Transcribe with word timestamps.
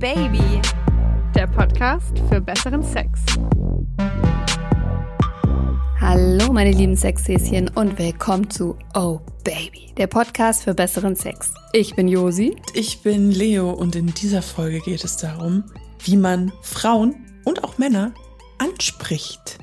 Baby, 0.00 0.62
der 1.34 1.46
Podcast 1.46 2.18
für 2.30 2.40
besseren 2.40 2.82
Sex. 2.82 3.20
Hallo 6.00 6.50
meine 6.54 6.72
lieben 6.72 6.96
Sexhäschen 6.96 7.68
und 7.74 7.98
willkommen 7.98 8.48
zu 8.48 8.78
Oh 8.94 9.20
Baby, 9.44 9.92
der 9.98 10.06
Podcast 10.06 10.64
für 10.64 10.72
besseren 10.72 11.16
Sex. 11.16 11.52
Ich 11.74 11.94
bin 11.96 12.08
Josi. 12.08 12.56
Ich 12.72 13.02
bin 13.02 13.30
Leo 13.30 13.72
und 13.72 13.94
in 13.94 14.06
dieser 14.14 14.40
Folge 14.40 14.80
geht 14.80 15.04
es 15.04 15.18
darum, 15.18 15.64
wie 16.02 16.16
man 16.16 16.50
Frauen 16.62 17.16
und 17.44 17.62
auch 17.62 17.76
Männer 17.76 18.14
anspricht. 18.56 19.58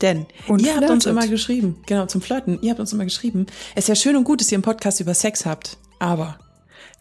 Denn 0.00 0.24
Und 0.48 0.62
ihr 0.62 0.76
habt 0.76 0.88
uns 0.88 1.04
flirtet. 1.04 1.06
immer 1.12 1.28
geschrieben, 1.28 1.76
genau, 1.84 2.06
zum 2.06 2.22
Flirten, 2.22 2.58
ihr 2.62 2.70
habt 2.70 2.80
uns 2.80 2.94
immer 2.94 3.04
geschrieben, 3.04 3.44
es 3.74 3.84
ist 3.84 3.88
ja 3.88 3.96
schön 3.96 4.16
und 4.16 4.24
gut, 4.24 4.40
dass 4.40 4.50
ihr 4.50 4.56
einen 4.56 4.62
Podcast 4.62 5.00
über 5.00 5.12
Sex 5.12 5.44
habt, 5.44 5.76
aber 5.98 6.38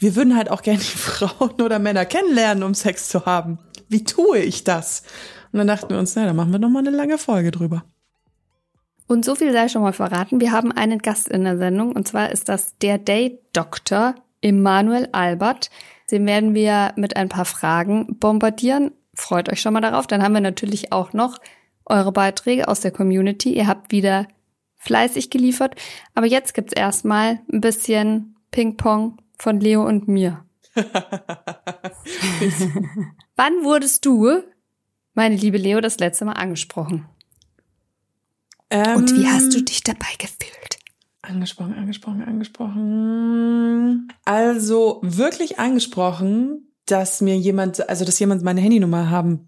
wir 0.04 0.18
würden 0.18 0.36
halt 0.36 0.52
auch 0.52 0.62
gerne 0.62 0.80
die 0.80 0.86
Frauen 0.98 1.62
oder 1.62 1.80
Männer 1.80 2.06
kennenlernen, 2.06 2.64
um 2.64 2.74
Sex 2.74 3.08
zu 3.08 3.26
haben. 3.26 3.58
Wie 3.88 4.04
tue 4.04 4.40
ich 4.40 4.64
das? 4.64 5.04
Und 5.52 5.60
dann 5.60 5.68
dachten 5.68 5.90
wir 5.90 5.98
uns, 5.98 6.16
na, 6.16 6.26
dann 6.26 6.36
machen 6.36 6.52
wir 6.52 6.60
noch 6.60 6.70
mal 6.70 6.80
eine 6.80 6.96
lange 6.96 7.18
Folge 7.18 7.52
drüber. 7.52 7.86
Und 9.08 9.26
so 9.26 9.36
viel 9.36 9.52
sei 9.52 9.68
schon 9.70 9.82
mal 9.82 9.94
verraten, 9.94 10.42
wir 10.42 10.52
haben 10.52 10.72
einen 10.72 11.00
Gast 11.00 11.28
in 11.30 11.44
der 11.44 11.58
Sendung 11.58 11.92
und 11.94 12.08
zwar 12.08 12.32
ist 12.32 12.50
das 12.50 12.78
der 12.80 12.98
Date-Doktor 12.98 14.16
Emanuel 14.42 15.10
Albert. 15.12 15.70
Den 16.12 16.26
werden 16.26 16.54
wir 16.54 16.94
mit 16.96 17.16
ein 17.16 17.30
paar 17.30 17.46
Fragen 17.46 18.20
bombardieren. 18.20 18.92
Freut 19.14 19.52
euch 19.52 19.62
schon 19.62 19.74
mal 19.74 19.82
darauf. 19.82 20.08
Dann 20.08 20.24
haben 20.24 20.34
wir 20.34 20.42
natürlich 20.42 20.92
auch 20.92 21.14
noch 21.14 21.38
eure 21.86 22.12
Beiträge 22.12 22.68
aus 22.68 22.82
der 22.82 22.92
Community. 22.92 23.54
Ihr 23.54 23.68
habt 23.68 23.92
wieder 23.92 24.28
fleißig 24.78 25.30
geliefert. 25.30 25.76
Aber 26.14 26.26
jetzt 26.26 26.54
gibt's 26.54 26.74
erstmal 26.74 27.40
ein 27.52 27.62
bisschen 27.62 28.36
Ping-Pong 28.52 29.18
von 29.38 29.60
Leo 29.60 29.86
und 29.86 30.08
mir. 30.08 30.46
Wann 33.36 33.64
wurdest 33.64 34.06
du, 34.06 34.42
meine 35.14 35.36
liebe 35.36 35.58
Leo, 35.58 35.82
das 35.82 36.00
letzte 36.00 36.26
Mal 36.26 36.34
angesprochen? 36.34 37.08
Und 38.72 39.16
wie 39.16 39.28
hast 39.28 39.54
du 39.54 39.60
Ähm, 39.60 39.66
dich 39.66 39.84
dabei 39.84 40.08
gefühlt? 40.18 40.80
Angesprochen, 41.22 41.74
angesprochen, 41.76 42.24
angesprochen. 42.24 44.08
Also 44.26 45.00
wirklich 45.04 45.60
angesprochen, 45.60 46.74
dass 46.86 47.22
mir 47.22 47.38
jemand, 47.38 47.88
also 47.88 48.04
dass 48.04 48.20
jemand 48.20 48.44
meine 48.44 48.62
Handynummer 48.62 49.10
haben 49.10 49.48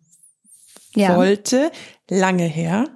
wollte, 0.96 1.72
lange 2.10 2.46
her. 2.46 2.88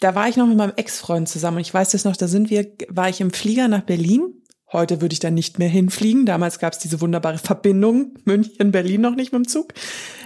Da 0.00 0.14
war 0.14 0.28
ich 0.28 0.36
noch 0.36 0.46
mit 0.46 0.56
meinem 0.56 0.74
Ex-Freund 0.76 1.28
zusammen 1.28 1.56
und 1.58 1.62
ich 1.62 1.74
weiß 1.74 1.90
das 1.90 2.04
noch, 2.04 2.16
da 2.16 2.28
sind 2.28 2.48
wir, 2.50 2.72
war 2.88 3.08
ich 3.08 3.20
im 3.20 3.32
Flieger 3.32 3.66
nach 3.68 3.82
Berlin. 3.82 4.42
Heute 4.72 5.00
würde 5.00 5.12
ich 5.14 5.20
da 5.20 5.30
nicht 5.30 5.58
mehr 5.58 5.68
hinfliegen. 5.68 6.26
Damals 6.26 6.58
gab 6.58 6.74
es 6.74 6.78
diese 6.78 7.00
wunderbare 7.00 7.38
Verbindung 7.38 8.14
München, 8.24 8.70
Berlin 8.70 9.00
noch 9.00 9.14
nicht 9.14 9.32
mit 9.32 9.44
dem 9.44 9.48
Zug. 9.48 9.72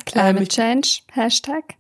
Climate 0.05 0.43
Ähm, 0.43 0.49
Change, 0.49 0.89
Hashtag. 1.13 1.77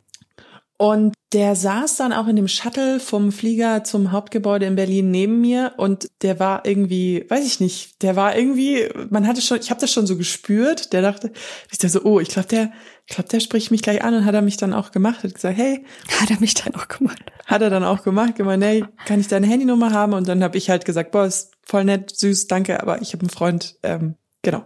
Und 0.76 1.14
der 1.32 1.54
saß 1.54 1.94
dann 1.94 2.12
auch 2.12 2.26
in 2.26 2.34
dem 2.34 2.48
Shuttle 2.48 2.98
vom 2.98 3.30
Flieger 3.30 3.84
zum 3.84 4.10
Hauptgebäude 4.10 4.66
in 4.66 4.74
Berlin 4.74 5.12
neben 5.12 5.40
mir 5.40 5.74
und 5.76 6.08
der 6.22 6.40
war 6.40 6.66
irgendwie, 6.66 7.24
weiß 7.28 7.46
ich 7.46 7.60
nicht, 7.60 8.02
der 8.02 8.16
war 8.16 8.36
irgendwie, 8.36 8.88
man 9.08 9.28
hatte 9.28 9.40
schon, 9.42 9.60
ich 9.60 9.70
habe 9.70 9.80
das 9.80 9.92
schon 9.92 10.08
so 10.08 10.16
gespürt, 10.16 10.92
der 10.92 11.00
dachte, 11.02 11.30
ich 11.70 11.78
dachte 11.78 11.88
so, 11.88 12.02
oh, 12.02 12.18
ich 12.18 12.30
glaube, 12.30 12.48
der, 12.48 12.72
ich 13.06 13.14
glaube, 13.14 13.28
der 13.28 13.38
spricht 13.38 13.70
mich 13.70 13.82
gleich 13.82 14.02
an 14.02 14.12
und 14.12 14.24
hat 14.24 14.34
er 14.34 14.42
mich 14.42 14.56
dann 14.56 14.74
auch 14.74 14.90
gemacht, 14.90 15.22
hat 15.22 15.34
gesagt, 15.34 15.56
hey, 15.56 15.84
Hat 16.20 16.30
er 16.32 16.40
mich 16.40 16.54
dann 16.54 16.74
auch 16.74 16.88
gemacht. 16.88 17.22
hat 17.46 17.62
er 17.62 17.70
dann 17.70 17.84
auch 17.84 18.02
gemacht, 18.02 18.34
gemeint, 18.34 18.64
hey, 18.64 18.84
kann 19.06 19.20
ich 19.20 19.28
deine 19.28 19.46
Handynummer 19.46 19.92
haben? 19.92 20.14
Und 20.14 20.26
dann 20.26 20.42
habe 20.42 20.58
ich 20.58 20.68
halt 20.68 20.84
gesagt, 20.84 21.12
boah, 21.12 21.26
ist 21.26 21.51
voll 21.64 21.84
nett, 21.84 22.14
süß, 22.14 22.46
danke, 22.48 22.80
aber 22.82 23.00
ich 23.02 23.12
habe 23.12 23.20
einen 23.22 23.30
Freund, 23.30 23.76
ähm, 23.82 24.16
genau. 24.42 24.64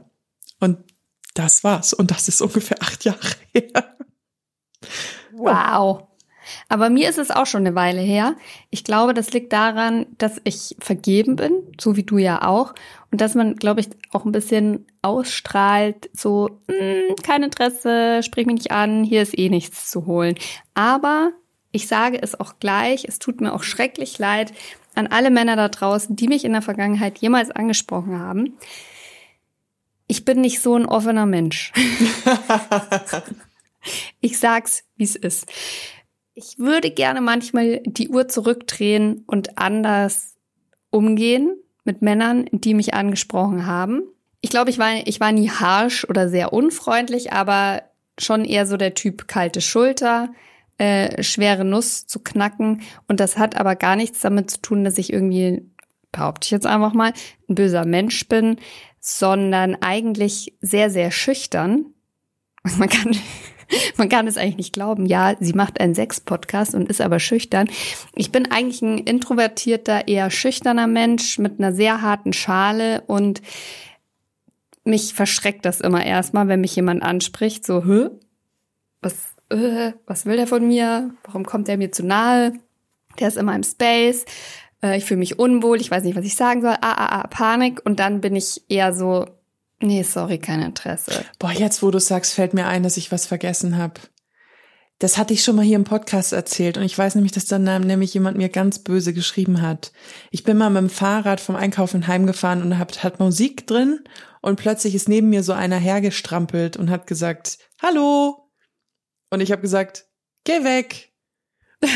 Und 0.61 0.79
das 1.35 1.65
war's. 1.65 1.93
Und 1.93 2.11
das 2.11 2.29
ist 2.29 2.41
ungefähr 2.41 2.83
acht 2.83 3.05
Jahre 3.05 3.29
her. 3.55 3.97
Wow. 5.33 6.09
Aber 6.69 6.91
mir 6.91 7.09
ist 7.11 7.19
es 7.19 7.31
auch 7.31 7.47
schon 7.47 7.67
eine 7.67 7.75
Weile 7.75 8.01
her. 8.01 8.37
Ich 8.71 8.85
glaube, 8.85 9.15
das 9.15 9.33
liegt 9.33 9.53
daran, 9.53 10.07
dass 10.19 10.41
ich 10.45 10.77
vergeben 10.79 11.37
bin, 11.37 11.53
so 11.81 11.97
wie 11.97 12.05
du 12.05 12.19
ja 12.19 12.47
auch. 12.47 12.75
Und 13.11 13.21
dass 13.21 13.35
man, 13.35 13.57
glaube 13.57 13.81
ich, 13.81 13.89
auch 14.13 14.25
ein 14.25 14.33
bisschen 14.33 14.87
ausstrahlt, 15.03 16.09
so, 16.13 16.61
"Mm, 16.69 17.17
kein 17.23 17.43
Interesse, 17.43 18.23
sprich 18.23 18.47
mich 18.47 18.57
nicht 18.57 18.71
an, 18.71 19.03
hier 19.03 19.23
ist 19.23 19.37
eh 19.37 19.49
nichts 19.49 19.91
zu 19.91 20.07
holen. 20.07 20.37
Aber 20.75 21.33
ich 21.73 21.89
sage 21.89 22.23
es 22.23 22.39
auch 22.39 22.59
gleich, 22.61 23.05
es 23.07 23.19
tut 23.19 23.41
mir 23.41 23.53
auch 23.53 23.63
schrecklich 23.63 24.19
leid 24.19 24.53
an 24.97 25.07
alle 25.07 25.31
Männer 25.31 25.57
da 25.57 25.69
draußen, 25.69 26.17
die 26.17 26.29
mich 26.29 26.45
in 26.45 26.53
der 26.53 26.63
Vergangenheit 26.63 27.19
jemals 27.19 27.51
angesprochen 27.51 28.19
haben. 28.19 28.57
Ich 30.09 30.25
bin 30.25 30.41
nicht 30.41 30.61
so 30.61 30.77
ein 30.77 30.87
offener 30.87 31.27
Mensch. 31.27 31.73
Ich 34.21 34.39
sag's, 34.39 34.85
wie 34.97 35.05
es 35.05 35.17
ist. 35.17 35.47
Ich 36.35 36.59
würde 36.59 36.91
gerne 36.91 37.21
manchmal 37.21 37.81
die 37.85 38.09
Uhr 38.09 38.29
zurückdrehen 38.29 39.25
und 39.27 39.59
anders 39.59 40.35
umgehen 40.91 41.57
mit 41.85 42.03
Männern, 42.03 42.47
die 42.51 42.75
mich 42.75 42.95
angesprochen 42.95 43.67
haben. 43.67 44.03
Ich 44.41 44.51
glaube, 44.51 44.71
ich 44.71 44.79
war, 44.79 45.07
ich 45.07 45.21
war 45.21 45.33
nie 45.33 45.51
harsh 45.51 46.05
oder 46.05 46.29
sehr 46.29 46.53
unfreundlich, 46.53 47.33
aber 47.33 47.83
schon 48.19 48.45
eher 48.45 48.67
so 48.67 48.77
der 48.77 48.95
Typ 48.95 49.29
kalte 49.29 49.61
Schulter, 49.61 50.31
äh, 50.79 51.23
schwere 51.23 51.65
Nuss 51.65 52.07
zu 52.07 52.21
knacken. 52.21 52.83
Und 53.09 53.21
das 53.21 53.39
hat 53.39 53.57
aber 53.57 53.77
gar 53.77 53.97
nichts 53.97 54.21
damit 54.21 54.51
zu 54.51 54.61
tun, 54.61 54.85
dass 54.85 54.99
ich 54.99 55.13
irgendwie, 55.13 55.63
behaupte 56.13 56.47
ich 56.47 56.51
jetzt 56.51 56.67
einfach 56.67 56.93
mal, 56.93 57.13
ein 57.49 57.55
böser 57.55 57.85
Mensch 57.85 58.29
bin, 58.29 58.57
sondern 59.01 59.77
eigentlich 59.81 60.55
sehr, 60.61 60.91
sehr 60.91 61.11
schüchtern. 61.11 61.87
Man 62.79 62.89
kann, 62.89 63.17
man 63.97 64.09
kann 64.09 64.27
es 64.27 64.37
eigentlich 64.37 64.57
nicht 64.57 64.73
glauben. 64.73 65.07
Ja, 65.07 65.37
sie 65.39 65.53
macht 65.53 65.81
einen 65.81 65.95
Sex-Podcast 65.95 66.75
und 66.75 66.89
ist 66.89 67.01
aber 67.01 67.21
schüchtern. 67.21 67.69
Ich 68.15 68.33
bin 68.33 68.51
eigentlich 68.51 68.83
ein 68.83 68.99
introvertierter, 68.99 70.09
eher 70.09 70.31
schüchterner 70.31 70.87
Mensch 70.87 71.39
mit 71.39 71.59
einer 71.59 71.73
sehr 71.73 72.03
harten 72.03 72.33
Schale 72.33 73.03
und 73.07 73.43
mich 74.85 75.15
verschreckt 75.15 75.65
das 75.65 75.81
immer 75.81 76.05
erstmal, 76.05 76.49
wenn 76.49 76.61
mich 76.61 76.77
jemand 76.77 77.03
anspricht, 77.03 77.67
so, 77.67 77.85
hä? 77.85 78.09
Was, 79.03 79.36
äh, 79.51 79.93
was 80.07 80.27
will 80.27 80.37
der 80.37 80.47
von 80.47 80.67
mir? 80.67 81.15
Warum 81.25 81.45
kommt 81.45 81.69
der 81.69 81.79
mir 81.79 81.93
zu 81.93 82.05
nahe? 82.05 82.53
Der 83.19 83.29
ist 83.29 83.37
immer 83.37 83.55
im 83.55 83.63
Space. 83.63 84.25
Äh, 84.83 84.99
ich 84.99 85.05
fühle 85.05 85.19
mich 85.19 85.39
unwohl. 85.39 85.81
Ich 85.81 85.91
weiß 85.91 86.05
nicht, 86.05 86.17
was 86.17 86.25
ich 86.25 86.37
sagen 86.37 86.63
soll. 86.63 86.75
Ah, 86.81 86.93
ah, 86.93 87.21
ah, 87.21 87.27
Panik. 87.29 87.81
Und 87.85 88.01
dann 88.01 88.21
bin 88.21 88.37
ich 88.37 88.63
eher 88.69 88.95
so, 88.95 89.27
nee, 89.81 90.03
sorry, 90.03 90.39
kein 90.39 90.63
Interesse. 90.63 91.25
Boah, 91.39 91.53
jetzt 91.53 91.83
wo 91.83 91.91
du 91.91 92.01
sagst, 92.01 92.35
fällt 92.35 92.55
mir 92.55 92.67
ein, 92.67 92.83
dass 92.83 92.97
ich 92.97 93.13
was 93.13 93.27
vergessen 93.27 93.77
habe. 93.77 94.01
Das 94.99 95.19
hatte 95.19 95.35
ich 95.35 95.45
schon 95.45 95.57
mal 95.57 95.65
hier 95.65 95.77
im 95.77 95.85
Podcast 95.85 96.33
erzählt 96.33 96.79
und 96.79 96.83
ich 96.83 96.97
weiß 96.97 97.17
nämlich, 97.17 97.33
dass 97.33 97.45
dann 97.45 97.65
nämlich 97.87 98.15
jemand 98.15 98.39
mir 98.39 98.49
ganz 98.49 98.79
böse 98.79 99.13
geschrieben 99.13 99.61
hat. 99.61 99.93
Ich 100.31 100.43
bin 100.43 100.57
mal 100.57 100.71
mit 100.71 100.81
dem 100.81 100.89
Fahrrad 100.89 101.39
vom 101.39 101.55
Einkaufen 101.55 102.07
heimgefahren 102.07 102.63
und 102.63 102.79
hab, 102.79 102.97
hat 103.03 103.21
Musik 103.21 103.67
drin 103.67 104.01
und 104.41 104.57
plötzlich 104.57 104.95
ist 104.95 105.07
neben 105.07 105.29
mir 105.29 105.43
so 105.43 105.53
einer 105.53 105.77
hergestrampelt 105.77 106.79
und 106.79 106.89
hat 106.89 107.07
gesagt, 107.07 107.59
hallo. 107.83 108.46
Und 109.31 109.41
ich 109.41 109.53
habe 109.53 109.63
gesagt, 109.63 110.07
geh 110.45 110.65
weg. 110.65 111.13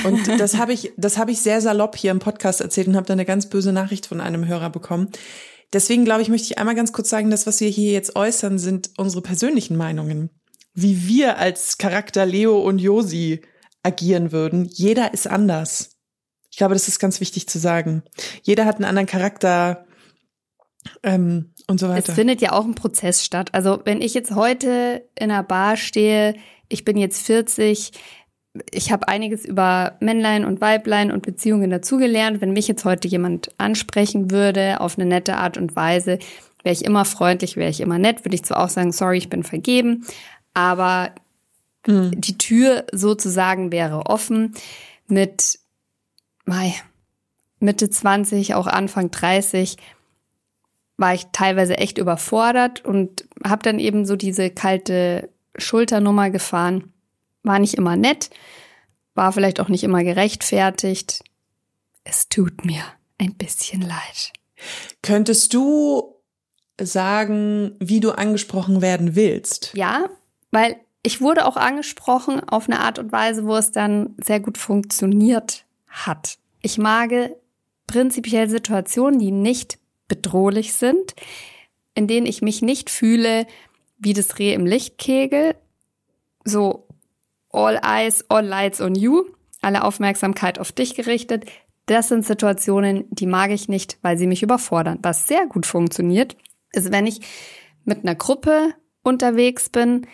Und 0.04 0.28
das 0.40 0.56
habe 0.58 0.72
ich, 0.72 0.92
das 0.96 1.16
habe 1.16 1.30
ich 1.30 1.40
sehr 1.40 1.60
salopp 1.60 1.96
hier 1.96 2.10
im 2.10 2.18
Podcast 2.18 2.60
erzählt 2.60 2.88
und 2.88 2.96
habe 2.96 3.06
dann 3.06 3.18
eine 3.18 3.24
ganz 3.24 3.48
böse 3.48 3.72
Nachricht 3.72 4.06
von 4.06 4.20
einem 4.20 4.46
Hörer 4.46 4.70
bekommen. 4.70 5.10
Deswegen 5.72 6.04
glaube 6.04 6.22
ich, 6.22 6.28
möchte 6.28 6.46
ich 6.52 6.58
einmal 6.58 6.74
ganz 6.74 6.92
kurz 6.92 7.08
sagen, 7.08 7.30
das, 7.30 7.46
was 7.46 7.60
wir 7.60 7.68
hier 7.68 7.92
jetzt 7.92 8.16
äußern, 8.16 8.58
sind 8.58 8.90
unsere 8.98 9.22
persönlichen 9.22 9.76
Meinungen. 9.76 10.30
Wie 10.74 11.06
wir 11.08 11.38
als 11.38 11.78
Charakter 11.78 12.26
Leo 12.26 12.58
und 12.60 12.78
Josi 12.78 13.42
agieren 13.82 14.32
würden. 14.32 14.64
Jeder 14.64 15.14
ist 15.14 15.26
anders. 15.26 15.96
Ich 16.50 16.58
glaube, 16.58 16.74
das 16.74 16.88
ist 16.88 16.98
ganz 16.98 17.20
wichtig 17.20 17.48
zu 17.48 17.58
sagen. 17.58 18.02
Jeder 18.42 18.66
hat 18.66 18.76
einen 18.76 18.84
anderen 18.84 19.06
Charakter 19.06 19.86
ähm, 21.02 21.54
und 21.68 21.78
so 21.80 21.86
Es 21.86 21.92
weiter. 21.92 22.14
findet 22.14 22.40
ja 22.40 22.52
auch 22.52 22.64
ein 22.64 22.74
Prozess 22.74 23.24
statt. 23.24 23.50
Also 23.52 23.80
wenn 23.84 24.02
ich 24.02 24.14
jetzt 24.14 24.32
heute 24.34 25.08
in 25.14 25.30
einer 25.30 25.42
Bar 25.44 25.76
stehe, 25.76 26.34
ich 26.70 26.84
bin 26.84 26.96
jetzt 26.96 27.26
40, 27.26 27.92
ich 28.72 28.90
habe 28.90 29.08
einiges 29.08 29.44
über 29.44 29.96
Männlein 30.00 30.44
und 30.44 30.60
Weiblein 30.60 31.12
und 31.12 31.22
Beziehungen 31.22 31.70
dazugelernt. 31.70 32.40
Wenn 32.40 32.52
mich 32.52 32.66
jetzt 32.66 32.84
heute 32.84 33.06
jemand 33.06 33.50
ansprechen 33.58 34.30
würde 34.30 34.80
auf 34.80 34.98
eine 34.98 35.06
nette 35.06 35.36
Art 35.36 35.58
und 35.58 35.76
Weise, 35.76 36.18
wäre 36.62 36.72
ich 36.72 36.84
immer 36.84 37.04
freundlich, 37.04 37.56
wäre 37.56 37.70
ich 37.70 37.80
immer 37.80 37.98
nett, 37.98 38.24
würde 38.24 38.34
ich 38.34 38.44
zwar 38.44 38.64
auch 38.64 38.68
sagen, 38.68 38.92
sorry, 38.92 39.18
ich 39.18 39.28
bin 39.28 39.44
vergeben, 39.44 40.06
aber 40.54 41.12
Hm. 41.86 42.20
die 42.20 42.36
Tür 42.36 42.84
sozusagen 42.92 43.72
wäre 43.72 44.06
offen 44.06 44.54
mit 45.06 45.58
Mai, 46.44 46.74
Mitte 47.58 47.88
20, 47.88 48.54
auch 48.54 48.66
Anfang 48.66 49.10
30 49.10 49.76
war 50.96 51.14
ich 51.14 51.28
teilweise 51.32 51.78
echt 51.78 51.96
überfordert 51.96 52.84
und 52.84 53.24
habe 53.42 53.62
dann 53.62 53.78
eben 53.78 54.04
so 54.04 54.16
diese 54.16 54.50
kalte 54.50 55.29
Schulternummer 55.56 56.30
gefahren. 56.30 56.92
War 57.42 57.58
nicht 57.58 57.74
immer 57.74 57.96
nett, 57.96 58.30
war 59.14 59.32
vielleicht 59.32 59.60
auch 59.60 59.68
nicht 59.68 59.84
immer 59.84 60.04
gerechtfertigt. 60.04 61.22
Es 62.04 62.28
tut 62.28 62.64
mir 62.64 62.82
ein 63.18 63.34
bisschen 63.34 63.82
leid. 63.82 64.32
Könntest 65.02 65.54
du 65.54 66.16
sagen, 66.80 67.76
wie 67.78 68.00
du 68.00 68.12
angesprochen 68.12 68.82
werden 68.82 69.14
willst. 69.14 69.72
Ja, 69.74 70.08
weil 70.50 70.76
ich 71.02 71.20
wurde 71.20 71.46
auch 71.46 71.56
angesprochen 71.56 72.40
auf 72.48 72.68
eine 72.68 72.80
Art 72.80 72.98
und 72.98 73.12
Weise, 73.12 73.44
wo 73.44 73.56
es 73.56 73.72
dann 73.72 74.14
sehr 74.22 74.40
gut 74.40 74.58
funktioniert 74.58 75.64
hat. 75.88 76.38
Ich 76.62 76.78
mag 76.78 77.10
prinzipiell 77.86 78.48
Situationen, 78.48 79.18
die 79.18 79.30
nicht 79.30 79.78
bedrohlich 80.08 80.74
sind, 80.74 81.14
in 81.94 82.06
denen 82.06 82.26
ich 82.26 82.42
mich 82.42 82.62
nicht 82.62 82.90
fühle 82.90 83.46
wie 84.00 84.12
das 84.12 84.38
Reh 84.38 84.54
im 84.54 84.66
Lichtkegel, 84.66 85.54
so 86.44 86.88
all 87.52 87.80
eyes, 87.84 88.24
all 88.28 88.44
lights 88.44 88.80
on 88.80 88.94
you, 88.94 89.24
alle 89.60 89.84
Aufmerksamkeit 89.84 90.58
auf 90.58 90.72
dich 90.72 90.94
gerichtet. 90.94 91.44
Das 91.86 92.08
sind 92.08 92.24
Situationen, 92.24 93.04
die 93.10 93.26
mag 93.26 93.50
ich 93.50 93.68
nicht, 93.68 93.98
weil 94.02 94.16
sie 94.16 94.26
mich 94.26 94.42
überfordern. 94.42 94.98
Was 95.02 95.26
sehr 95.26 95.46
gut 95.46 95.66
funktioniert, 95.66 96.36
ist, 96.72 96.92
wenn 96.92 97.06
ich 97.06 97.20
mit 97.84 98.04
einer 98.04 98.14
Gruppe 98.14 98.74
unterwegs 99.02 99.68
bin 99.68 100.06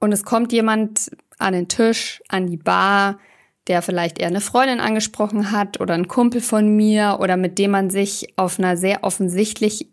und 0.00 0.12
es 0.12 0.24
kommt 0.24 0.52
jemand 0.52 1.10
an 1.38 1.52
den 1.52 1.68
Tisch, 1.68 2.22
an 2.28 2.46
die 2.46 2.56
Bar, 2.56 3.18
der 3.66 3.82
vielleicht 3.82 4.18
eher 4.18 4.28
eine 4.28 4.40
Freundin 4.40 4.80
angesprochen 4.80 5.52
hat 5.52 5.80
oder 5.80 5.94
ein 5.94 6.08
Kumpel 6.08 6.40
von 6.40 6.74
mir 6.74 7.18
oder 7.20 7.36
mit 7.36 7.58
dem 7.58 7.72
man 7.72 7.90
sich 7.90 8.32
auf 8.36 8.58
einer 8.58 8.76
sehr 8.76 9.04
offensichtlich 9.04 9.90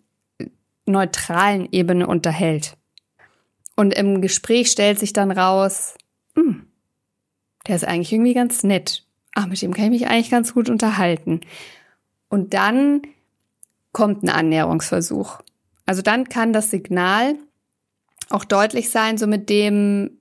neutralen 0.86 1.68
Ebene 1.72 2.08
unterhält. 2.08 2.78
Und 3.76 3.94
im 3.94 4.22
Gespräch 4.22 4.72
stellt 4.72 5.00
sich 5.00 5.14
dann 5.14 5.32
raus, 5.32 5.96
hm, 6.36 6.66
der 7.68 7.76
ist 7.76 7.86
eigentlich 7.86 8.14
irgendwie 8.14 8.34
ganz 8.34 8.64
nett. 8.64 9.06
Ah, 9.34 9.48
mit 9.48 9.62
dem 9.62 9.74
kann 9.74 9.86
ich 9.86 10.02
mich 10.02 10.08
eigentlich 10.08 10.32
ganz 10.32 10.54
gut 10.54 10.70
unterhalten. 10.70 11.42
Und 12.30 12.54
dann 12.54 13.02
kommt 13.92 14.24
ein 14.24 14.30
Annäherungsversuch. 14.30 15.40
Also 15.86 16.02
dann 16.02 16.30
kann 16.30 16.54
das 16.54 16.72
Signal 16.72 17.36
auch 18.30 18.46
deutlich 18.46 18.90
sein, 18.90 19.18
so 19.18 19.28
mit 19.28 19.50
dem, 19.50 20.18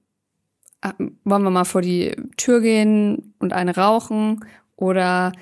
äh, 0.83 0.93
wollen 1.25 1.43
wir 1.43 1.51
mal 1.51 1.65
vor 1.65 1.81
die 1.81 2.15
Tür 2.37 2.61
gehen 2.61 3.35
und 3.39 3.53
eine 3.53 3.77
rauchen 3.77 4.45
oder 4.77 5.33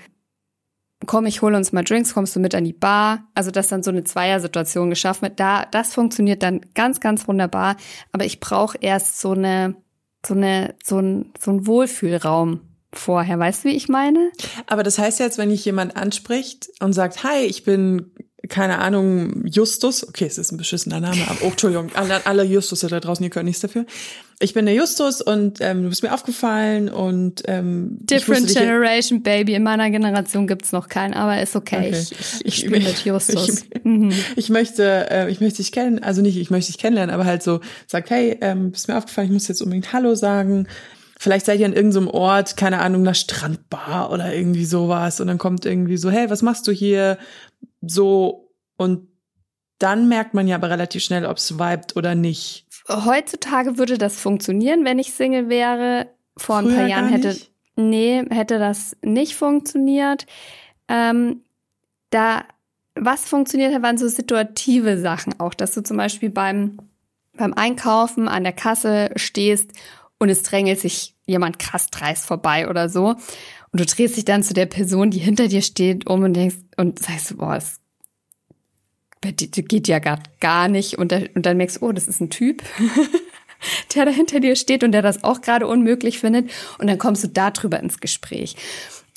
komm, 1.06 1.26
ich 1.26 1.42
hole 1.42 1.56
uns 1.56 1.72
mal 1.72 1.84
Drinks, 1.84 2.14
kommst 2.14 2.36
du 2.36 2.40
mit 2.40 2.54
an 2.54 2.64
die 2.64 2.72
Bar? 2.72 3.28
Also, 3.34 3.50
dass 3.50 3.68
dann 3.68 3.82
so 3.82 3.90
eine 3.90 4.04
Zweiersituation 4.04 4.90
geschaffen 4.90 5.22
wird. 5.22 5.40
Da, 5.40 5.66
das 5.70 5.94
funktioniert 5.94 6.42
dann 6.42 6.60
ganz, 6.74 7.00
ganz 7.00 7.26
wunderbar. 7.28 7.76
Aber 8.12 8.24
ich 8.24 8.40
brauche 8.40 8.78
erst 8.80 9.20
so 9.20 9.32
eine, 9.32 9.76
so 10.24 10.34
eine, 10.34 10.74
so 10.82 10.98
ein, 10.98 11.32
so 11.38 11.50
ein 11.50 11.66
Wohlfühlraum 11.66 12.60
vorher. 12.92 13.38
Weißt 13.38 13.64
du, 13.64 13.68
wie 13.68 13.76
ich 13.76 13.88
meine? 13.88 14.30
Aber 14.66 14.82
das 14.82 14.98
heißt 14.98 15.20
jetzt, 15.20 15.38
wenn 15.38 15.50
ich 15.50 15.64
jemand 15.64 15.96
anspricht 15.96 16.68
und 16.80 16.92
sagt, 16.92 17.24
hi, 17.24 17.44
ich 17.44 17.64
bin 17.64 18.12
keine 18.52 18.80
Ahnung, 18.80 19.46
Justus, 19.46 20.06
okay, 20.06 20.26
es 20.26 20.36
ist 20.36 20.52
ein 20.52 20.58
beschissener 20.58 21.00
Name, 21.00 21.22
aber 21.26 21.38
oh, 21.40 21.48
Entschuldigung, 21.48 21.90
alle, 21.94 22.26
alle 22.26 22.44
Justus 22.44 22.80
da 22.80 23.00
draußen, 23.00 23.24
ihr 23.24 23.30
könnt 23.30 23.46
nichts 23.46 23.62
dafür. 23.62 23.86
Ich 24.40 24.52
bin 24.52 24.66
der 24.66 24.74
Justus 24.74 25.22
und 25.22 25.58
ähm, 25.62 25.84
du 25.84 25.88
bist 25.88 26.02
mir 26.02 26.12
aufgefallen 26.12 26.90
und 26.90 27.42
ähm, 27.46 27.96
Different 28.00 28.48
Generation, 28.48 29.22
Baby. 29.22 29.54
In 29.54 29.62
meiner 29.62 29.88
Generation 29.90 30.46
gibt's 30.46 30.70
noch 30.70 30.90
keinen, 30.90 31.14
aber 31.14 31.40
ist 31.40 31.56
okay. 31.56 31.88
okay. 31.88 31.98
Ich, 31.98 32.12
ich, 32.12 32.44
ich 32.44 32.56
spiele 32.56 32.80
mit 32.80 33.04
Justus. 33.06 33.64
Ich, 33.72 33.84
mhm. 33.84 34.12
ich 34.36 34.50
möchte, 34.50 35.10
äh, 35.10 35.30
ich 35.30 35.40
möchte 35.40 35.62
dich 35.62 35.72
kennen, 35.72 36.02
also 36.02 36.20
nicht, 36.20 36.36
ich 36.36 36.50
möchte 36.50 36.72
dich 36.72 36.78
kennenlernen, 36.78 37.14
aber 37.14 37.24
halt 37.24 37.42
so 37.42 37.60
sagt, 37.86 38.10
hey, 38.10 38.36
ähm, 38.42 38.70
bist 38.70 38.86
mir 38.86 38.98
aufgefallen, 38.98 39.28
ich 39.28 39.32
muss 39.32 39.48
jetzt 39.48 39.62
unbedingt 39.62 39.94
Hallo 39.94 40.14
sagen. 40.14 40.68
Vielleicht 41.18 41.46
seid 41.46 41.58
ihr 41.58 41.66
an 41.66 41.72
irgendeinem 41.72 42.08
Ort, 42.08 42.58
keine 42.58 42.80
Ahnung, 42.80 43.00
einer 43.00 43.14
Strandbar 43.14 44.10
oder 44.10 44.34
irgendwie 44.34 44.66
sowas. 44.66 45.20
Und 45.20 45.28
dann 45.28 45.38
kommt 45.38 45.64
irgendwie 45.64 45.96
so, 45.96 46.10
hey, 46.10 46.28
was 46.28 46.42
machst 46.42 46.66
du 46.66 46.72
hier? 46.72 47.16
So, 47.80 48.41
und 48.82 49.08
dann 49.78 50.08
merkt 50.08 50.34
man 50.34 50.46
ja 50.46 50.56
aber 50.56 50.70
relativ 50.70 51.02
schnell, 51.02 51.26
ob 51.26 51.38
es 51.38 51.58
vibet 51.58 51.96
oder 51.96 52.14
nicht. 52.14 52.66
Heutzutage 52.88 53.78
würde 53.78 53.98
das 53.98 54.18
funktionieren, 54.18 54.84
wenn 54.84 54.98
ich 54.98 55.12
Single 55.12 55.48
wäre. 55.48 56.08
Vor 56.36 56.56
ein 56.58 56.74
paar 56.74 56.86
Jahren 56.86 57.08
hätte, 57.08 57.36
nee, 57.76 58.24
hätte 58.30 58.58
das 58.58 58.96
nicht 59.02 59.34
funktioniert. 59.34 60.26
Ähm, 60.88 61.42
da, 62.10 62.44
was 62.94 63.24
funktioniert 63.24 63.74
hat, 63.74 63.82
waren 63.82 63.98
so 63.98 64.08
situative 64.08 64.98
Sachen 64.98 65.38
auch, 65.40 65.54
dass 65.54 65.74
du 65.74 65.82
zum 65.82 65.96
Beispiel 65.96 66.30
beim, 66.30 66.78
beim 67.34 67.52
Einkaufen 67.54 68.28
an 68.28 68.44
der 68.44 68.52
Kasse 68.52 69.10
stehst 69.16 69.72
und 70.18 70.28
es 70.28 70.42
drängelt 70.42 70.80
sich 70.80 71.16
jemand 71.26 71.58
krass 71.58 71.88
dreist 71.88 72.24
vorbei 72.26 72.68
oder 72.68 72.88
so. 72.88 73.16
Und 73.72 73.80
du 73.80 73.86
drehst 73.86 74.16
dich 74.16 74.24
dann 74.24 74.42
zu 74.42 74.54
der 74.54 74.66
Person, 74.66 75.10
die 75.10 75.18
hinter 75.18 75.48
dir 75.48 75.62
steht, 75.62 76.06
um 76.06 76.22
und 76.22 76.34
denkst 76.34 76.56
und 76.76 76.98
sagst, 76.98 77.36
boah, 77.36 77.56
es 77.56 77.81
geht 79.22 79.88
ja 79.88 79.98
gar, 79.98 80.18
gar 80.40 80.68
nicht. 80.68 80.98
Und, 80.98 81.12
da, 81.12 81.20
und 81.34 81.46
dann 81.46 81.56
merkst 81.56 81.80
du, 81.80 81.86
oh, 81.86 81.92
das 81.92 82.08
ist 82.08 82.20
ein 82.20 82.30
Typ, 82.30 82.62
der 83.94 84.04
da 84.04 84.10
hinter 84.10 84.40
dir 84.40 84.56
steht 84.56 84.84
und 84.84 84.92
der 84.92 85.02
das 85.02 85.24
auch 85.24 85.40
gerade 85.40 85.66
unmöglich 85.66 86.18
findet. 86.18 86.50
Und 86.78 86.88
dann 86.88 86.98
kommst 86.98 87.24
du 87.24 87.28
darüber 87.28 87.80
ins 87.80 88.00
Gespräch. 88.00 88.56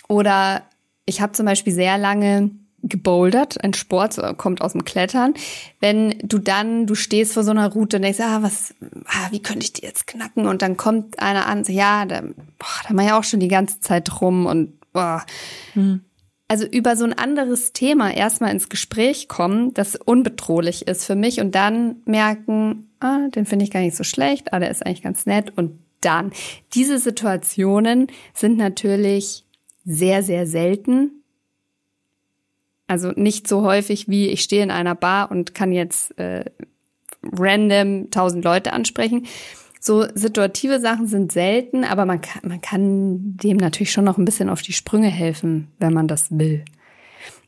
Oder 0.07 0.63
ich 1.05 1.21
habe 1.21 1.33
zum 1.33 1.45
Beispiel 1.45 1.73
sehr 1.73 1.97
lange 1.97 2.51
gebouldert, 2.83 3.63
ein 3.63 3.73
Sport, 3.73 4.19
kommt 4.37 4.61
aus 4.61 4.73
dem 4.73 4.85
Klettern. 4.85 5.33
Wenn 5.79 6.19
du 6.19 6.37
dann, 6.37 6.85
du 6.85 6.93
stehst 6.93 7.33
vor 7.33 7.43
so 7.43 7.49
einer 7.49 7.71
Route 7.71 7.97
und 7.97 8.03
denkst, 8.03 8.19
ah, 8.21 8.43
was, 8.43 8.75
ah, 9.07 9.27
wie 9.31 9.41
könnte 9.41 9.65
ich 9.65 9.73
die 9.73 9.83
jetzt 9.83 10.05
knacken? 10.05 10.45
Und 10.45 10.61
dann 10.61 10.77
kommt 10.77 11.19
einer 11.19 11.47
an, 11.47 11.63
ja, 11.63 12.05
da, 12.05 12.21
boah, 12.21 12.87
da 12.87 12.95
war 12.95 13.03
ja 13.03 13.17
auch 13.17 13.23
schon 13.23 13.39
die 13.39 13.47
ganze 13.47 13.79
Zeit 13.79 14.21
rum 14.21 14.45
und 14.45 14.79
boah. 14.93 15.25
Hm 15.73 16.01
also 16.47 16.65
über 16.65 16.95
so 16.95 17.05
ein 17.05 17.13
anderes 17.13 17.73
Thema 17.73 18.13
erstmal 18.13 18.51
ins 18.51 18.69
Gespräch 18.69 19.27
kommen, 19.27 19.73
das 19.73 19.95
unbedrohlich 19.95 20.87
ist 20.87 21.05
für 21.05 21.15
mich 21.15 21.39
und 21.39 21.55
dann 21.55 21.97
merken, 22.05 22.89
ah, 22.99 23.27
den 23.29 23.45
finde 23.45 23.65
ich 23.65 23.71
gar 23.71 23.79
nicht 23.79 23.95
so 23.95 24.03
schlecht, 24.03 24.53
ah, 24.53 24.59
der 24.59 24.69
ist 24.69 24.85
eigentlich 24.85 25.01
ganz 25.01 25.25
nett 25.25 25.53
und 25.57 25.79
dann. 26.01 26.31
Diese 26.73 26.99
Situationen 26.99 28.07
sind 28.33 28.57
natürlich 28.57 29.43
sehr, 29.85 30.21
sehr 30.23 30.45
selten. 30.45 31.23
Also 32.87 33.11
nicht 33.15 33.47
so 33.47 33.63
häufig 33.63 34.07
wie 34.07 34.27
ich 34.27 34.41
stehe 34.41 34.61
in 34.61 34.71
einer 34.71 34.93
Bar 34.93 35.31
und 35.31 35.55
kann 35.55 35.71
jetzt 35.71 36.17
äh, 36.19 36.45
random 37.23 38.11
tausend 38.11 38.45
Leute 38.45 38.73
ansprechen. 38.73 39.25
So 39.85 40.07
situative 40.15 40.79
Sachen 40.79 41.05
sind 41.05 41.31
selten, 41.31 41.83
aber 41.83 42.07
man 42.07 42.19
kann, 42.19 42.41
man 42.43 42.59
kann 42.59 43.37
dem 43.37 43.57
natürlich 43.57 43.91
schon 43.91 44.05
noch 44.05 44.17
ein 44.17 44.25
bisschen 44.25 44.49
auf 44.49 44.63
die 44.63 44.73
Sprünge 44.73 45.09
helfen, 45.09 45.67
wenn 45.77 45.93
man 45.93 46.07
das 46.07 46.31
will. 46.31 46.65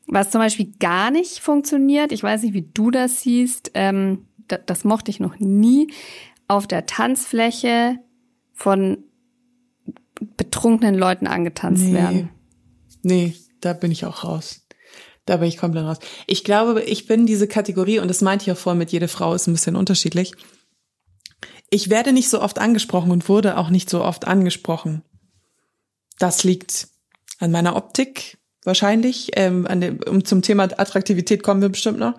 Was 0.06 0.30
zum 0.30 0.42
Beispiel 0.42 0.72
gar 0.80 1.10
nicht 1.10 1.40
funktioniert, 1.40 2.12
ich 2.12 2.22
weiß 2.22 2.44
nicht, 2.44 2.54
wie 2.54 2.70
du 2.72 2.92
das 2.92 3.22
siehst, 3.22 3.72
ähm, 3.74 4.28
das, 4.48 4.60
das 4.68 4.84
mochte 4.84 5.10
ich 5.10 5.20
noch 5.20 5.40
nie, 5.40 5.92
auf 6.48 6.68
der 6.68 6.86
Tanzfläche 6.86 7.98
von 8.54 9.00
betrunkenen 10.38 10.94
Leuten 10.94 11.26
angetanzt 11.26 11.86
nee. 11.86 11.94
werden. 11.94 12.30
Nee, 13.02 13.34
da 13.62 13.74
bin 13.74 13.92
ich 13.92 14.06
auch 14.06 14.24
raus. 14.24 14.68
Da 15.26 15.38
bin 15.38 15.48
ich 15.48 15.58
komplett 15.58 15.86
raus. 15.86 15.98
Ich 16.28 16.44
glaube, 16.44 16.84
ich 16.84 17.08
bin 17.08 17.26
diese 17.26 17.48
Kategorie, 17.48 17.98
und 17.98 18.10
das 18.10 18.22
meinte 18.22 18.44
ich 18.44 18.52
auch 18.52 18.62
vorhin 18.62 18.78
mit 18.78 18.92
jede 18.92 19.08
Frau 19.08 19.34
ist 19.34 19.48
ein 19.48 19.54
bisschen 19.54 19.76
unterschiedlich. 19.76 20.34
Ich 21.70 21.90
werde 21.90 22.14
nicht 22.14 22.30
so 22.30 22.42
oft 22.42 22.60
angesprochen 22.60 23.12
und 23.12 23.28
wurde 23.28 23.58
auch 23.58 23.70
nicht 23.70 23.90
so 23.90 24.04
oft 24.04 24.26
angesprochen. 24.26 25.04
Das 26.18 26.44
liegt 26.44 26.88
an 27.40 27.52
meiner 27.52 27.76
Optik 27.76 28.38
wahrscheinlich. 28.64 29.32
Ähm, 29.36 29.68
an 29.68 29.82
dem, 29.82 30.00
um 30.08 30.24
zum 30.24 30.42
Thema 30.42 30.64
Attraktivität 30.64 31.44
kommen 31.44 31.62
wir 31.62 31.70
bestimmt 31.70 32.00
noch. 32.00 32.16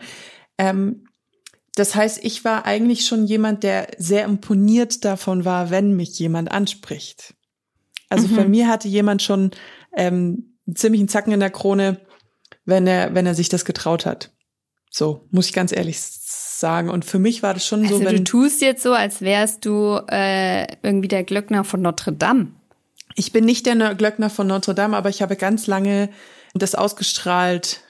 Ähm, 0.58 1.04
das 1.74 1.94
heißt, 1.94 2.24
ich 2.24 2.44
war 2.44 2.66
eigentlich 2.66 3.06
schon 3.06 3.26
jemand, 3.26 3.62
der 3.62 3.88
sehr 3.98 4.24
imponiert 4.24 5.04
davon 5.04 5.44
war, 5.44 5.70
wenn 5.70 5.94
mich 5.94 6.18
jemand 6.18 6.50
anspricht. 6.50 7.34
Also 8.08 8.26
mhm. 8.26 8.34
von 8.34 8.50
mir 8.50 8.68
hatte 8.68 8.88
jemand 8.88 9.22
schon 9.22 9.52
ähm, 9.96 10.58
ziemlich 10.74 11.00
einen 11.00 11.08
Zacken 11.08 11.32
in 11.32 11.40
der 11.40 11.50
Krone, 11.50 12.00
wenn 12.64 12.86
er, 12.86 13.14
wenn 13.14 13.26
er 13.26 13.34
sich 13.34 13.48
das 13.48 13.64
getraut 13.64 14.06
hat. 14.06 14.32
So, 14.90 15.26
muss 15.30 15.46
ich 15.46 15.52
ganz 15.52 15.72
ehrlich 15.72 16.00
sagen. 16.58 16.90
Und 16.90 17.04
für 17.04 17.18
mich 17.18 17.42
war 17.42 17.54
das 17.54 17.66
schon 17.66 17.82
also 17.82 17.98
so, 17.98 18.04
wenn. 18.04 18.16
Du 18.16 18.24
tust 18.24 18.60
jetzt 18.60 18.82
so, 18.82 18.92
als 18.92 19.20
wärst 19.20 19.64
du 19.64 20.00
äh, 20.10 20.66
irgendwie 20.82 21.08
der 21.08 21.24
Glöckner 21.24 21.64
von 21.64 21.82
Notre 21.82 22.12
Dame. 22.12 22.48
Ich 23.14 23.32
bin 23.32 23.44
nicht 23.44 23.66
der 23.66 23.94
Glöckner 23.94 24.30
von 24.30 24.46
Notre 24.46 24.74
Dame, 24.74 24.96
aber 24.96 25.08
ich 25.08 25.22
habe 25.22 25.36
ganz 25.36 25.66
lange 25.66 26.08
das 26.54 26.74
ausgestrahlt, 26.74 27.80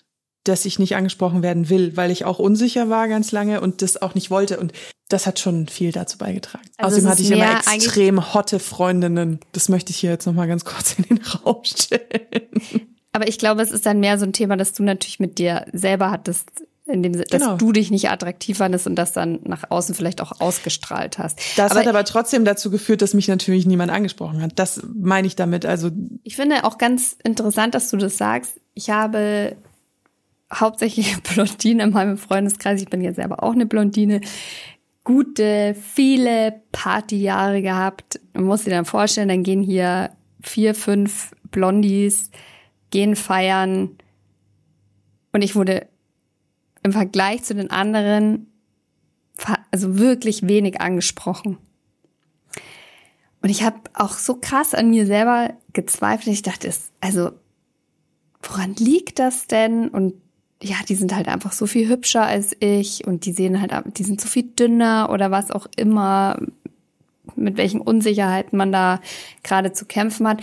dass 0.45 0.65
ich 0.65 0.79
nicht 0.79 0.97
angesprochen 0.97 1.43
werden 1.43 1.69
will, 1.69 1.97
weil 1.97 2.11
ich 2.11 2.25
auch 2.25 2.39
unsicher 2.39 2.89
war 2.89 3.09
ganz 3.09 3.33
lange 3.33 3.61
und 3.61 3.83
das 3.83 4.01
auch 4.01 4.15
nicht 4.15 4.31
wollte. 4.31 4.59
Und 4.59 4.73
das 5.09 5.27
hat 5.27 5.39
schon 5.39 5.69
viel 5.69 5.93
dazu 5.93 6.19
beigetragen. 6.19 6.65
Also 6.77 6.97
Außerdem 6.97 7.11
hatte 7.11 7.23
ich 7.23 7.31
immer 7.31 7.59
extrem 7.75 8.35
hotte 8.35 8.59
Freundinnen. 8.59 9.41
Das 9.53 9.69
möchte 9.69 9.91
ich 9.91 9.99
hier 9.99 10.11
jetzt 10.11 10.27
nochmal 10.27 10.49
ganz 10.49 10.65
kurz 10.65 10.95
in 10.99 11.05
den 11.05 11.21
Raum 11.23 11.63
stellen. 11.65 12.49
Aber 13.13 13.29
ich 13.29 13.39
glaube, 13.39 13.63
es 13.63 13.71
ist 13.71 13.87
dann 13.87 14.01
mehr 14.01 14.19
so 14.19 14.25
ein 14.25 14.33
Thema, 14.33 14.57
dass 14.57 14.73
du 14.73 14.83
natürlich 14.83 15.19
mit 15.19 15.39
dir 15.39 15.67
selber 15.73 16.11
hattest 16.11 16.51
in 16.89 17.03
dem, 17.03 17.13
dass 17.13 17.29
genau. 17.29 17.57
du 17.57 17.73
dich 17.73 17.91
nicht 17.91 18.11
attraktiv 18.11 18.59
fandest 18.59 18.87
und 18.87 18.97
das 18.97 19.13
dann 19.13 19.41
nach 19.45 19.71
außen 19.71 19.95
vielleicht 19.95 20.21
auch 20.21 20.41
ausgestrahlt 20.41 21.19
hast. 21.19 21.39
Das 21.57 21.71
aber 21.71 21.81
hat 21.81 21.87
aber 21.87 22.05
trotzdem 22.05 22.45
dazu 22.45 22.71
geführt, 22.71 23.03
dass 23.03 23.15
mich 23.15 23.29
natürlich 23.29 23.67
niemand 23.67 23.93
angesprochen 23.93 24.41
hat. 24.41 24.53
Das 24.57 24.83
meine 24.95 25.27
ich 25.27 25.37
damit. 25.37 25.67
Also 25.67 25.91
ich 26.25 26.37
finde 26.37 26.65
auch 26.65 26.79
ganz 26.79 27.17
interessant, 27.23 27.75
dass 27.75 27.91
du 27.91 27.99
das 27.99 28.17
sagst. 28.17 28.61
Ich 28.75 28.91
habe 28.91 29.57
hauptsächlich 30.53 31.23
Blondine 31.35 31.85
in 31.85 31.91
meinem 31.91 32.17
Freundeskreis. 32.17 32.81
Ich 32.81 32.89
bin 32.89 33.03
jetzt 33.03 33.17
selber 33.17 33.43
auch 33.43 33.53
eine 33.53 33.67
Blondine. 33.67 34.23
Gute, 35.05 35.75
viele 35.75 36.63
Partyjahre 36.73 37.63
gehabt. 37.63 38.21
Man 38.33 38.45
muss 38.45 38.65
sich 38.65 38.73
dann 38.73 38.85
vorstellen, 38.85 39.29
dann 39.29 39.43
gehen 39.43 39.63
hier 39.63 40.11
vier, 40.43 40.75
fünf 40.75 41.33
Blondies, 41.51 42.31
gehen 42.91 43.17
feiern. 43.17 43.97
Und 45.33 45.43
ich 45.43 45.55
wurde 45.55 45.87
im 46.83 46.93
Vergleich 46.93 47.43
zu 47.45 47.55
den 47.55 47.71
anderen 47.71 48.47
also 49.71 49.99
wirklich 49.99 50.47
wenig 50.47 50.81
angesprochen. 50.81 51.59
Und 53.41 53.51
ich 53.51 53.63
habe 53.63 53.79
auch 53.95 54.15
so 54.15 54.35
krass 54.35 54.75
an 54.75 54.91
mir 54.91 55.07
selber 55.07 55.55
gezweifelt. 55.73 56.35
Ich 56.35 56.43
dachte, 56.43 56.73
also 57.01 57.31
woran 58.43 58.75
liegt 58.75 59.19
das 59.19 59.47
denn? 59.47 59.89
Und 59.89 60.15
ja, 60.61 60.77
die 60.89 60.97
sind 60.97 61.15
halt 61.15 61.29
einfach 61.29 61.53
so 61.53 61.67
viel 61.67 61.89
hübscher 61.89 62.23
als 62.23 62.57
ich 62.59 63.07
und 63.07 63.27
die 63.27 63.33
sehen 63.33 63.61
halt, 63.61 63.73
die 63.97 64.03
sind 64.03 64.21
so 64.21 64.27
viel 64.27 64.43
dünner 64.43 65.09
oder 65.13 65.31
was 65.31 65.53
auch 65.53 65.69
immer, 65.77 66.41
mit 67.37 67.57
welchen 67.57 67.81
Unsicherheiten 67.81 68.59
man 68.59 68.73
da 68.73 69.01
gerade 69.45 69.73
zu 69.73 69.85
kämpfen 69.85 70.27
hat. 70.27 70.43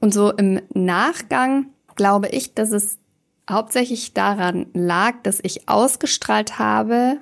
Und 0.00 0.14
so 0.14 0.32
im 0.32 0.60
Nachgang 0.72 1.66
glaube 1.96 2.28
ich, 2.28 2.54
dass 2.54 2.70
es 2.70 2.98
hauptsächlich 3.50 4.12
daran 4.14 4.66
lag, 4.72 5.22
dass 5.22 5.40
ich 5.42 5.68
ausgestrahlt 5.68 6.58
habe, 6.58 7.18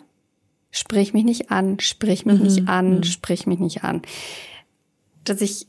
sprich 0.70 1.12
mich 1.12 1.24
nicht 1.24 1.50
an, 1.50 1.78
sprich 1.80 2.26
mich 2.26 2.38
mhm. 2.38 2.44
nicht 2.44 2.68
an, 2.68 2.96
mhm. 2.96 3.02
sprich 3.04 3.46
mich 3.46 3.58
nicht 3.58 3.84
an. 3.84 4.02
Dass 5.24 5.40
ich 5.40 5.66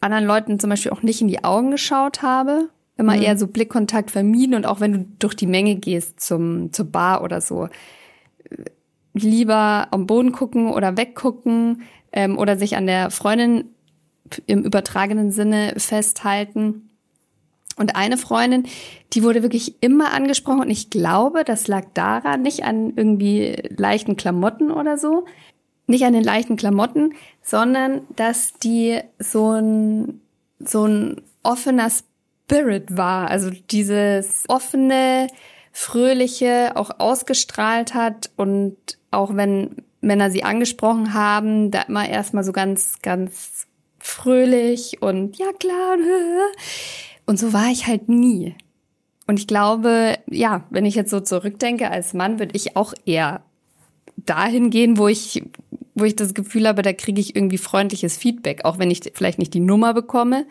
anderen 0.00 0.24
Leuten 0.24 0.60
zum 0.60 0.70
Beispiel 0.70 0.92
auch 0.92 1.02
nicht 1.02 1.20
in 1.20 1.28
die 1.28 1.44
Augen 1.44 1.70
geschaut 1.70 2.22
habe, 2.22 2.68
immer 2.96 3.16
mhm. 3.16 3.22
eher 3.22 3.38
so 3.38 3.46
Blickkontakt 3.46 4.10
vermieden 4.10 4.54
und 4.54 4.66
auch 4.66 4.80
wenn 4.80 4.92
du 4.92 5.06
durch 5.18 5.34
die 5.34 5.46
Menge 5.46 5.76
gehst 5.76 6.20
zum, 6.20 6.72
zur 6.72 6.86
Bar 6.86 7.22
oder 7.22 7.40
so, 7.40 7.68
lieber 9.14 9.88
am 9.90 10.06
Boden 10.06 10.32
gucken 10.32 10.70
oder 10.70 10.96
weggucken 10.96 11.82
ähm, 12.12 12.38
oder 12.38 12.56
sich 12.56 12.76
an 12.76 12.86
der 12.86 13.10
Freundin 13.10 13.64
im 14.46 14.62
übertragenen 14.62 15.32
Sinne 15.32 15.74
festhalten 15.76 16.87
und 17.78 17.96
eine 17.96 18.16
Freundin, 18.16 18.66
die 19.12 19.22
wurde 19.22 19.42
wirklich 19.42 19.82
immer 19.82 20.12
angesprochen 20.12 20.60
und 20.60 20.70
ich 20.70 20.90
glaube, 20.90 21.44
das 21.44 21.68
lag 21.68 21.84
daran, 21.94 22.42
nicht 22.42 22.64
an 22.64 22.92
irgendwie 22.96 23.56
leichten 23.76 24.16
Klamotten 24.16 24.70
oder 24.70 24.98
so, 24.98 25.24
nicht 25.86 26.04
an 26.04 26.12
den 26.12 26.24
leichten 26.24 26.56
Klamotten, 26.56 27.14
sondern 27.42 28.02
dass 28.16 28.52
die 28.54 29.00
so 29.18 29.52
ein, 29.52 30.20
so 30.58 30.86
ein 30.86 31.22
offener 31.42 31.88
Spirit 31.90 32.96
war. 32.96 33.30
Also 33.30 33.50
dieses 33.70 34.44
offene, 34.48 35.28
fröhliche 35.72 36.72
auch 36.74 36.90
ausgestrahlt 36.98 37.94
hat 37.94 38.30
und 38.36 38.76
auch 39.10 39.36
wenn 39.36 39.76
Männer 40.00 40.30
sie 40.30 40.42
angesprochen 40.42 41.14
haben, 41.14 41.70
da 41.70 41.82
immer 41.82 42.08
erstmal 42.08 42.44
so 42.44 42.52
ganz, 42.52 43.00
ganz 43.00 43.66
fröhlich 43.98 45.00
und 45.00 45.38
ja 45.38 45.52
klar. 45.58 45.96
Und 47.28 47.38
so 47.38 47.52
war 47.52 47.70
ich 47.70 47.86
halt 47.86 48.08
nie. 48.08 48.54
Und 49.26 49.38
ich 49.38 49.46
glaube, 49.46 50.16
ja, 50.30 50.64
wenn 50.70 50.86
ich 50.86 50.94
jetzt 50.94 51.10
so 51.10 51.20
zurückdenke 51.20 51.90
als 51.90 52.14
Mann, 52.14 52.38
würde 52.38 52.56
ich 52.56 52.74
auch 52.74 52.94
eher 53.04 53.42
dahin 54.16 54.70
gehen, 54.70 54.96
wo 54.96 55.08
ich, 55.08 55.42
wo 55.94 56.04
ich 56.04 56.16
das 56.16 56.32
Gefühl 56.32 56.66
habe, 56.66 56.80
da 56.80 56.94
kriege 56.94 57.20
ich 57.20 57.36
irgendwie 57.36 57.58
freundliches 57.58 58.16
Feedback, 58.16 58.64
auch 58.64 58.78
wenn 58.78 58.90
ich 58.90 59.12
vielleicht 59.12 59.38
nicht 59.38 59.52
die 59.52 59.60
Nummer 59.60 59.92
bekomme, 59.92 60.46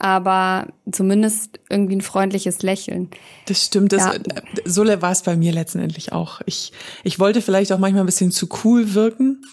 aber 0.00 0.66
zumindest 0.90 1.60
irgendwie 1.68 1.94
ein 1.94 2.00
freundliches 2.00 2.62
Lächeln. 2.62 3.10
Das 3.46 3.64
stimmt. 3.64 3.92
Das, 3.92 4.06
ja. 4.06 4.14
So 4.64 4.84
war 4.84 5.12
es 5.12 5.22
bei 5.22 5.36
mir 5.36 5.52
letztendlich 5.52 6.12
auch. 6.12 6.40
Ich, 6.44 6.72
ich 7.04 7.20
wollte 7.20 7.40
vielleicht 7.40 7.70
auch 7.70 7.78
manchmal 7.78 8.02
ein 8.02 8.06
bisschen 8.06 8.32
zu 8.32 8.48
cool 8.64 8.94
wirken 8.94 9.44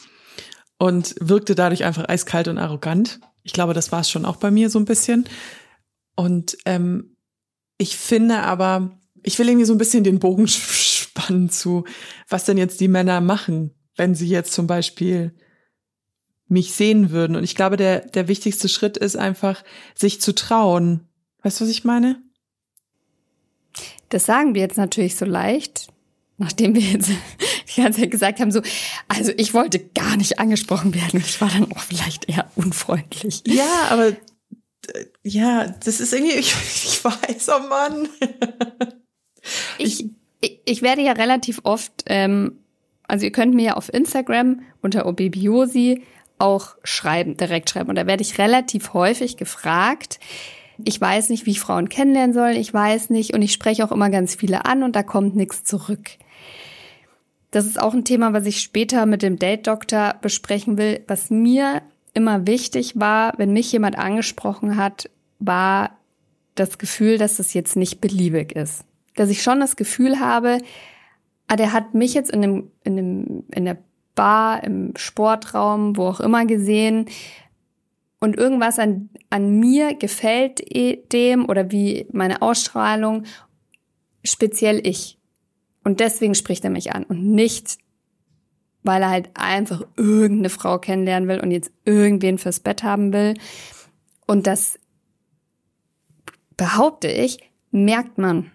und 0.80 1.14
wirkte 1.20 1.54
dadurch 1.54 1.84
einfach 1.84 2.10
eiskalt 2.10 2.48
und 2.48 2.58
arrogant. 2.58 3.20
Ich 3.44 3.54
glaube, 3.54 3.76
das 3.76 3.92
war 3.92 4.00
es 4.00 4.10
schon 4.10 4.26
auch 4.26 4.38
bei 4.38 4.50
mir 4.50 4.72
so 4.72 4.80
ein 4.80 4.86
bisschen. 4.86 5.26
Und 6.18 6.58
ähm, 6.66 7.16
ich 7.78 7.96
finde 7.96 8.40
aber, 8.40 9.00
ich 9.24 9.38
will 9.40 9.48
irgendwie 9.48 9.66
so 9.66 9.74
ein 9.74 9.78
bisschen 9.78 10.04
den 10.04 10.20
Bogen 10.20 10.48
spannen 10.48 11.50
zu, 11.50 11.86
was 12.28 12.44
denn 12.44 12.58
jetzt 12.58 12.82
die 12.82 12.88
Männer 12.88 13.22
machen, 13.22 13.72
wenn 13.96 14.16
sie 14.16 14.28
jetzt 14.28 14.52
zum 14.52 14.68
Beispiel 14.68 15.34
mich 16.48 16.74
sehen 16.74 17.12
würden. 17.12 17.36
Und 17.36 17.44
ich 17.44 17.56
glaube, 17.56 17.78
der, 17.78 18.02
der 18.02 18.28
wichtigste 18.28 18.68
Schritt 18.68 18.98
ist 18.98 19.16
einfach, 19.16 19.64
sich 19.96 20.20
zu 20.20 20.34
trauen. 20.34 21.08
Weißt 21.44 21.60
du, 21.60 21.66
was 21.66 21.72
ich 21.72 21.84
meine? 21.84 22.22
Das 24.10 24.26
sagen 24.26 24.56
wir 24.56 24.62
jetzt 24.62 24.78
natürlich 24.78 25.18
so 25.18 25.26
leicht, 25.26 25.88
nachdem 26.38 26.74
wir 26.74 26.82
jetzt 26.82 27.12
die 27.76 27.82
ganze 27.82 28.02
Zeit 28.02 28.12
gesagt 28.12 28.40
haben, 28.40 28.52
so, 28.52 28.62
also 29.08 29.32
ich 29.38 29.54
wollte 29.54 29.80
gar 29.80 30.18
nicht 30.18 30.40
angesprochen 30.40 30.96
werden 30.96 31.20
ich 31.20 31.40
war 31.42 31.50
dann 31.50 31.72
auch 31.72 31.82
vielleicht 31.82 32.28
eher 32.28 32.50
unfreundlich. 32.56 33.44
Ja, 33.46 33.90
aber 33.90 34.14
ja, 35.24 35.68
das 35.84 36.00
ist 36.00 36.14
irgendwie, 36.14 36.34
ich, 36.40 36.54
ich 36.54 37.04
weiß, 37.04 37.50
oh 37.50 37.68
Mann. 37.68 38.10
ich, 39.78 40.06
ich, 40.42 40.60
ich 40.66 40.82
werde 40.82 41.02
ja 41.02 41.14
relativ 41.14 41.62
oft, 41.64 42.04
ähm, 42.08 42.60
also 43.08 43.26
ihr 43.26 43.32
könnt 43.32 43.56
mir 43.56 43.64
ja 43.64 43.74
auf 43.74 43.94
Instagram 43.94 44.62
unter 44.82 45.06
Obibiosi 45.06 46.04
auch 46.40 46.76
schreiben, 46.84 47.38
direkt 47.38 47.70
schreiben. 47.70 47.90
Und 47.90 47.96
da 47.96 48.06
werde 48.06 48.22
ich 48.22 48.38
relativ 48.38 48.94
häufig 48.94 49.38
gefragt. 49.38 50.20
Ich 50.84 51.00
weiß 51.02 51.30
nicht, 51.30 51.46
wie 51.46 51.52
ich 51.52 51.60
Frauen 51.60 51.90
kennenlernen 51.90 52.34
soll. 52.34 52.52
Ich 52.52 52.74
weiß 52.74 53.10
nicht. 53.10 53.34
Und 53.34 53.42
ich 53.42 53.54
spreche 53.54 53.84
auch 53.84 53.92
immer 53.92 54.10
ganz 54.10 54.36
viele 54.36 54.66
an 54.66 54.84
und 54.84 54.96
da 54.96 55.04
kommt 55.04 55.36
nichts 55.36 55.64
zurück. 55.64 56.10
Das 57.52 57.66
ist 57.66 57.80
auch 57.80 57.94
ein 57.94 58.06
Thema, 58.06 58.34
was 58.34 58.46
ich 58.46 58.60
später 58.60 59.06
mit 59.06 59.22
dem 59.22 59.40
Date-Doktor 59.40 60.16
besprechen 60.22 60.78
will, 60.78 61.04
was 61.08 61.30
mir 61.30 61.82
immer 62.18 62.48
wichtig 62.48 63.00
war, 63.00 63.34
wenn 63.38 63.54
mich 63.54 63.72
jemand 63.72 63.96
angesprochen 63.96 64.76
hat, 64.76 65.08
war 65.38 65.92
das 66.56 66.80
Gefühl, 66.80 67.20
dass 67.20 67.38
es 67.38 67.54
jetzt 67.54 67.76
nicht 67.76 68.02
beliebig 68.02 68.54
ist. 68.54 68.84
Dass 69.16 69.30
ich 69.30 69.44
schon 69.44 69.60
das 69.60 69.76
Gefühl 69.76 70.20
habe, 70.20 70.58
ah, 71.48 71.56
der 71.56 71.74
hat 71.74 71.94
mich 71.94 72.16
jetzt 72.16 72.32
in 72.32 72.42
dem, 72.42 72.72
in 72.84 72.98
dem, 72.98 73.44
in 73.54 73.66
der 73.66 73.78
Bar, 74.16 74.64
im 74.64 74.94
Sportraum, 74.98 75.96
wo 75.96 76.08
auch 76.08 76.20
immer 76.20 76.48
gesehen 76.48 77.06
und 78.20 78.36
irgendwas 78.36 78.80
an, 78.80 79.10
an 79.30 79.60
mir 79.60 79.94
gefällt 79.94 80.60
dem 81.14 81.48
oder 81.48 81.72
wie 81.72 82.08
meine 82.12 82.42
Ausstrahlung, 82.42 83.26
speziell 84.24 84.86
ich. 84.88 85.20
Und 85.84 86.00
deswegen 86.00 86.34
spricht 86.34 86.64
er 86.64 86.72
mich 86.72 86.94
an 86.94 87.04
und 87.04 87.24
nicht 87.24 87.78
weil 88.84 89.02
er 89.02 89.10
halt 89.10 89.30
einfach 89.34 89.82
irgendeine 89.96 90.50
Frau 90.50 90.80
kennenlernen 90.80 91.28
will 91.28 91.40
und 91.40 91.52
jetzt 91.52 91.72
irgendwen 91.86 92.38
fürs 92.38 92.60
Bett 92.60 92.84
haben 92.84 93.14
will. 93.14 93.36
Und 94.26 94.48
das 94.48 94.80
behaupte 96.56 97.08
ich, 97.08 97.40
merkt 97.72 98.18
man. 98.18 98.52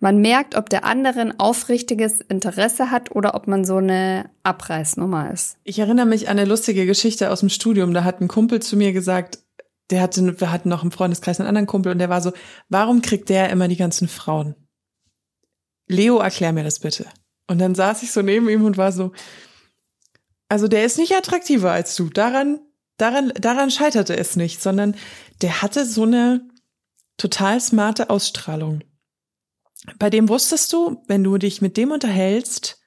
Man 0.00 0.20
merkt, 0.20 0.56
ob 0.56 0.68
der 0.68 0.84
andere 0.84 1.20
ein 1.20 1.40
aufrichtiges 1.40 2.20
Interesse 2.20 2.90
hat 2.90 3.14
oder 3.14 3.34
ob 3.34 3.46
man 3.46 3.64
so 3.64 3.76
eine 3.76 4.28
Abreißnummer 4.42 5.32
ist. 5.32 5.56
Ich 5.64 5.78
erinnere 5.78 6.06
mich 6.06 6.28
an 6.28 6.38
eine 6.38 6.48
lustige 6.48 6.84
Geschichte 6.84 7.30
aus 7.30 7.40
dem 7.40 7.48
Studium. 7.48 7.94
Da 7.94 8.04
hat 8.04 8.20
ein 8.20 8.28
Kumpel 8.28 8.60
zu 8.60 8.76
mir 8.76 8.92
gesagt, 8.92 9.38
der 9.90 10.02
hatte, 10.02 10.38
wir 10.40 10.52
hatten 10.52 10.68
noch 10.68 10.84
im 10.84 10.90
Freundeskreis 10.90 11.40
einen 11.40 11.48
anderen 11.48 11.66
Kumpel 11.66 11.92
und 11.92 11.98
der 11.98 12.10
war 12.10 12.20
so, 12.20 12.32
warum 12.68 13.02
kriegt 13.02 13.28
der 13.28 13.50
immer 13.50 13.68
die 13.68 13.76
ganzen 13.76 14.08
Frauen? 14.08 14.54
Leo, 15.88 16.18
erklär 16.18 16.52
mir 16.52 16.64
das 16.64 16.80
bitte. 16.80 17.06
Und 17.46 17.58
dann 17.58 17.74
saß 17.74 18.02
ich 18.02 18.12
so 18.12 18.22
neben 18.22 18.48
ihm 18.48 18.64
und 18.64 18.76
war 18.76 18.92
so, 18.92 19.12
also 20.48 20.68
der 20.68 20.84
ist 20.84 20.98
nicht 20.98 21.14
attraktiver 21.14 21.72
als 21.72 21.94
du. 21.96 22.08
Daran, 22.08 22.60
daran, 22.96 23.32
daran 23.34 23.70
scheiterte 23.70 24.16
es 24.16 24.36
nicht, 24.36 24.62
sondern 24.62 24.96
der 25.42 25.62
hatte 25.62 25.84
so 25.84 26.04
eine 26.04 26.48
total 27.16 27.60
smarte 27.60 28.10
Ausstrahlung. 28.10 28.82
Bei 29.98 30.10
dem 30.10 30.28
wusstest 30.28 30.72
du, 30.72 31.02
wenn 31.06 31.22
du 31.22 31.38
dich 31.38 31.62
mit 31.62 31.76
dem 31.76 31.92
unterhältst, 31.92 32.80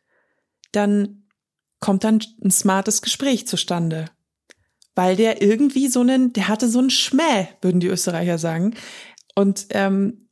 dann 0.71 1.27
kommt 1.79 2.03
dann 2.03 2.19
ein 2.43 2.51
smartes 2.51 3.01
Gespräch 3.01 3.47
zustande. 3.47 4.05
Weil 4.95 5.15
der 5.15 5.41
irgendwie 5.41 5.87
so 5.87 6.01
einen, 6.01 6.33
der 6.33 6.47
hatte 6.49 6.67
so 6.67 6.79
einen 6.79 6.89
Schmäh, 6.89 7.47
würden 7.61 7.79
die 7.79 7.87
Österreicher 7.87 8.37
sagen. 8.37 8.75
Und 9.35 9.67
ähm, 9.69 10.29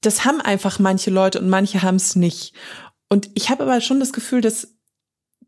das 0.00 0.24
haben 0.24 0.40
einfach 0.40 0.78
manche 0.80 1.10
Leute 1.10 1.40
und 1.40 1.48
manche 1.48 1.82
haben 1.82 1.96
es 1.96 2.16
nicht. 2.16 2.54
Und 3.12 3.28
ich 3.34 3.50
habe 3.50 3.64
aber 3.64 3.82
schon 3.82 4.00
das 4.00 4.14
Gefühl, 4.14 4.40
dass, 4.40 4.68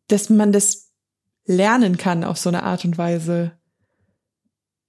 dass 0.08 0.28
man 0.28 0.52
das 0.52 0.90
lernen 1.46 1.96
kann 1.96 2.22
auf 2.22 2.36
so 2.36 2.50
eine 2.50 2.62
Art 2.62 2.84
und 2.84 2.98
Weise. 2.98 3.52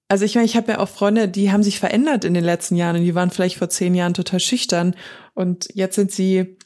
Also 0.10 0.26
ich 0.26 0.36
meine, 0.36 0.46
ich 0.46 0.58
habe 0.58 0.74
ja 0.74 0.80
auch 0.80 0.90
Freunde, 0.90 1.30
die 1.30 1.54
haben 1.54 1.64
sich 1.64 1.80
verändert 1.80 2.26
in 2.26 2.34
den 2.34 2.44
letzten 2.44 2.76
Jahren 2.76 2.98
und 2.98 3.04
die 3.04 3.16
waren 3.16 3.32
vielleicht 3.32 3.56
vor 3.56 3.70
zehn 3.70 3.96
Jahren 3.96 4.14
total 4.14 4.42
schüchtern 4.42 4.94
und 5.34 5.70
jetzt 5.74 5.96
sind 5.96 6.12
sie 6.12 6.58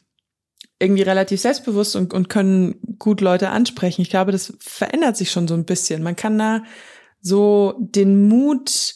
irgendwie 0.79 1.03
relativ 1.03 1.41
selbstbewusst 1.41 1.95
und, 1.95 2.11
und 2.11 2.27
können 2.27 2.97
gut 2.97 3.21
Leute 3.21 3.51
ansprechen. 3.51 4.01
Ich 4.01 4.09
glaube, 4.09 4.31
das 4.31 4.55
verändert 4.57 5.15
sich 5.15 5.29
schon 5.29 5.47
so 5.47 5.53
ein 5.53 5.65
bisschen. 5.65 6.01
Man 6.01 6.15
kann 6.15 6.39
da 6.39 6.63
so 7.21 7.75
den 7.77 8.27
Mut 8.27 8.95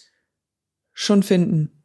schon 0.93 1.21
finden. 1.21 1.83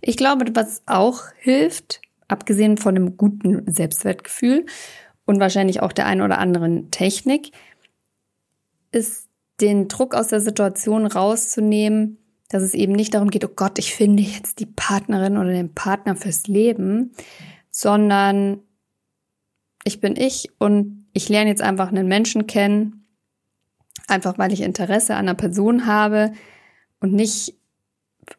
Ich 0.00 0.16
glaube, 0.16 0.44
was 0.54 0.84
auch 0.86 1.24
hilft, 1.36 2.00
abgesehen 2.28 2.76
von 2.76 2.96
einem 2.96 3.16
guten 3.16 3.70
Selbstwertgefühl 3.70 4.66
und 5.24 5.40
wahrscheinlich 5.40 5.82
auch 5.82 5.92
der 5.92 6.06
einen 6.06 6.22
oder 6.22 6.38
anderen 6.38 6.90
Technik, 6.90 7.52
ist 8.92 9.28
den 9.60 9.88
Druck 9.88 10.14
aus 10.14 10.28
der 10.28 10.40
Situation 10.40 11.06
rauszunehmen, 11.06 12.18
dass 12.48 12.62
es 12.62 12.74
eben 12.74 12.92
nicht 12.92 13.14
darum 13.14 13.30
geht, 13.30 13.44
oh 13.44 13.52
Gott, 13.54 13.78
ich 13.78 13.94
finde 13.94 14.22
jetzt 14.22 14.60
die 14.60 14.66
Partnerin 14.66 15.36
oder 15.36 15.50
den 15.50 15.74
Partner 15.74 16.16
fürs 16.16 16.46
Leben, 16.46 17.12
sondern 17.70 18.60
ich 19.84 20.00
bin 20.00 20.16
ich 20.16 20.50
und 20.58 21.06
ich 21.12 21.28
lerne 21.28 21.50
jetzt 21.50 21.62
einfach 21.62 21.88
einen 21.88 22.06
Menschen 22.06 22.46
kennen, 22.46 23.06
einfach 24.06 24.38
weil 24.38 24.52
ich 24.52 24.60
Interesse 24.60 25.14
an 25.14 25.28
einer 25.28 25.34
Person 25.34 25.86
habe 25.86 26.32
und 27.00 27.12
nicht, 27.12 27.54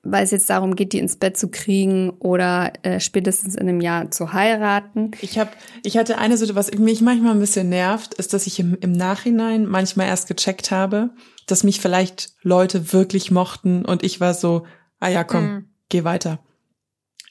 weil 0.04 0.24
es 0.24 0.32
jetzt 0.32 0.50
darum 0.50 0.76
geht, 0.76 0.94
die 0.94 1.00
ins 1.00 1.16
Bett 1.16 1.38
zu 1.38 1.50
kriegen 1.50 2.12
oder 2.20 2.74
äh, 2.84 3.00
spätestens 3.00 3.56
in 3.56 3.62
einem 3.62 3.82
Jahr 3.82 4.12
zu 4.12 4.34
heiraten. 4.34 5.12
Ich 5.22 5.38
habe, 5.40 5.52
ich 5.84 5.98
hatte 5.98 6.18
eine 6.18 6.38
Situation, 6.38 6.58
was 6.58 6.80
mich 6.80 7.02
manchmal 7.02 7.34
ein 7.34 7.40
bisschen 7.40 7.70
nervt, 7.70 8.14
ist, 8.16 8.34
dass 8.34 8.48
ich 8.48 8.60
im, 8.60 8.78
im 8.80 8.92
Nachhinein 8.92 9.66
manchmal 9.66 10.08
erst 10.08 10.28
gecheckt 10.28 10.72
habe, 10.72 11.12
dass 11.46 11.64
mich 11.64 11.80
vielleicht 11.80 12.34
Leute 12.42 12.94
wirklich 12.94 13.32
mochten 13.32 13.86
und 13.86 14.04
ich 14.04 14.20
war 14.20 14.34
so, 14.34 14.66
ah 15.00 15.10
ja, 15.10 15.24
komm, 15.24 15.44
mhm. 15.44 15.70
geh 15.90 16.04
weiter. 16.04 16.40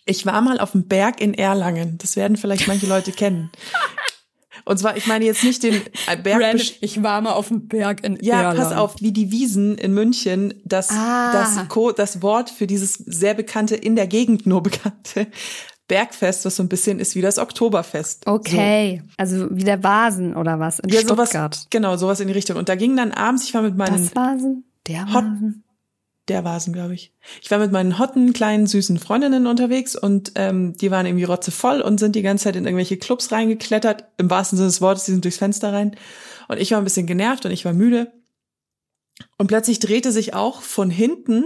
Ich 0.04 0.24
war 0.24 0.40
mal 0.40 0.60
auf 0.60 0.72
dem 0.72 0.86
Berg 0.86 1.20
in 1.20 1.34
Erlangen. 1.34 1.98
Das 1.98 2.14
werden 2.14 2.36
vielleicht 2.36 2.68
manche 2.68 2.86
Leute 2.86 3.10
kennen. 3.10 3.50
Und 4.66 4.78
zwar, 4.78 4.96
ich 4.96 5.06
meine 5.06 5.24
jetzt 5.24 5.44
nicht 5.44 5.62
den 5.62 5.74
äh, 6.08 6.16
Berg. 6.22 6.42
Random, 6.42 6.66
ich 6.80 7.02
war 7.02 7.20
mal 7.20 7.32
auf 7.32 7.48
dem 7.48 7.68
Berg 7.68 8.04
in 8.04 8.18
Ja, 8.20 8.38
Erlangen. 8.42 8.58
pass 8.58 8.72
auf, 8.72 8.96
wie 9.00 9.12
die 9.12 9.30
Wiesen 9.30 9.78
in 9.78 9.94
München, 9.94 10.54
das, 10.64 10.90
Ah. 10.90 11.32
das, 11.32 11.68
Co 11.68 11.92
das 11.92 12.20
Wort 12.20 12.50
für 12.50 12.66
dieses 12.66 12.94
sehr 12.94 13.34
bekannte, 13.34 13.76
in 13.76 13.94
der 13.96 14.06
Gegend 14.08 14.44
nur 14.46 14.62
bekannte 14.62 15.28
Bergfest, 15.88 16.44
was 16.44 16.56
so 16.56 16.64
ein 16.64 16.68
bisschen 16.68 16.98
ist 16.98 17.14
wie 17.14 17.20
das 17.20 17.38
Oktoberfest. 17.38 18.26
Okay, 18.26 19.02
also 19.16 19.46
wie 19.52 19.62
der 19.62 19.84
Vasen 19.84 20.34
oder 20.36 20.58
was 20.58 20.80
in 20.80 20.90
So. 20.90 20.96
Ja, 20.96 21.06
sowas, 21.06 21.28
Stuttgart. 21.28 21.66
genau, 21.70 21.96
sowas 21.96 22.18
in 22.18 22.26
die 22.26 22.34
Richtung. 22.34 22.56
Und 22.56 22.68
da 22.68 22.74
ging 22.74 22.96
dann 22.96 23.12
abends, 23.12 23.44
ich 23.44 23.54
war 23.54 23.62
mit 23.62 23.76
meinen, 23.76 24.02
Das 24.02 24.16
Vasen? 24.16 24.64
Der 24.88 25.06
Vasen? 25.06 25.62
Der 26.28 26.44
Vasen, 26.44 26.72
glaube 26.72 26.94
ich. 26.94 27.12
Ich 27.40 27.50
war 27.50 27.58
mit 27.58 27.72
meinen 27.72 27.98
hotten, 27.98 28.32
kleinen, 28.32 28.66
süßen 28.66 28.98
Freundinnen 28.98 29.46
unterwegs 29.46 29.94
und 29.96 30.32
ähm, 30.34 30.76
die 30.76 30.90
waren 30.90 31.06
irgendwie 31.06 31.24
rotzevoll 31.24 31.80
und 31.80 31.98
sind 31.98 32.16
die 32.16 32.22
ganze 32.22 32.44
Zeit 32.44 32.56
in 32.56 32.64
irgendwelche 32.64 32.96
Clubs 32.96 33.30
reingeklettert. 33.30 34.04
Im 34.18 34.30
wahrsten 34.30 34.56
Sinne 34.56 34.68
des 34.68 34.80
Wortes, 34.80 35.04
die 35.04 35.12
sind 35.12 35.24
durchs 35.24 35.38
Fenster 35.38 35.72
rein. 35.72 35.96
Und 36.48 36.60
ich 36.60 36.72
war 36.72 36.78
ein 36.78 36.84
bisschen 36.84 37.06
genervt 37.06 37.44
und 37.44 37.52
ich 37.52 37.64
war 37.64 37.72
müde. 37.72 38.12
Und 39.38 39.46
plötzlich 39.46 39.78
drehte 39.78 40.12
sich 40.12 40.34
auch 40.34 40.62
von 40.62 40.90
hinten, 40.90 41.44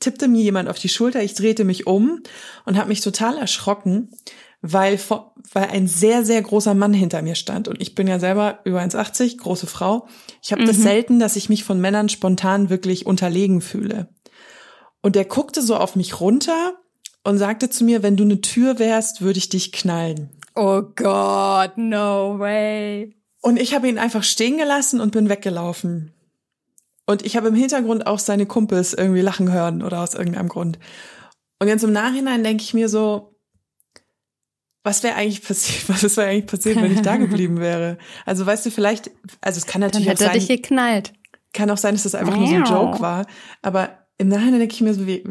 tippte 0.00 0.28
mir 0.28 0.42
jemand 0.42 0.68
auf 0.68 0.78
die 0.78 0.88
Schulter, 0.88 1.22
ich 1.22 1.34
drehte 1.34 1.64
mich 1.64 1.86
um 1.86 2.22
und 2.64 2.76
habe 2.76 2.88
mich 2.88 3.00
total 3.00 3.36
erschrocken, 3.36 4.10
weil, 4.60 4.98
weil 5.52 5.68
ein 5.68 5.86
sehr, 5.86 6.24
sehr 6.24 6.42
großer 6.42 6.74
Mann 6.74 6.92
hinter 6.92 7.22
mir 7.22 7.34
stand. 7.34 7.68
Und 7.68 7.80
ich 7.80 7.94
bin 7.94 8.08
ja 8.08 8.18
selber 8.18 8.60
über 8.64 8.80
1,80, 8.80 9.38
große 9.38 9.66
Frau. 9.66 10.08
Ich 10.42 10.52
habe 10.52 10.64
das 10.64 10.76
selten, 10.76 11.20
dass 11.20 11.36
ich 11.36 11.48
mich 11.48 11.64
von 11.64 11.80
Männern 11.80 12.08
spontan 12.08 12.70
wirklich 12.70 13.06
unterlegen 13.06 13.60
fühle. 13.60 14.08
Und 15.00 15.14
der 15.14 15.24
guckte 15.24 15.62
so 15.62 15.76
auf 15.76 15.94
mich 15.94 16.20
runter 16.20 16.74
und 17.22 17.38
sagte 17.38 17.70
zu 17.70 17.84
mir, 17.84 18.02
wenn 18.02 18.16
du 18.16 18.24
eine 18.24 18.40
Tür 18.40 18.78
wärst, 18.78 19.20
würde 19.20 19.38
ich 19.38 19.48
dich 19.48 19.70
knallen. 19.70 20.30
Oh 20.54 20.82
Gott, 20.96 21.78
no 21.78 22.38
way. 22.38 23.14
Und 23.40 23.58
ich 23.58 23.74
habe 23.74 23.88
ihn 23.88 23.98
einfach 23.98 24.24
stehen 24.24 24.58
gelassen 24.58 25.00
und 25.00 25.12
bin 25.12 25.28
weggelaufen. 25.28 26.14
Und 27.06 27.24
ich 27.24 27.36
habe 27.36 27.48
im 27.48 27.54
Hintergrund 27.54 28.06
auch 28.06 28.18
seine 28.18 28.44
Kumpels 28.44 28.92
irgendwie 28.92 29.20
lachen 29.20 29.52
hören 29.52 29.82
oder 29.82 30.02
aus 30.02 30.14
irgendeinem 30.14 30.48
Grund. 30.48 30.78
Und 31.60 31.68
jetzt 31.68 31.84
im 31.84 31.92
Nachhinein 31.92 32.42
denke 32.42 32.62
ich 32.62 32.74
mir 32.74 32.88
so, 32.88 33.37
was 34.88 35.02
wäre 35.02 35.16
eigentlich 35.16 35.42
passiert, 35.42 35.88
was 36.02 36.16
wäre 36.16 36.28
eigentlich 36.28 36.46
passiert, 36.46 36.76
wenn 36.76 36.92
ich 36.92 37.02
da 37.02 37.16
geblieben 37.18 37.60
wäre? 37.60 37.98
Also 38.24 38.46
weißt 38.46 38.66
du, 38.66 38.70
vielleicht, 38.70 39.10
also 39.40 39.58
es 39.58 39.66
kann 39.66 39.82
Dann 39.82 39.90
natürlich 39.90 40.08
auch 40.08 40.12
hätte 40.12 40.24
er 40.24 40.30
sein, 40.30 40.38
dich 40.38 40.48
geknallt. 40.48 41.12
kann 41.52 41.70
auch 41.70 41.76
sein, 41.76 41.94
dass 41.94 42.04
das 42.04 42.14
einfach 42.14 42.36
nur 42.36 42.48
so 42.48 42.54
ein. 42.54 42.64
Joke 42.64 43.00
war. 43.00 43.26
Aber 43.62 43.98
im 44.16 44.28
Nachhinein 44.28 44.60
denke 44.60 44.74
ich 44.74 44.80
mir 44.80 44.94
so, 44.94 45.06
wie, 45.06 45.24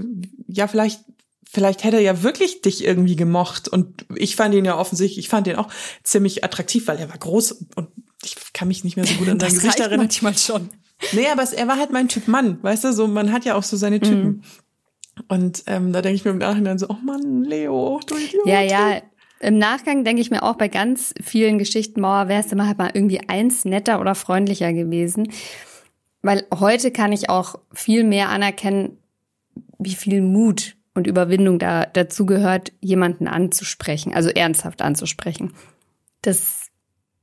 ja, 0.48 0.68
vielleicht, 0.68 1.02
vielleicht 1.50 1.84
hätte 1.84 1.98
er 1.98 2.04
ja 2.04 2.24
wirklich 2.24 2.62
dich 2.62 2.84
irgendwie 2.84 3.16
gemocht. 3.16 3.68
Und 3.68 4.06
ich 4.16 4.36
fand 4.36 4.54
ihn 4.54 4.64
ja 4.64 4.78
offensichtlich, 4.78 5.26
ich 5.26 5.30
fand 5.30 5.48
ihn 5.48 5.56
auch 5.56 5.70
ziemlich 6.04 6.44
attraktiv, 6.44 6.88
weil 6.88 7.00
er 7.00 7.10
war 7.10 7.18
groß 7.18 7.66
und 7.76 7.90
ich 8.24 8.36
kann 8.54 8.68
mich 8.68 8.84
nicht 8.84 8.96
mehr 8.96 9.06
so 9.06 9.16
gut 9.16 9.28
an 9.28 9.40
sein 9.40 9.54
Gesicht 9.54 9.80
erinnern. 9.80 10.02
manchmal 10.02 10.38
schon. 10.38 10.70
Nee, 11.14 11.28
aber 11.32 11.44
es, 11.44 11.54
er 11.54 11.68
war 11.68 11.78
halt 11.78 11.92
mein 11.92 12.10
Typ 12.10 12.28
Mann, 12.28 12.62
weißt 12.64 12.84
du, 12.86 12.94
so, 12.94 13.08
man 13.08 13.32
hat 13.32 13.46
ja 13.46 13.56
auch 13.56 13.64
so 13.64 13.78
seine 13.78 14.00
Typen. 14.00 14.28
Mhm. 14.28 14.42
Und 15.28 15.64
ähm, 15.66 15.94
da 15.94 16.02
denke 16.02 16.16
ich 16.16 16.26
mir 16.26 16.32
im 16.32 16.38
Nachhinein 16.38 16.78
so, 16.78 16.88
oh 16.90 16.98
Mann, 17.04 17.44
Leo, 17.44 18.00
du 18.06 18.16
Idiot. 18.16 18.46
Ja, 18.46 18.62
ja. 18.62 19.02
Im 19.40 19.58
Nachgang 19.58 20.04
denke 20.04 20.22
ich 20.22 20.32
mir 20.32 20.44
auch 20.44 20.56
bei 20.56 20.68
ganz 20.68 21.14
vielen 21.22 21.60
Geschichten, 21.60 22.02
Mauer 22.02 22.28
wärst 22.28 22.52
immer 22.52 22.68
halt 22.68 22.78
mal 22.78 22.92
irgendwie 22.94 23.22
eins 23.28 23.66
netter 23.66 24.02
oder 24.02 24.16
freundlicher 24.16 24.74
gewesen. 24.74 25.32
Weil 26.22 26.46
heute 26.54 26.92
kann 26.92 27.12
ich 27.12 27.30
auch 27.30 27.56
viel 27.72 28.04
mehr 28.04 28.30
anerkennen, 28.30 28.98
wie 29.78 29.96
viel 29.96 30.22
Mut 30.22 30.76
und 30.96 31.06
Überwindung 31.06 31.60
da 31.60 31.86
dazu 31.86 32.26
gehört, 32.26 32.74
jemanden 32.82 33.28
anzusprechen, 33.28 34.14
also 34.14 34.30
ernsthaft 34.30 34.82
anzusprechen. 34.82 35.54
Das 36.24 36.68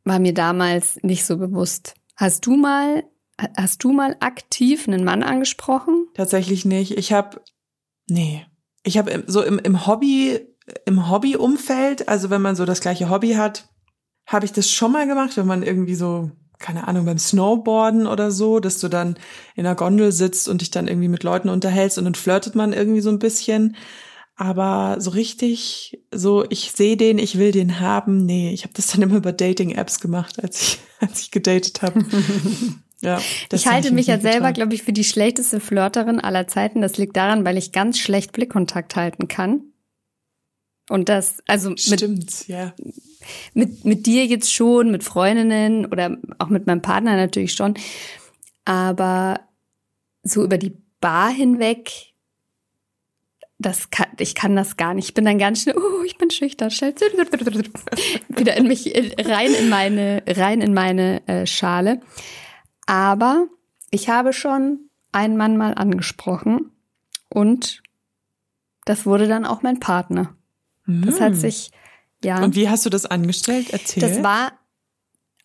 war 0.05 0.21
mir 0.21 0.33
damals 0.33 1.03
nicht 1.03 1.25
so 1.25 1.37
bewusst. 1.37 1.95
Hast 2.15 2.47
du 2.47 2.57
mal, 2.57 3.05
hast 3.57 3.83
du 3.83 3.93
mal 3.93 4.17
aktiv 4.21 4.87
einen 4.87 5.03
Mann 5.03 5.25
angesprochen? 5.25 6.07
Tatsächlich 6.15 6.65
nicht. 6.65 6.97
Ich 6.97 7.13
habe, 7.13 7.41
nee, 8.09 8.47
ich 8.85 8.97
habe 8.99 9.25
so 9.27 9.43
im, 9.43 9.59
im 9.59 9.87
Hobby, 9.87 10.41
im 10.87 11.11
Hobbyumfeld, 11.11 12.09
also 12.09 12.31
wenn 12.31 12.43
man 12.43 12.57
so 12.57 12.65
das 12.65 12.81
gleiche 12.81 13.11
Hobby 13.11 13.35
hat, 13.35 13.69
habe 14.27 14.47
ich 14.47 14.53
das 14.53 14.71
schon 14.71 14.93
mal 14.93 15.07
gemacht, 15.07 15.37
wenn 15.37 15.47
man 15.47 15.63
irgendwie 15.63 15.95
so, 15.95 16.31
keine 16.59 16.89
Ahnung, 16.89 17.05
beim 17.05 17.19
Snowboarden 17.19 18.07
oder 18.07 18.31
so, 18.31 18.61
dass 18.61 18.79
du 18.79 18.89
dann 18.89 19.19
in 19.55 19.67
einer 19.67 19.75
Gondel 19.75 20.13
sitzt 20.13 20.49
und 20.49 20.61
dich 20.61 20.71
dann 20.71 20.89
irgendwie 20.89 21.09
mit 21.09 21.23
Leuten 21.23 21.49
unterhältst 21.49 21.99
und 21.99 22.05
dann 22.05 22.15
flirtet 22.15 22.55
man 22.55 22.73
irgendwie 22.73 23.03
so 23.03 23.11
ein 23.11 23.19
bisschen. 23.19 23.77
Aber 24.37 24.97
so 24.99 25.11
richtig, 25.11 26.03
so 26.13 26.45
ich 26.49 26.73
sehe 26.73 26.97
den, 26.97 27.19
ich 27.19 27.39
will 27.39 27.53
den 27.53 27.79
haben, 27.79 28.25
nee, 28.25 28.53
ich 28.53 28.65
habe 28.65 28.75
das 28.75 28.89
dann 28.89 29.03
immer 29.03 29.17
über 29.17 29.33
Dating-Apps 29.33 30.01
gemacht, 30.01 30.43
als 30.43 30.61
ich, 30.61 30.79
als 31.01 31.21
ich 31.21 31.31
gedatet 31.31 31.83
habe. 31.83 32.05
ja, 33.01 33.21
ich 33.53 33.67
halte 33.69 33.93
mich 33.93 34.09
ja 34.09 34.19
selber, 34.19 34.53
glaube 34.53 34.75
ich, 34.75 34.83
für 34.83 34.93
die 34.93 35.05
schlechteste 35.05 35.61
Flirterin 35.61 36.19
aller 36.19 36.49
Zeiten. 36.49 36.81
Das 36.81 36.97
liegt 36.97 37.17
daran, 37.17 37.45
weil 37.45 37.59
ich 37.59 37.71
ganz 37.71 37.99
schlecht 37.99 38.33
Blickkontakt 38.33 38.97
halten 38.97 39.29
kann. 39.29 39.74
Und 40.91 41.09
das, 41.09 41.39
also 41.47 41.71
mit, 41.71 41.81
Stimmt, 41.81 42.49
ja. 42.49 42.75
mit, 43.55 43.85
mit 43.85 44.07
dir 44.07 44.27
jetzt 44.27 44.53
schon, 44.53 44.91
mit 44.91 45.03
Freundinnen 45.03 45.87
oder 45.87 46.19
auch 46.39 46.49
mit 46.49 46.67
meinem 46.67 46.83
Partner 46.83 47.17
natürlich 47.17 47.55
schon. 47.55 47.75
Aber 48.65 49.41
so 50.23 50.45
über 50.45 50.59
die 50.59 50.77
Bar 51.01 51.31
hinweg, 51.31 52.15
das 53.59 53.91
kann, 53.91 54.09
ich 54.19 54.35
kann 54.35 54.57
das 54.57 54.77
gar 54.77 54.95
nicht. 54.95 55.09
Ich 55.09 55.15
bin 55.15 55.25
dann 55.25 55.39
ganz 55.39 55.63
schnell, 55.63 55.77
oh, 55.77 56.03
ich 56.05 56.19
bin 56.19 56.31
schüchtern, 56.31 56.71
schnell 56.71 56.95
wieder 58.29 58.57
in 58.57 58.67
mich 58.67 58.93
rein 59.19 59.55
in 59.55 59.69
meine 59.69 60.23
rein 60.27 60.61
in 60.61 60.75
meine 60.75 61.27
äh, 61.29 61.47
Schale. 61.47 62.01
Aber 62.87 63.47
ich 63.91 64.09
habe 64.09 64.33
schon 64.33 64.91
einen 65.13 65.37
Mann 65.37 65.57
mal 65.57 65.75
angesprochen 65.75 66.73
und 67.31 67.83
das 68.85 69.07
wurde 69.07 69.29
dann 69.29 69.47
auch 69.47 69.63
mein 69.63 69.81
Partner. 69.81 70.37
Das 70.87 71.21
hat 71.21 71.33
Hm. 71.33 71.35
sich 71.35 71.71
ja 72.23 72.43
Und 72.43 72.55
wie 72.55 72.69
hast 72.69 72.85
du 72.87 72.91
das 72.91 73.07
angestellt? 73.07 73.69
Erzähl. 73.71 74.01
das 74.01 74.23
war 74.23 74.53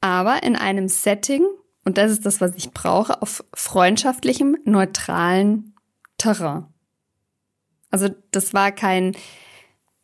aber 0.02 0.43
in 0.43 0.56
einem 0.56 0.88
Setting, 0.88 1.45
und 1.86 1.97
das 1.97 2.12
ist 2.12 2.25
das, 2.25 2.39
was 2.41 2.56
ich 2.56 2.71
brauche, 2.71 3.21
auf 3.21 3.43
freundschaftlichem, 3.54 4.58
neutralen 4.65 5.73
Terrain. 6.17 6.65
Also 7.91 8.10
das 8.32 8.54
war 8.54 8.71
kein, 8.71 9.15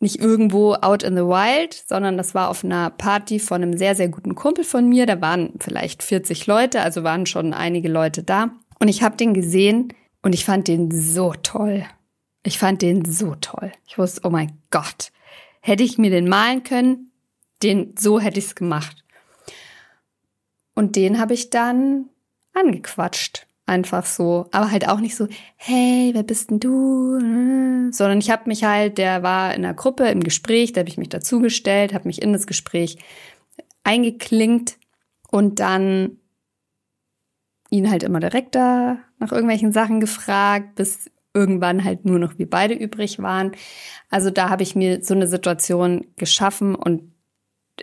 nicht 0.00 0.18
irgendwo 0.18 0.74
out 0.74 1.02
in 1.02 1.14
the 1.14 1.22
wild, 1.22 1.72
sondern 1.86 2.16
das 2.16 2.34
war 2.34 2.48
auf 2.48 2.64
einer 2.64 2.90
Party 2.90 3.38
von 3.38 3.62
einem 3.62 3.76
sehr, 3.78 3.94
sehr 3.94 4.08
guten 4.08 4.34
Kumpel 4.34 4.64
von 4.64 4.88
mir. 4.88 5.06
Da 5.06 5.20
waren 5.20 5.54
vielleicht 5.60 6.02
40 6.02 6.46
Leute, 6.46 6.80
also 6.82 7.04
waren 7.04 7.26
schon 7.26 7.54
einige 7.54 7.88
Leute 7.88 8.22
da. 8.22 8.50
Und 8.80 8.88
ich 8.88 9.02
habe 9.02 9.16
den 9.16 9.32
gesehen 9.34 9.92
und 10.22 10.34
ich 10.34 10.44
fand 10.44 10.68
den 10.68 10.90
so 10.90 11.32
toll. 11.42 11.84
Ich 12.42 12.58
fand 12.58 12.82
den 12.82 13.04
so 13.04 13.34
toll. 13.40 13.72
Ich 13.86 13.96
wusste, 13.98 14.22
oh 14.24 14.30
mein 14.30 14.58
Gott, 14.70 15.10
hätte 15.66 15.82
ich 15.82 15.98
mir 15.98 16.10
den 16.10 16.28
malen 16.28 16.62
können, 16.62 17.10
den 17.62 17.94
so 17.98 18.20
hätte 18.20 18.38
ich 18.38 18.46
es 18.46 18.54
gemacht. 18.54 19.04
Und 20.74 20.94
den 20.94 21.18
habe 21.18 21.34
ich 21.34 21.50
dann 21.50 22.10
angequatscht. 22.52 23.46
Einfach 23.68 24.06
so. 24.06 24.46
Aber 24.52 24.70
halt 24.70 24.88
auch 24.88 25.00
nicht 25.00 25.16
so, 25.16 25.26
hey, 25.56 26.10
wer 26.12 26.22
bist 26.22 26.50
denn 26.50 26.60
du? 26.60 27.18
Sondern 27.90 28.18
ich 28.18 28.30
habe 28.30 28.44
mich 28.46 28.62
halt, 28.62 28.96
der 28.96 29.24
war 29.24 29.54
in 29.54 29.64
einer 29.64 29.74
Gruppe 29.74 30.04
im 30.08 30.22
Gespräch, 30.22 30.72
da 30.72 30.80
habe 30.80 30.88
ich 30.88 30.98
mich 30.98 31.08
dazugestellt, 31.08 31.92
habe 31.92 32.06
mich 32.06 32.22
in 32.22 32.32
das 32.32 32.46
Gespräch 32.46 32.98
eingeklinkt 33.82 34.78
und 35.32 35.58
dann 35.58 36.18
ihn 37.70 37.90
halt 37.90 38.04
immer 38.04 38.20
direkt 38.20 38.54
da 38.54 38.98
nach 39.18 39.32
irgendwelchen 39.32 39.72
Sachen 39.72 39.98
gefragt, 39.98 40.76
bis 40.76 41.10
irgendwann 41.36 41.84
halt 41.84 42.04
nur 42.06 42.18
noch 42.18 42.38
wir 42.38 42.48
beide 42.48 42.74
übrig 42.74 43.20
waren. 43.20 43.52
Also 44.10 44.30
da 44.30 44.48
habe 44.48 44.62
ich 44.62 44.74
mir 44.74 45.02
so 45.02 45.14
eine 45.14 45.28
Situation 45.28 46.06
geschaffen 46.16 46.74
und 46.74 47.12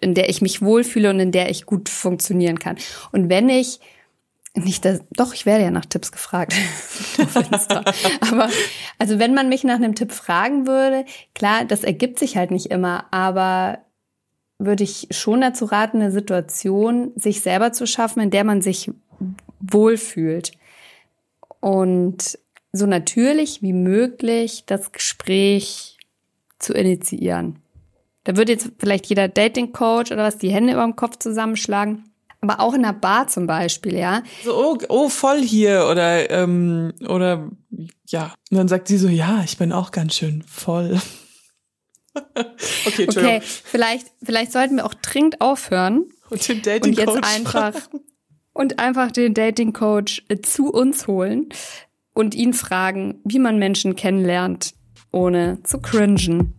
in 0.01 0.15
der 0.15 0.29
ich 0.29 0.41
mich 0.41 0.61
wohlfühle 0.61 1.11
und 1.11 1.19
in 1.19 1.31
der 1.31 1.49
ich 1.51 1.65
gut 1.65 1.87
funktionieren 1.87 2.57
kann. 2.57 2.77
Und 3.11 3.29
wenn 3.29 3.47
ich 3.47 3.79
nicht 4.55 4.85
das, 4.85 5.01
doch, 5.11 5.33
ich 5.33 5.45
werde 5.45 5.63
ja 5.63 5.71
nach 5.71 5.85
Tipps 5.85 6.11
gefragt. 6.11 6.53
aber 8.21 8.49
also 8.99 9.19
wenn 9.19 9.33
man 9.33 9.49
mich 9.49 9.63
nach 9.63 9.75
einem 9.75 9.95
Tipp 9.95 10.11
fragen 10.11 10.67
würde, 10.67 11.05
klar, 11.33 11.65
das 11.65 11.83
ergibt 11.83 12.19
sich 12.19 12.37
halt 12.37 12.51
nicht 12.51 12.67
immer, 12.67 13.05
aber 13.11 13.79
würde 14.59 14.83
ich 14.83 15.07
schon 15.11 15.41
dazu 15.41 15.65
raten, 15.65 16.01
eine 16.01 16.11
Situation 16.11 17.11
sich 17.15 17.41
selber 17.41 17.71
zu 17.71 17.85
schaffen, 17.87 18.21
in 18.21 18.29
der 18.29 18.43
man 18.43 18.61
sich 18.61 18.91
wohlfühlt. 19.59 20.51
Und 21.59 22.37
so 22.73 22.87
natürlich 22.87 23.61
wie 23.61 23.73
möglich 23.73 24.63
das 24.65 24.91
Gespräch 24.91 25.97
zu 26.57 26.73
initiieren. 26.73 27.59
Da 28.23 28.35
würde 28.35 28.53
jetzt 28.53 28.71
vielleicht 28.79 29.05
jeder 29.05 29.27
Dating-Coach 29.27 30.11
oder 30.11 30.23
was 30.23 30.37
die 30.37 30.49
Hände 30.49 30.73
über 30.73 30.83
dem 30.83 30.95
Kopf 30.95 31.19
zusammenschlagen. 31.19 32.05
Aber 32.41 32.59
auch 32.59 32.73
in 32.73 32.83
der 32.83 32.93
Bar 32.93 33.27
zum 33.27 33.47
Beispiel, 33.47 33.95
ja. 33.95 34.21
So, 34.43 34.53
oh, 34.53 34.77
oh 34.89 35.09
voll 35.09 35.41
hier 35.41 35.87
oder 35.89 36.29
ähm, 36.29 36.93
oder 37.07 37.49
ja. 38.07 38.33
Und 38.51 38.57
dann 38.57 38.67
sagt 38.67 38.89
sie 38.89 38.97
so, 38.97 39.07
ja, 39.07 39.43
ich 39.45 39.57
bin 39.57 39.71
auch 39.71 39.91
ganz 39.91 40.15
schön 40.15 40.43
voll. 40.45 40.99
okay, 42.85 43.07
okay, 43.07 43.41
vielleicht 43.41 44.07
vielleicht 44.21 44.51
sollten 44.51 44.75
wir 44.75 44.85
auch 44.85 44.93
dringend 44.93 45.39
aufhören 45.39 46.05
und 46.29 46.47
den 46.47 46.61
Dating 46.61 46.95
Coach 46.95 47.07
und 47.07 47.15
jetzt 47.15 47.23
einfach 47.23 47.89
und 48.51 48.79
einfach 48.79 49.11
den 49.11 49.33
Dating 49.33 49.71
Coach 49.71 50.23
zu 50.43 50.69
uns 50.69 51.07
holen 51.07 51.49
und 52.13 52.35
ihn 52.35 52.53
fragen, 52.53 53.19
wie 53.23 53.39
man 53.39 53.57
Menschen 53.57 53.95
kennenlernt, 53.95 54.73
ohne 55.11 55.61
zu 55.63 55.79
cringen. 55.79 56.53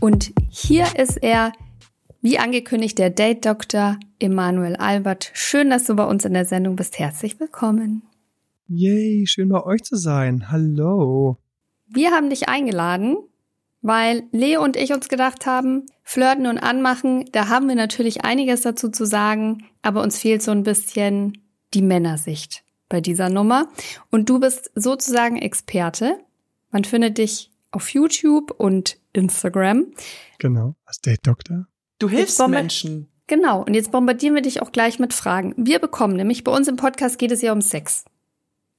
Und 0.00 0.32
hier 0.50 0.86
ist 0.98 1.16
er, 1.22 1.52
wie 2.20 2.38
angekündigt, 2.38 2.98
der 2.98 3.10
Date-Doktor 3.10 3.98
Emanuel 4.18 4.76
Albert. 4.76 5.30
Schön, 5.32 5.70
dass 5.70 5.84
du 5.84 5.96
bei 5.96 6.04
uns 6.04 6.24
in 6.24 6.34
der 6.34 6.44
Sendung 6.44 6.76
bist. 6.76 6.98
Herzlich 6.98 7.40
willkommen. 7.40 8.02
Yay, 8.66 9.26
schön 9.26 9.48
bei 9.48 9.62
euch 9.64 9.82
zu 9.82 9.96
sein. 9.96 10.50
Hallo. 10.50 11.38
Wir 11.86 12.10
haben 12.10 12.30
dich 12.30 12.48
eingeladen, 12.48 13.16
weil 13.84 14.22
Leo 14.32 14.64
und 14.64 14.76
ich 14.76 14.94
uns 14.94 15.10
gedacht 15.10 15.44
haben, 15.44 15.84
flirten 16.02 16.46
und 16.46 16.58
anmachen, 16.58 17.26
da 17.32 17.48
haben 17.48 17.68
wir 17.68 17.74
natürlich 17.74 18.24
einiges 18.24 18.62
dazu 18.62 18.88
zu 18.88 19.04
sagen, 19.04 19.66
aber 19.82 20.02
uns 20.02 20.18
fehlt 20.18 20.42
so 20.42 20.52
ein 20.52 20.62
bisschen 20.62 21.44
die 21.74 21.82
Männersicht 21.82 22.64
bei 22.88 23.02
dieser 23.02 23.28
Nummer. 23.28 23.68
Und 24.10 24.30
du 24.30 24.40
bist 24.40 24.70
sozusagen 24.74 25.36
Experte. 25.36 26.18
Man 26.70 26.84
findet 26.84 27.18
dich 27.18 27.50
auf 27.72 27.90
YouTube 27.90 28.52
und 28.56 28.96
Instagram. 29.12 29.88
Genau, 30.38 30.76
als 30.86 31.02
Date 31.02 31.26
Doktor. 31.26 31.66
Du 31.98 32.08
hilfst 32.08 32.40
Menschen. 32.48 33.08
Genau, 33.26 33.64
und 33.64 33.74
jetzt 33.74 33.92
bombardieren 33.92 34.34
wir 34.34 34.42
dich 34.42 34.62
auch 34.62 34.72
gleich 34.72 34.98
mit 34.98 35.12
Fragen. 35.12 35.52
Wir 35.58 35.78
bekommen 35.78 36.16
nämlich, 36.16 36.42
bei 36.42 36.52
uns 36.52 36.68
im 36.68 36.76
Podcast 36.76 37.18
geht 37.18 37.32
es 37.32 37.42
ja 37.42 37.52
um 37.52 37.60
Sex. 37.60 38.06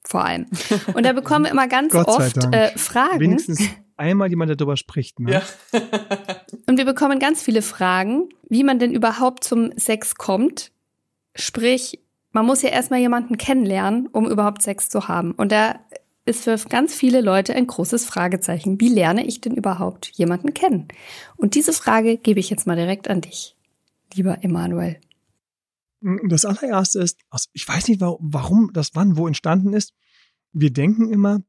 Vor 0.03 0.25
allem. 0.25 0.47
Und 0.95 1.05
da 1.05 1.13
bekommen 1.13 1.45
wir 1.45 1.51
immer 1.51 1.67
ganz 1.67 1.93
oft 1.93 2.43
äh, 2.53 2.75
Fragen. 2.75 3.19
Wenigstens 3.19 3.69
einmal 3.97 4.29
jemand 4.29 4.59
darüber 4.59 4.77
spricht. 4.77 5.19
Ne? 5.19 5.31
Ja. 5.33 5.41
und 6.67 6.77
wir 6.77 6.85
bekommen 6.85 7.19
ganz 7.19 7.41
viele 7.41 7.61
Fragen, 7.61 8.29
wie 8.49 8.63
man 8.63 8.79
denn 8.79 8.93
überhaupt 8.93 9.43
zum 9.43 9.71
Sex 9.77 10.15
kommt. 10.15 10.71
Sprich, 11.35 11.99
man 12.31 12.45
muss 12.45 12.61
ja 12.61 12.69
erstmal 12.69 12.99
jemanden 12.99 13.37
kennenlernen, 13.37 14.07
um 14.07 14.29
überhaupt 14.29 14.61
Sex 14.61 14.89
zu 14.89 15.07
haben. 15.07 15.31
Und 15.31 15.51
da 15.51 15.79
ist 16.25 16.43
für 16.43 16.57
ganz 16.69 16.93
viele 16.93 17.21
Leute 17.21 17.55
ein 17.55 17.67
großes 17.67 18.05
Fragezeichen. 18.05 18.79
Wie 18.81 18.89
lerne 18.89 19.25
ich 19.25 19.41
denn 19.41 19.55
überhaupt 19.55 20.07
jemanden 20.13 20.53
kennen? 20.53 20.87
Und 21.37 21.55
diese 21.55 21.71
Frage 21.71 22.17
gebe 22.17 22.39
ich 22.39 22.49
jetzt 22.49 22.67
mal 22.67 22.75
direkt 22.75 23.07
an 23.09 23.21
dich, 23.21 23.55
lieber 24.13 24.43
Emanuel. 24.43 24.99
Das 26.27 26.45
allererste 26.45 26.99
ist, 26.99 27.19
also 27.29 27.49
ich 27.53 27.67
weiß 27.67 27.87
nicht, 27.87 28.01
warum 28.01 28.71
das 28.73 28.91
wann 28.93 29.17
wo 29.17 29.27
entstanden 29.27 29.73
ist. 29.73 29.93
Wir 30.51 30.71
denken 30.71 31.11
immer, 31.11 31.41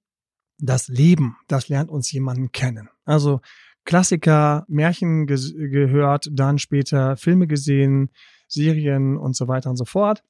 das 0.59 0.89
Leben, 0.89 1.37
das 1.49 1.69
lernt 1.69 1.91
uns 1.91 2.11
jemanden 2.13 2.53
kennen. 2.53 2.89
Also 3.05 3.41
Klassiker, 3.85 4.65
Märchen 4.69 5.27
gehört, 5.27 6.29
dann 6.33 6.59
später 6.59 7.17
Filme 7.17 7.47
gesehen, 7.47 8.11
Serien 8.49 9.17
und 9.17 9.37
so 9.37 9.49
weiter 9.49 9.71
und 9.71 9.77
so 9.77 9.85
fort. 9.85 10.23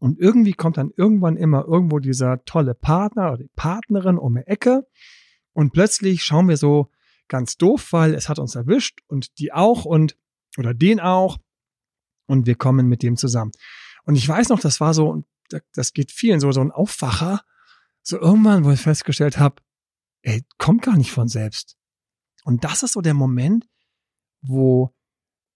Und 0.00 0.18
irgendwie 0.18 0.52
kommt 0.52 0.76
dann 0.76 0.90
irgendwann 0.96 1.36
immer 1.36 1.64
irgendwo 1.64 1.98
dieser 1.98 2.44
tolle 2.44 2.74
Partner 2.74 3.28
oder 3.28 3.38
die 3.38 3.50
Partnerin 3.56 4.18
um 4.18 4.34
die 4.34 4.46
Ecke. 4.46 4.86
Und 5.52 5.72
plötzlich 5.72 6.24
schauen 6.24 6.48
wir 6.48 6.56
so 6.56 6.90
ganz 7.28 7.56
doof, 7.56 7.92
weil 7.92 8.14
es 8.14 8.28
hat 8.28 8.38
uns 8.38 8.54
erwischt 8.54 9.00
und 9.06 9.38
die 9.38 9.52
auch 9.52 9.84
und 9.84 10.16
oder 10.58 10.74
den 10.74 11.00
auch. 11.00 11.38
Und 12.26 12.46
wir 12.46 12.54
kommen 12.54 12.86
mit 12.88 13.02
dem 13.02 13.16
zusammen. 13.16 13.52
Und 14.04 14.16
ich 14.16 14.28
weiß 14.28 14.48
noch, 14.48 14.60
das 14.60 14.80
war 14.80 14.94
so, 14.94 15.24
das 15.74 15.92
geht 15.92 16.10
vielen 16.10 16.40
so, 16.40 16.52
so 16.52 16.60
ein 16.60 16.70
Aufwacher. 16.70 17.42
So 18.04 18.20
irgendwann, 18.20 18.64
wo 18.64 18.70
ich 18.70 18.80
festgestellt 18.80 19.38
habe, 19.38 19.62
ey, 20.22 20.44
kommt 20.58 20.82
gar 20.82 20.96
nicht 20.96 21.10
von 21.10 21.26
selbst. 21.26 21.76
Und 22.44 22.62
das 22.62 22.82
ist 22.82 22.92
so 22.92 23.00
der 23.00 23.14
Moment, 23.14 23.66
wo 24.42 24.94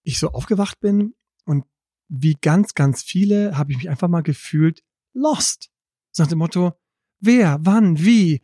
ich 0.03 0.19
so 0.19 0.31
aufgewacht 0.31 0.81
bin 0.81 1.15
und 1.45 1.65
wie 2.09 2.37
ganz, 2.41 2.73
ganz 2.73 3.03
viele 3.03 3.59
habe 3.59 3.73
ich 3.73 3.79
mich 3.79 3.91
einfach 3.91 4.09
mal 4.09 4.23
gefühlt 4.23 4.83
lost. 5.13 5.71
So 6.11 6.23
nach 6.23 6.31
dem 6.31 6.39
Motto, 6.39 6.73
wer, 7.21 7.59
wann, 7.61 7.99
wie. 7.99 8.41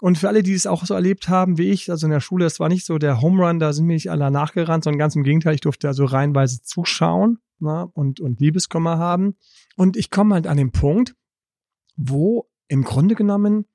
Und 0.00 0.16
für 0.16 0.28
alle, 0.28 0.42
die 0.42 0.54
es 0.54 0.66
auch 0.66 0.86
so 0.86 0.94
erlebt 0.94 1.28
haben 1.28 1.58
wie 1.58 1.70
ich, 1.70 1.90
also 1.90 2.06
in 2.06 2.12
der 2.12 2.20
Schule, 2.20 2.46
es 2.46 2.60
war 2.60 2.70
nicht 2.70 2.86
so 2.86 2.96
der 2.96 3.20
Home 3.20 3.44
Run, 3.44 3.58
da 3.58 3.74
sind 3.74 3.84
mir 3.84 3.92
nicht 3.92 4.10
alle 4.10 4.30
nachgerannt, 4.30 4.84
sondern 4.84 4.98
ganz 4.98 5.16
im 5.16 5.22
Gegenteil, 5.22 5.54
ich 5.54 5.60
durfte 5.60 5.86
also 5.88 6.06
reinweise 6.06 6.62
zuschauen 6.62 7.38
na, 7.58 7.82
und, 7.92 8.20
und 8.20 8.40
Liebeskummer 8.40 8.96
haben. 8.96 9.36
Und 9.76 9.98
ich 9.98 10.10
komme 10.10 10.34
halt 10.34 10.46
an 10.46 10.56
den 10.56 10.72
Punkt, 10.72 11.14
wo 11.96 12.50
im 12.74 12.82
Grunde 12.82 13.14
genommen 13.14 13.66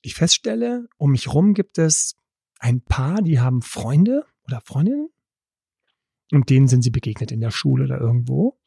ich 0.00 0.14
feststelle, 0.14 0.88
um 0.96 1.10
mich 1.10 1.32
rum 1.32 1.52
gibt 1.52 1.76
es 1.76 2.16
ein 2.58 2.80
Paar, 2.80 3.20
die 3.20 3.40
haben 3.40 3.60
Freunde 3.60 4.24
oder 4.44 4.62
Freundinnen 4.62 5.10
und 6.32 6.48
denen 6.48 6.66
sind 6.66 6.80
sie 6.80 6.90
begegnet 6.90 7.30
in 7.30 7.42
der 7.42 7.50
Schule 7.50 7.84
oder 7.84 8.00
irgendwo. 8.00 8.58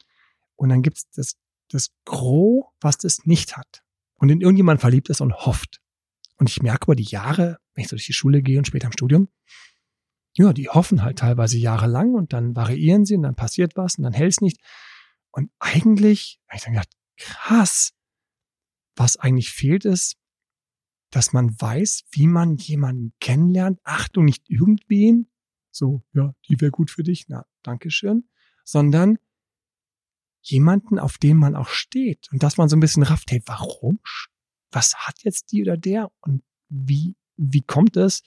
Und 0.56 0.69
dann 0.69 0.84
gibt's 0.84 1.10
das, 1.10 1.36
das 1.69 1.89
Gros, 2.06 2.65
was 2.80 2.99
das 2.99 3.25
nicht 3.25 3.58
hat. 3.58 3.84
Und 4.13 4.30
in 4.30 4.39
irgendjemand 4.39 4.82
verliebt 4.82 5.10
ist 5.10 5.19
und 5.19 5.34
hofft. 5.34 5.82
Und 6.38 6.47
ich 6.47 6.62
merke 6.62 6.86
über 6.86 6.95
die 6.95 7.04
Jahre, 7.04 7.58
wenn 7.73 7.82
ich 7.82 7.89
so 7.89 7.95
durch 7.95 8.06
die 8.06 8.13
Schule 8.13 8.43
gehe 8.43 8.60
und 8.60 8.67
später 8.67 8.86
im 8.86 8.93
Studium, 8.93 9.30
ja, 10.38 10.54
die 10.54 10.69
hoffen 10.69 11.01
halt 11.01 11.17
teilweise 11.17 11.58
jahrelang 11.58 12.13
und 12.13 12.34
dann 12.34 12.56
variieren 12.56 13.04
sie 13.04 13.15
und 13.15 13.23
dann 13.23 13.36
passiert 13.36 13.75
was 13.75 13.97
und 13.97 14.04
dann 14.04 14.13
hält 14.13 14.34
es 14.34 14.41
nicht. 14.41 14.60
Und 15.32 15.49
eigentlich, 15.58 16.39
ich 16.54 16.62
dann 16.62 16.73
gedacht, 16.73 16.93
krass, 17.17 17.95
was 18.96 19.18
eigentlich 19.18 19.52
fehlt 19.52 19.86
ist, 19.86 20.18
dass 21.12 21.34
man 21.34 21.60
weiß, 21.60 22.04
wie 22.12 22.28
man 22.28 22.58
jemanden 22.58 23.14
kennenlernt. 23.20 23.80
Ach 23.84 24.08
du 24.08 24.22
nicht 24.22 24.50
irgendwen, 24.50 25.30
so, 25.72 26.04
ja, 26.14 26.34
die 26.50 26.60
wäre 26.60 26.72
gut 26.72 26.92
für 26.92 27.04
dich, 27.04 27.26
na, 27.28 27.46
Dankeschön, 27.64 28.28
sondern 28.64 29.18
jemanden, 30.42 31.00
auf 31.00 31.18
den 31.18 31.38
man 31.38 31.56
auch 31.56 31.70
steht 31.70 32.30
und 32.32 32.44
dass 32.44 32.58
man 32.58 32.70
so 32.70 32.76
ein 32.76 32.80
bisschen 32.80 33.04
rafft, 33.04 33.32
hey, 33.32 33.42
warum? 33.46 34.00
Was 34.72 34.96
hat 34.96 35.24
jetzt 35.24 35.52
die 35.52 35.62
oder 35.62 35.78
der 35.78 36.12
und 36.22 36.44
wie, 36.70 37.16
wie 37.38 37.62
kommt 37.62 37.98
es, 37.98 38.22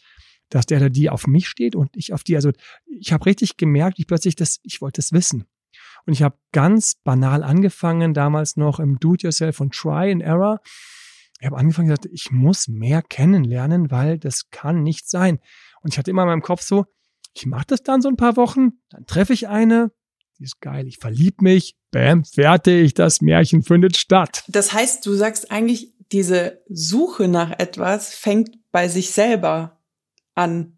dass 0.49 0.67
der 0.67 0.79
oder 0.79 0.91
die 0.91 1.11
auf 1.11 1.27
mich 1.27 1.49
steht 1.49 1.77
und 1.77 1.97
ich 1.97 2.13
auf 2.13 2.25
die, 2.25 2.37
also 2.37 2.53
ich 2.87 3.13
habe 3.13 3.27
richtig 3.27 3.57
gemerkt, 3.57 3.99
ich 3.99 4.07
plötzlich 4.07 4.35
das, 4.35 4.59
ich 4.63 4.81
wollte 4.81 5.01
es 5.01 5.13
wissen. 5.13 5.45
Und 6.07 6.13
ich 6.13 6.23
habe 6.23 6.39
ganz 6.53 6.97
banal 7.05 7.43
angefangen, 7.43 8.15
damals 8.15 8.57
noch 8.57 8.81
im 8.81 8.99
Do-it-yourself 8.99 9.61
und 9.61 9.75
Try 9.75 10.11
and 10.11 10.23
Error. 10.23 10.61
Ich 11.41 11.47
habe 11.47 11.57
angefangen 11.57 11.89
gesagt, 11.89 12.07
ich 12.11 12.31
muss 12.31 12.69
mehr 12.69 13.03
kennenlernen, 13.03 13.91
weil 13.91 14.19
das 14.19 14.51
kann 14.51 14.83
nicht 14.83 15.09
sein. 15.09 15.39
Und 15.83 15.93
ich 15.93 15.99
hatte 15.99 16.11
immer 16.11 16.23
in 16.23 16.29
meinem 16.29 16.43
Kopf 16.43 16.63
so, 16.63 16.87
ich 17.35 17.47
mache 17.47 17.67
das 17.69 17.83
dann 17.83 18.03
so 18.03 18.09
ein 18.09 18.17
paar 18.17 18.37
Wochen, 18.37 18.71
dann 18.91 19.07
treffe 19.07 19.33
ich 19.33 19.49
eine, 19.49 19.93
die 20.39 20.45
ist 20.45 20.61
geil, 20.61 20.87
ich 20.87 20.99
verlieb 20.99 21.41
mich, 21.43 21.77
bam, 21.91 22.25
fertig, 22.25 22.95
das 22.95 23.21
Märchen 23.21 23.63
findet 23.63 23.97
statt. 23.97 24.45
Das 24.49 24.73
heißt, 24.73 25.05
du 25.07 25.15
sagst 25.15 25.51
eigentlich, 25.51 25.95
diese 26.13 26.63
Suche 26.69 27.29
nach 27.29 27.51
etwas 27.59 28.15
fängt 28.15 28.57
bei 28.73 28.89
sich 28.89 29.11
selber 29.11 29.81
an, 30.35 30.77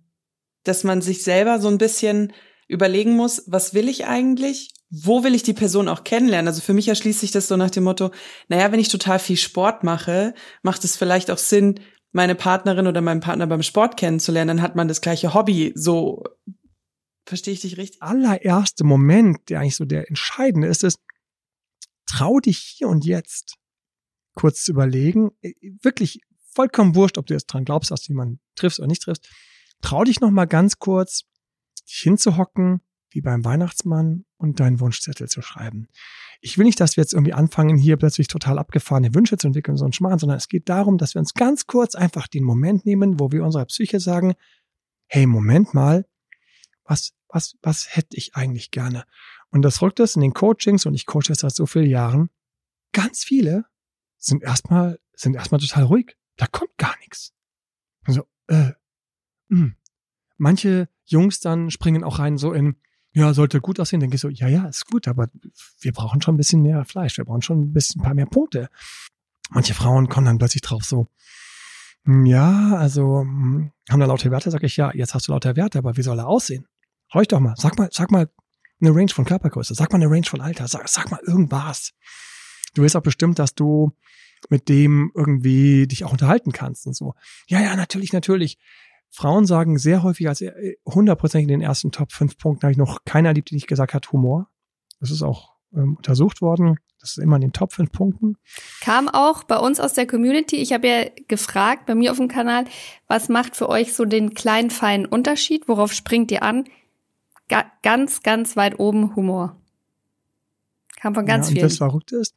dass 0.64 0.84
man 0.84 1.00
sich 1.00 1.22
selber 1.22 1.60
so 1.60 1.68
ein 1.68 1.78
bisschen 1.78 2.32
überlegen 2.68 3.16
muss, 3.16 3.44
was 3.46 3.74
will 3.74 3.88
ich 3.88 4.06
eigentlich? 4.06 4.72
Wo 4.90 5.22
will 5.22 5.34
ich 5.34 5.42
die 5.42 5.54
Person 5.54 5.88
auch 5.88 6.04
kennenlernen? 6.04 6.48
Also 6.48 6.60
für 6.60 6.74
mich 6.74 6.88
erschließt 6.88 7.20
sich 7.20 7.30
das 7.30 7.48
so 7.48 7.56
nach 7.56 7.70
dem 7.70 7.84
Motto, 7.84 8.10
naja, 8.48 8.72
wenn 8.72 8.80
ich 8.80 8.88
total 8.88 9.18
viel 9.18 9.36
Sport 9.36 9.84
mache, 9.84 10.34
macht 10.62 10.84
es 10.84 10.96
vielleicht 10.96 11.30
auch 11.30 11.38
Sinn, 11.38 11.80
meine 12.12 12.34
Partnerin 12.34 12.86
oder 12.86 13.00
meinen 13.00 13.20
Partner 13.20 13.46
beim 13.46 13.62
Sport 13.62 13.96
kennenzulernen, 13.96 14.56
dann 14.56 14.62
hat 14.62 14.74
man 14.74 14.88
das 14.88 15.00
gleiche 15.00 15.32
Hobby. 15.32 15.72
So 15.76 16.24
verstehe 17.24 17.54
ich 17.54 17.60
dich 17.60 17.76
richtig? 17.76 18.02
Allererste 18.02 18.84
Moment, 18.84 19.48
der 19.48 19.60
eigentlich 19.60 19.76
so 19.76 19.84
der 19.84 20.08
entscheidende 20.08 20.66
ist, 20.66 20.82
ist, 20.82 20.98
trau 22.06 22.40
dich 22.40 22.58
hier 22.58 22.88
und 22.88 23.04
jetzt 23.04 23.54
kurz 24.34 24.64
zu 24.64 24.72
überlegen, 24.72 25.30
äh, 25.42 25.52
wirklich 25.82 26.20
vollkommen 26.52 26.94
wurscht, 26.94 27.18
ob 27.18 27.26
du 27.26 27.34
jetzt 27.34 27.46
dran 27.46 27.64
glaubst, 27.64 27.90
dass 27.90 28.02
du 28.02 28.12
jemanden 28.12 28.40
triffst 28.56 28.80
oder 28.80 28.88
nicht 28.88 29.02
triffst. 29.02 29.28
Trau 29.82 30.04
dich 30.04 30.20
noch 30.20 30.30
mal 30.30 30.46
ganz 30.46 30.78
kurz, 30.78 31.22
dich 31.88 32.00
hinzuhocken, 32.00 32.80
wie 33.10 33.20
beim 33.20 33.44
Weihnachtsmann 33.44 34.24
und 34.36 34.60
deinen 34.60 34.80
Wunschzettel 34.80 35.28
zu 35.28 35.42
schreiben. 35.42 35.88
Ich 36.40 36.56
will 36.56 36.64
nicht, 36.64 36.80
dass 36.80 36.96
wir 36.96 37.02
jetzt 37.02 37.12
irgendwie 37.12 37.34
anfangen, 37.34 37.76
hier 37.76 37.96
plötzlich 37.96 38.28
total 38.28 38.58
abgefahrene 38.58 39.14
Wünsche 39.14 39.36
zu 39.36 39.48
entwickeln, 39.48 39.76
so 39.76 39.84
ein 39.84 39.92
Schmarrn, 39.92 40.18
sondern 40.18 40.38
es 40.38 40.48
geht 40.48 40.68
darum, 40.68 40.96
dass 40.96 41.14
wir 41.14 41.20
uns 41.20 41.34
ganz 41.34 41.66
kurz 41.66 41.94
einfach 41.94 42.28
den 42.28 42.44
Moment 42.44 42.86
nehmen, 42.86 43.20
wo 43.20 43.30
wir 43.32 43.44
unserer 43.44 43.66
Psyche 43.66 44.00
sagen, 44.00 44.34
hey, 45.06 45.26
Moment 45.26 45.74
mal, 45.74 46.06
was, 46.84 47.12
was, 47.28 47.56
was 47.62 47.94
hätte 47.94 48.16
ich 48.16 48.34
eigentlich 48.34 48.70
gerne? 48.70 49.04
Und 49.50 49.62
das 49.62 49.82
rückt 49.82 50.00
es 50.00 50.14
in 50.14 50.22
den 50.22 50.32
Coachings, 50.32 50.86
und 50.86 50.94
ich 50.94 51.06
coache 51.06 51.28
das 51.28 51.40
seit 51.40 51.54
so 51.54 51.66
vielen 51.66 51.90
Jahren, 51.90 52.30
ganz 52.92 53.24
viele 53.24 53.66
sind 54.16 54.42
erstmal, 54.42 54.98
sind 55.14 55.34
erstmal 55.34 55.60
total 55.60 55.84
ruhig. 55.84 56.16
Da 56.36 56.46
kommt 56.46 56.76
gar 56.78 56.96
nichts. 57.00 57.34
Also, 58.04 58.24
äh, 58.46 58.72
mh. 59.48 59.58
Hm. 59.58 59.76
Manche 60.36 60.88
Jungs 61.04 61.40
dann 61.40 61.70
springen 61.70 62.02
auch 62.02 62.18
rein 62.18 62.38
so 62.38 62.54
in, 62.54 62.76
ja, 63.12 63.34
sollte 63.34 63.60
gut 63.60 63.80
aussehen. 63.80 64.00
Denke 64.00 64.14
ich 64.16 64.20
so, 64.20 64.28
ja, 64.28 64.48
ja, 64.48 64.66
ist 64.66 64.86
gut, 64.86 65.08
aber 65.08 65.28
wir 65.80 65.92
brauchen 65.92 66.22
schon 66.22 66.34
ein 66.34 66.38
bisschen 66.38 66.62
mehr 66.62 66.84
Fleisch. 66.84 67.16
Wir 67.16 67.24
brauchen 67.24 67.42
schon 67.42 67.60
ein 67.60 67.72
bisschen 67.72 68.00
ein 68.00 68.04
paar 68.04 68.14
mehr 68.14 68.26
Punkte. 68.26 68.68
Manche 69.50 69.74
Frauen 69.74 70.08
kommen 70.08 70.26
dann 70.26 70.38
plötzlich 70.38 70.62
drauf 70.62 70.84
so, 70.84 71.08
hm, 72.04 72.24
ja, 72.26 72.76
also 72.76 73.20
hm, 73.20 73.72
haben 73.90 74.00
da 74.00 74.06
lauter 74.06 74.30
Werte, 74.30 74.50
sag 74.50 74.62
ich, 74.62 74.76
ja, 74.76 74.92
jetzt 74.94 75.14
hast 75.14 75.28
du 75.28 75.32
lauter 75.32 75.56
Werte, 75.56 75.78
aber 75.78 75.96
wie 75.96 76.02
soll 76.02 76.18
er 76.18 76.28
aussehen? 76.28 76.66
Horch 77.12 77.28
doch 77.28 77.40
mal, 77.40 77.54
sag 77.56 77.78
mal, 77.78 77.88
sag 77.92 78.10
mal 78.10 78.30
eine 78.80 78.94
Range 78.94 79.10
von 79.12 79.24
Körpergröße, 79.24 79.74
sag 79.74 79.92
mal 79.92 79.96
eine 79.96 80.10
Range 80.10 80.26
von 80.26 80.40
Alter, 80.40 80.68
sag, 80.68 80.88
sag 80.88 81.10
mal 81.10 81.20
irgendwas. 81.26 81.92
Du 82.74 82.82
willst 82.82 82.96
auch 82.96 83.02
bestimmt, 83.02 83.38
dass 83.38 83.54
du 83.54 83.92
mit 84.48 84.68
dem 84.68 85.12
irgendwie 85.14 85.86
dich 85.86 86.04
auch 86.04 86.12
unterhalten 86.12 86.52
kannst 86.52 86.86
und 86.86 86.94
so. 86.94 87.14
Ja, 87.48 87.60
ja, 87.60 87.76
natürlich, 87.76 88.12
natürlich. 88.12 88.58
Frauen 89.10 89.46
sagen 89.46 89.78
sehr 89.78 90.02
häufig 90.02 90.28
als 90.28 90.40
äh, 90.40 90.76
hundertprozentig 90.86 91.44
in 91.44 91.60
den 91.60 91.60
ersten 91.60 91.90
Top 91.90 92.12
5 92.12 92.38
Punkten 92.38 92.62
habe 92.62 92.72
ich 92.72 92.78
noch 92.78 93.04
keiner 93.04 93.30
erlebt, 93.30 93.50
die 93.50 93.54
nicht 93.54 93.66
gesagt 93.66 93.94
hat, 93.94 94.12
Humor. 94.12 94.48
Das 95.00 95.10
ist 95.10 95.22
auch 95.22 95.54
ähm, 95.74 95.96
untersucht 95.96 96.40
worden. 96.40 96.78
Das 97.00 97.12
ist 97.12 97.18
immer 97.18 97.36
in 97.36 97.42
den 97.42 97.52
Top 97.52 97.72
5 97.72 97.90
Punkten. 97.90 98.36
Kam 98.80 99.08
auch 99.08 99.44
bei 99.44 99.56
uns 99.56 99.80
aus 99.80 99.94
der 99.94 100.06
Community. 100.06 100.56
Ich 100.56 100.72
habe 100.72 100.88
ja 100.88 101.04
gefragt 101.28 101.86
bei 101.86 101.94
mir 101.94 102.12
auf 102.12 102.18
dem 102.18 102.28
Kanal, 102.28 102.64
was 103.06 103.28
macht 103.28 103.56
für 103.56 103.68
euch 103.68 103.94
so 103.94 104.04
den 104.04 104.34
kleinen, 104.34 104.70
feinen 104.70 105.06
Unterschied? 105.06 105.66
Worauf 105.66 105.92
springt 105.92 106.30
ihr 106.30 106.42
an? 106.42 106.64
Ga 107.48 107.64
ganz, 107.82 108.22
ganz 108.22 108.56
weit 108.56 108.78
oben 108.78 109.16
Humor. 109.16 109.56
Kam 110.96 111.14
von 111.14 111.24
ganz 111.24 111.48
ja, 111.48 111.54
vielen. 111.54 111.62
Das 111.64 111.78
Verrückte 111.78 112.16
ist, 112.16 112.34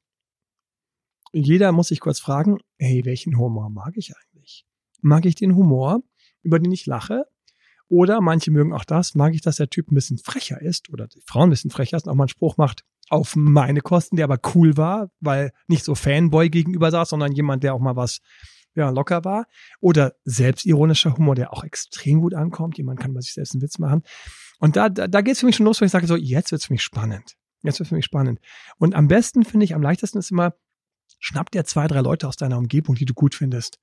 jeder 1.33 1.71
muss 1.71 1.89
sich 1.89 1.99
kurz 1.99 2.19
fragen, 2.19 2.59
hey, 2.77 3.03
welchen 3.05 3.38
Humor 3.38 3.69
mag 3.69 3.97
ich 3.97 4.13
eigentlich? 4.15 4.65
Mag 5.01 5.25
ich 5.25 5.36
den 5.36 5.55
Humor, 5.55 6.01
über 6.43 6.60
den 6.60 6.71
ich 6.71 6.86
lache? 6.86 7.25
Oder 7.89 8.21
manche 8.21 8.51
mögen 8.51 8.73
auch 8.73 8.86
das, 8.86 9.15
mag 9.15 9.34
ich, 9.36 9.41
dass 9.41 9.58
der 9.58 9.69
Typ 9.69 9.91
ein 9.91 9.95
bisschen 9.95 10.17
frecher 10.17 10.62
ist 10.62 10.89
oder 10.89 11.08
die 11.08 11.21
Frau 11.25 11.43
ein 11.43 11.49
bisschen 11.49 11.71
frecher 11.71 11.97
ist 11.97 12.06
und 12.06 12.12
auch 12.12 12.15
mal 12.15 12.23
einen 12.23 12.29
Spruch 12.29 12.58
macht 12.58 12.84
auf 13.10 13.36
meine 13.36 13.82
Kosten, 13.82 14.15
der 14.15 14.25
aber 14.25 14.39
cool 14.56 14.77
war, 14.77 15.10
weil 15.19 15.51
nicht 15.67 15.84
so 15.84 15.93
Fanboy 15.93 16.49
gegenüber 16.49 16.89
saß, 16.89 17.10
sondern 17.10 17.34
jemand, 17.34 17.63
der 17.63 17.73
auch 17.73 17.79
mal 17.79 17.95
was 17.95 18.19
ja, 18.75 18.89
locker 18.89 19.23
war. 19.23 19.45
Oder 19.79 20.13
selbstironischer 20.25 21.15
Humor, 21.17 21.36
der 21.36 21.53
auch 21.53 21.63
extrem 21.63 22.21
gut 22.21 22.34
ankommt. 22.34 22.77
Jemand 22.77 22.99
kann 22.99 23.13
bei 23.13 23.21
sich 23.21 23.34
selbst 23.34 23.53
einen 23.53 23.62
Witz 23.62 23.77
machen. 23.77 24.01
Und 24.60 24.75
da, 24.75 24.89
da, 24.89 25.08
da 25.08 25.21
geht 25.21 25.34
es 25.34 25.41
für 25.41 25.45
mich 25.45 25.56
schon 25.56 25.65
los, 25.65 25.82
wenn 25.82 25.86
ich 25.86 25.91
sage, 25.91 26.08
so, 26.08 26.15
jetzt 26.15 26.51
wird's 26.51 26.65
für 26.65 26.73
mich 26.73 26.84
spannend. 26.84 27.36
Jetzt 27.62 27.79
wird's 27.79 27.89
für 27.89 27.95
mich 27.95 28.06
spannend. 28.06 28.39
Und 28.77 28.95
am 28.95 29.08
besten 29.08 29.43
finde 29.43 29.65
ich, 29.65 29.75
am 29.75 29.82
leichtesten 29.82 30.17
ist 30.17 30.32
immer, 30.32 30.56
schnapp 31.19 31.51
dir 31.51 31.65
zwei, 31.65 31.88
drei 31.88 32.01
Leute 32.01 32.27
aus 32.27 32.36
deiner 32.36 32.58
Umgebung, 32.58 32.95
die 32.95 33.06
du 33.06 33.13
gut 33.13 33.36
findest. 33.36 33.79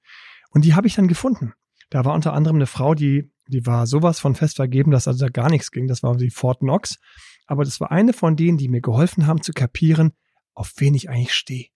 Und 0.51 0.65
die 0.65 0.75
habe 0.75 0.87
ich 0.87 0.95
dann 0.95 1.09
gefunden. 1.09 1.55
Da 1.91 2.05
war 2.05 2.15
unter 2.15 2.33
anderem 2.33 2.57
eine 2.57 2.67
Frau, 2.67 2.95
die, 2.95 3.31
die 3.49 3.67
war 3.67 3.87
sowas 3.87 4.21
von 4.21 4.35
fest 4.35 4.57
vergeben, 4.57 4.91
dass 4.91 5.09
also 5.09 5.27
da 5.27 5.31
gar 5.31 5.51
nichts 5.51 5.71
ging. 5.71 5.89
Das 5.89 6.03
war 6.03 6.17
die 6.17 6.31
Fort 6.31 6.61
Knox. 6.61 6.99
Aber 7.47 7.65
das 7.65 7.81
war 7.81 7.91
eine 7.91 8.13
von 8.13 8.37
denen, 8.37 8.59
die 8.59 8.69
mir 8.69 8.81
geholfen 8.81 9.27
haben 9.27 9.43
zu 9.43 9.53
kapieren, 9.53 10.13
auf 10.55 10.73
wen 10.77 10.95
ich 10.95 11.11
eigentlich 11.11 11.35
stehe. 11.35 11.67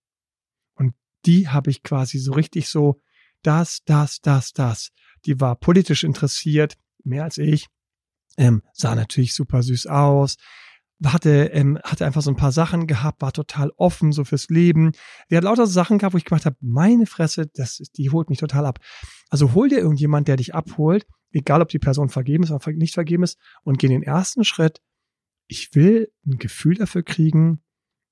Und 0.75 0.95
die 1.27 1.49
habe 1.49 1.71
ich 1.71 1.83
quasi 1.83 2.19
so 2.19 2.33
richtig 2.33 2.69
so, 2.69 3.01
das, 3.43 3.83
das, 3.85 4.21
das, 4.21 4.53
das. 4.53 4.93
Die 5.27 5.41
war 5.41 5.57
politisch 5.57 6.05
interessiert, 6.05 6.77
mehr 7.03 7.25
als 7.25 7.39
ich, 7.39 7.67
ähm, 8.37 8.63
sah 8.73 8.95
natürlich 8.95 9.35
super 9.35 9.63
süß 9.63 9.87
aus, 9.87 10.37
hatte, 11.05 11.51
ähm, 11.53 11.79
hatte 11.83 12.07
einfach 12.07 12.23
so 12.23 12.31
ein 12.31 12.37
paar 12.37 12.53
Sachen 12.53 12.87
gehabt, 12.87 13.23
war 13.23 13.33
total 13.33 13.71
offen 13.77 14.13
so 14.13 14.25
fürs 14.25 14.49
Leben. 14.49 14.93
Der 15.31 15.39
hat 15.39 15.45
lauter 15.45 15.67
Sachen 15.67 15.99
gehabt, 15.99 16.15
wo 16.15 16.19
ich 16.19 16.25
gemacht 16.25 16.47
habe, 16.47 16.57
meine 16.61 17.07
Fresse, 17.07 17.47
das, 17.53 17.79
die 17.97 18.11
holt 18.11 18.31
mich 18.31 18.39
total 18.39 18.67
ab. 18.67 18.79
Also 19.29 19.55
hol 19.55 19.69
dir 19.69 19.79
irgendjemand, 19.79 20.29
der 20.29 20.37
dich 20.37 20.55
abholt, 20.55 21.07
egal 21.33 21.63
ob 21.63 21.69
die 21.69 21.79
Person 21.79 22.09
vergeben 22.09 22.45
ist 22.45 22.51
oder 22.51 22.73
nicht 22.73 22.95
vergeben 22.95 23.23
ist, 23.23 23.39
und 23.65 23.79
geh 23.79 23.89
den 23.89 24.03
ersten 24.03 24.45
Schritt. 24.45 24.81
Ich 25.47 25.75
will 25.75 26.11
ein 26.27 26.39
Gefühl 26.39 26.77
dafür 26.77 27.03
kriegen, 27.03 27.63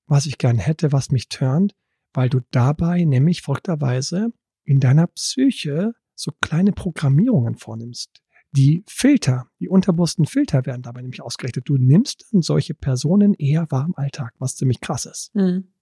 was 0.05 0.25
ich 0.25 0.37
gern 0.37 0.57
hätte, 0.57 0.91
was 0.91 1.09
mich 1.09 1.29
turnt, 1.29 1.75
weil 2.13 2.29
du 2.29 2.41
dabei 2.51 3.03
nämlich 3.05 3.41
folgterweise 3.41 4.29
in 4.65 4.79
deiner 4.79 5.07
Psyche 5.07 5.93
so 6.15 6.31
kleine 6.41 6.73
Programmierungen 6.73 7.55
vornimmst 7.55 8.22
die 8.55 8.83
Filter, 8.87 9.47
die 9.59 9.67
unterbewussten 9.67 10.25
Filter 10.25 10.65
werden 10.65 10.83
dabei 10.83 11.01
nämlich 11.01 11.21
ausgerichtet. 11.21 11.67
Du 11.67 11.77
nimmst 11.77 12.25
dann 12.31 12.41
solche 12.41 12.73
Personen 12.73 13.33
eher 13.33 13.69
wahr 13.71 13.85
im 13.85 13.95
Alltag, 13.95 14.33
was 14.39 14.55
ziemlich 14.55 14.79
krass 14.79 15.05
ist. 15.05 15.31
Hm. 15.33 15.73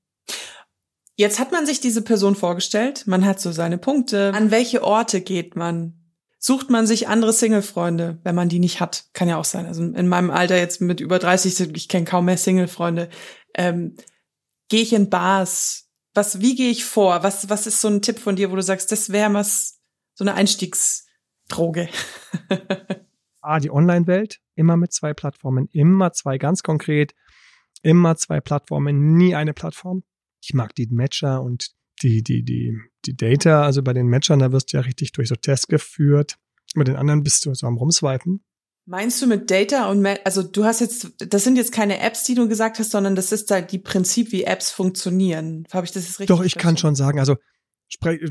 Jetzt 1.16 1.40
hat 1.40 1.52
man 1.52 1.66
sich 1.66 1.82
diese 1.82 2.02
Person 2.02 2.36
vorgestellt, 2.36 3.06
man 3.06 3.26
hat 3.26 3.40
so 3.40 3.52
seine 3.52 3.78
Punkte. 3.78 4.34
An 4.34 4.50
welche 4.50 4.84
Orte 4.84 5.22
geht 5.22 5.56
man? 5.56 5.98
Sucht 6.40 6.72
man 6.72 6.88
sich 6.88 7.08
andere 7.08 7.34
Single-Freunde, 7.34 8.20
wenn 8.24 8.34
man 8.34 8.50
die 8.50 8.58
nicht 8.58 8.80
hat? 8.80 9.06
Kann 9.14 9.28
ja 9.28 9.38
auch 9.38 9.46
sein. 9.46 9.68
Also 9.68 9.84
in 9.84 10.08
meinem 10.08 10.32
Alter 10.32 10.58
jetzt 10.58 10.82
mit 10.82 11.00
über 11.00 11.20
30, 11.20 11.76
ich 11.76 11.88
kenne 11.88 12.06
kaum 12.06 12.26
mehr 12.26 12.38
Single-Freunde. 12.38 13.10
Ähm, 13.54 13.96
gehe 14.70 14.82
ich 14.82 14.94
in 14.94 15.10
Bars? 15.10 15.90
Was, 16.16 16.42
wie 16.42 16.56
gehe 16.56 16.72
ich 16.72 16.84
vor? 16.84 17.22
Was, 17.22 17.50
was 17.50 17.68
ist 17.68 17.82
so 17.82 17.90
ein 17.90 18.02
Tipp 18.02 18.18
von 18.18 18.36
dir, 18.36 18.52
wo 18.52 18.56
du 18.56 18.64
sagst, 18.64 18.92
das 18.92 19.12
wäre 19.12 19.34
was, 19.34 19.80
so 20.16 20.24
eine 20.24 20.34
Einstiegs- 20.34 21.06
Droge. 21.52 21.90
ah, 23.42 23.60
die 23.60 23.72
Online-Welt, 23.72 24.40
immer 24.56 24.78
mit 24.78 24.94
zwei 24.94 25.14
Plattformen, 25.14 25.68
immer 25.72 26.14
zwei 26.14 26.38
ganz 26.38 26.64
konkret, 26.64 27.14
immer 27.82 28.16
zwei 28.16 28.40
Plattformen, 28.42 29.16
nie 29.16 29.36
eine 29.36 29.54
Plattform. 29.54 30.04
Ich 30.42 30.54
mag 30.54 30.74
die 30.76 30.88
Matcher 30.88 31.42
und 31.42 31.72
die, 32.02 32.24
die, 32.24 32.44
die, 32.44 32.78
die 33.06 33.16
Data, 33.16 33.64
also 33.64 33.84
bei 33.84 33.94
den 33.94 34.08
Matchern, 34.08 34.40
da 34.40 34.52
wirst 34.52 34.74
du 34.74 34.78
ja 34.78 34.82
richtig 34.82 35.12
durch 35.12 35.28
so 35.30 35.36
Tests 35.36 35.68
geführt. 35.68 36.38
Bei 36.76 36.84
den 36.84 36.96
anderen 36.96 37.24
bist 37.24 37.46
du 37.46 37.54
so 37.54 37.68
am 37.68 37.78
Rumswipen. 37.78 38.44
Meinst 38.86 39.22
du 39.22 39.28
mit 39.28 39.52
Data 39.52 39.90
und 39.90 40.06
also 40.26 40.42
du 40.42 40.66
hast 40.66 40.82
jetzt, 40.82 41.14
das 41.20 41.44
sind 41.44 41.56
jetzt 41.56 41.72
keine 41.72 42.00
Apps, 42.00 42.24
die 42.24 42.34
du 42.34 42.48
gesagt 42.48 42.80
hast, 42.80 42.92
sondern 42.92 43.16
das 43.16 43.32
ist 43.32 43.52
halt 43.52 43.72
die 43.72 43.78
Prinzip, 43.78 44.32
wie 44.32 44.44
Apps 44.44 44.72
funktionieren. 44.72 45.68
Habe 45.72 45.86
ich 45.86 45.92
das 45.92 46.08
jetzt 46.08 46.20
richtig? 46.20 46.36
Doch, 46.36 46.44
ich 46.44 46.56
kann 46.56 46.78
schon 46.78 46.96
sagen, 46.96 47.20
also 47.20 47.36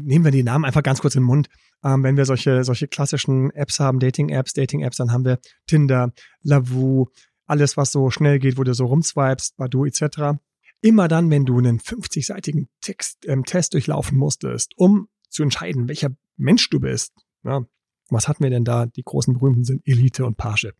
nehmen 0.02 0.24
wir 0.24 0.32
die 0.32 0.42
Namen 0.42 0.64
einfach 0.64 0.82
ganz 0.82 1.00
kurz 1.00 1.14
in 1.14 1.22
den 1.22 1.26
Mund. 1.26 1.48
Ähm, 1.84 2.02
wenn 2.02 2.16
wir 2.16 2.24
solche, 2.24 2.64
solche 2.64 2.88
klassischen 2.88 3.50
Apps 3.50 3.80
haben, 3.80 4.00
Dating-Apps, 4.00 4.52
Dating-Apps, 4.52 4.96
dann 4.96 5.12
haben 5.12 5.24
wir 5.24 5.38
Tinder, 5.66 6.12
Lavu, 6.42 7.06
alles, 7.46 7.76
was 7.76 7.90
so 7.90 8.10
schnell 8.10 8.38
geht, 8.38 8.58
wo 8.58 8.64
du 8.64 8.74
so 8.74 8.86
rumswipest, 8.86 9.56
Badu 9.56 9.84
etc. 9.84 10.38
Immer 10.82 11.08
dann, 11.08 11.30
wenn 11.30 11.44
du 11.44 11.58
einen 11.58 11.80
50-seitigen 11.80 12.68
Text, 12.80 13.26
ähm, 13.26 13.44
Test 13.44 13.74
durchlaufen 13.74 14.16
musstest, 14.16 14.72
um 14.76 15.08
zu 15.28 15.42
entscheiden, 15.42 15.88
welcher 15.88 16.10
Mensch 16.36 16.70
du 16.70 16.80
bist. 16.80 17.12
Ja, 17.44 17.64
was 18.08 18.28
hatten 18.28 18.42
wir 18.42 18.50
denn 18.50 18.64
da? 18.64 18.86
Die 18.86 19.02
großen 19.02 19.34
berühmten 19.34 19.64
sind 19.64 19.82
Elite 19.86 20.24
und 20.24 20.36
Page. 20.36 20.72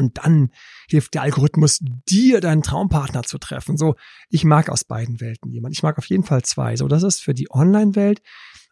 Und 0.00 0.18
dann 0.18 0.50
hilft 0.88 1.14
der 1.14 1.22
Algorithmus 1.22 1.78
dir, 2.08 2.40
deinen 2.40 2.62
Traumpartner 2.62 3.22
zu 3.22 3.38
treffen. 3.38 3.76
So, 3.76 3.96
ich 4.30 4.44
mag 4.44 4.70
aus 4.70 4.84
beiden 4.84 5.20
Welten 5.20 5.52
jemand. 5.52 5.74
Ich 5.74 5.82
mag 5.82 5.98
auf 5.98 6.06
jeden 6.06 6.24
Fall 6.24 6.42
zwei. 6.42 6.74
So, 6.76 6.88
das 6.88 7.02
ist 7.02 7.22
für 7.22 7.34
die 7.34 7.50
Online-Welt, 7.50 8.22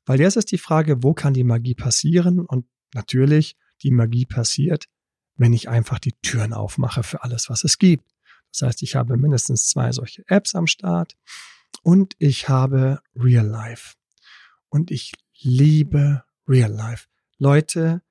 weil 0.06 0.20
jetzt 0.20 0.36
ist 0.36 0.50
die 0.50 0.58
Frage, 0.58 1.02
wo 1.02 1.12
kann 1.12 1.34
die 1.34 1.44
Magie 1.44 1.74
passieren? 1.74 2.40
Und 2.40 2.64
natürlich, 2.94 3.56
die 3.82 3.90
Magie 3.90 4.24
passiert, 4.24 4.86
wenn 5.36 5.52
ich 5.52 5.68
einfach 5.68 5.98
die 5.98 6.14
Türen 6.22 6.54
aufmache 6.54 7.02
für 7.02 7.22
alles, 7.22 7.50
was 7.50 7.62
es 7.62 7.78
gibt. 7.78 8.10
Das 8.50 8.62
heißt, 8.62 8.82
ich 8.82 8.96
habe 8.96 9.18
mindestens 9.18 9.68
zwei 9.68 9.92
solche 9.92 10.24
Apps 10.28 10.54
am 10.54 10.66
Start 10.66 11.14
und 11.82 12.14
ich 12.18 12.48
habe 12.48 13.00
Real 13.14 13.46
Life. 13.46 13.96
Und 14.70 14.90
ich 14.90 15.12
liebe 15.40 16.24
Real 16.48 16.72
Life. 16.72 17.06
Leute, 17.36 18.02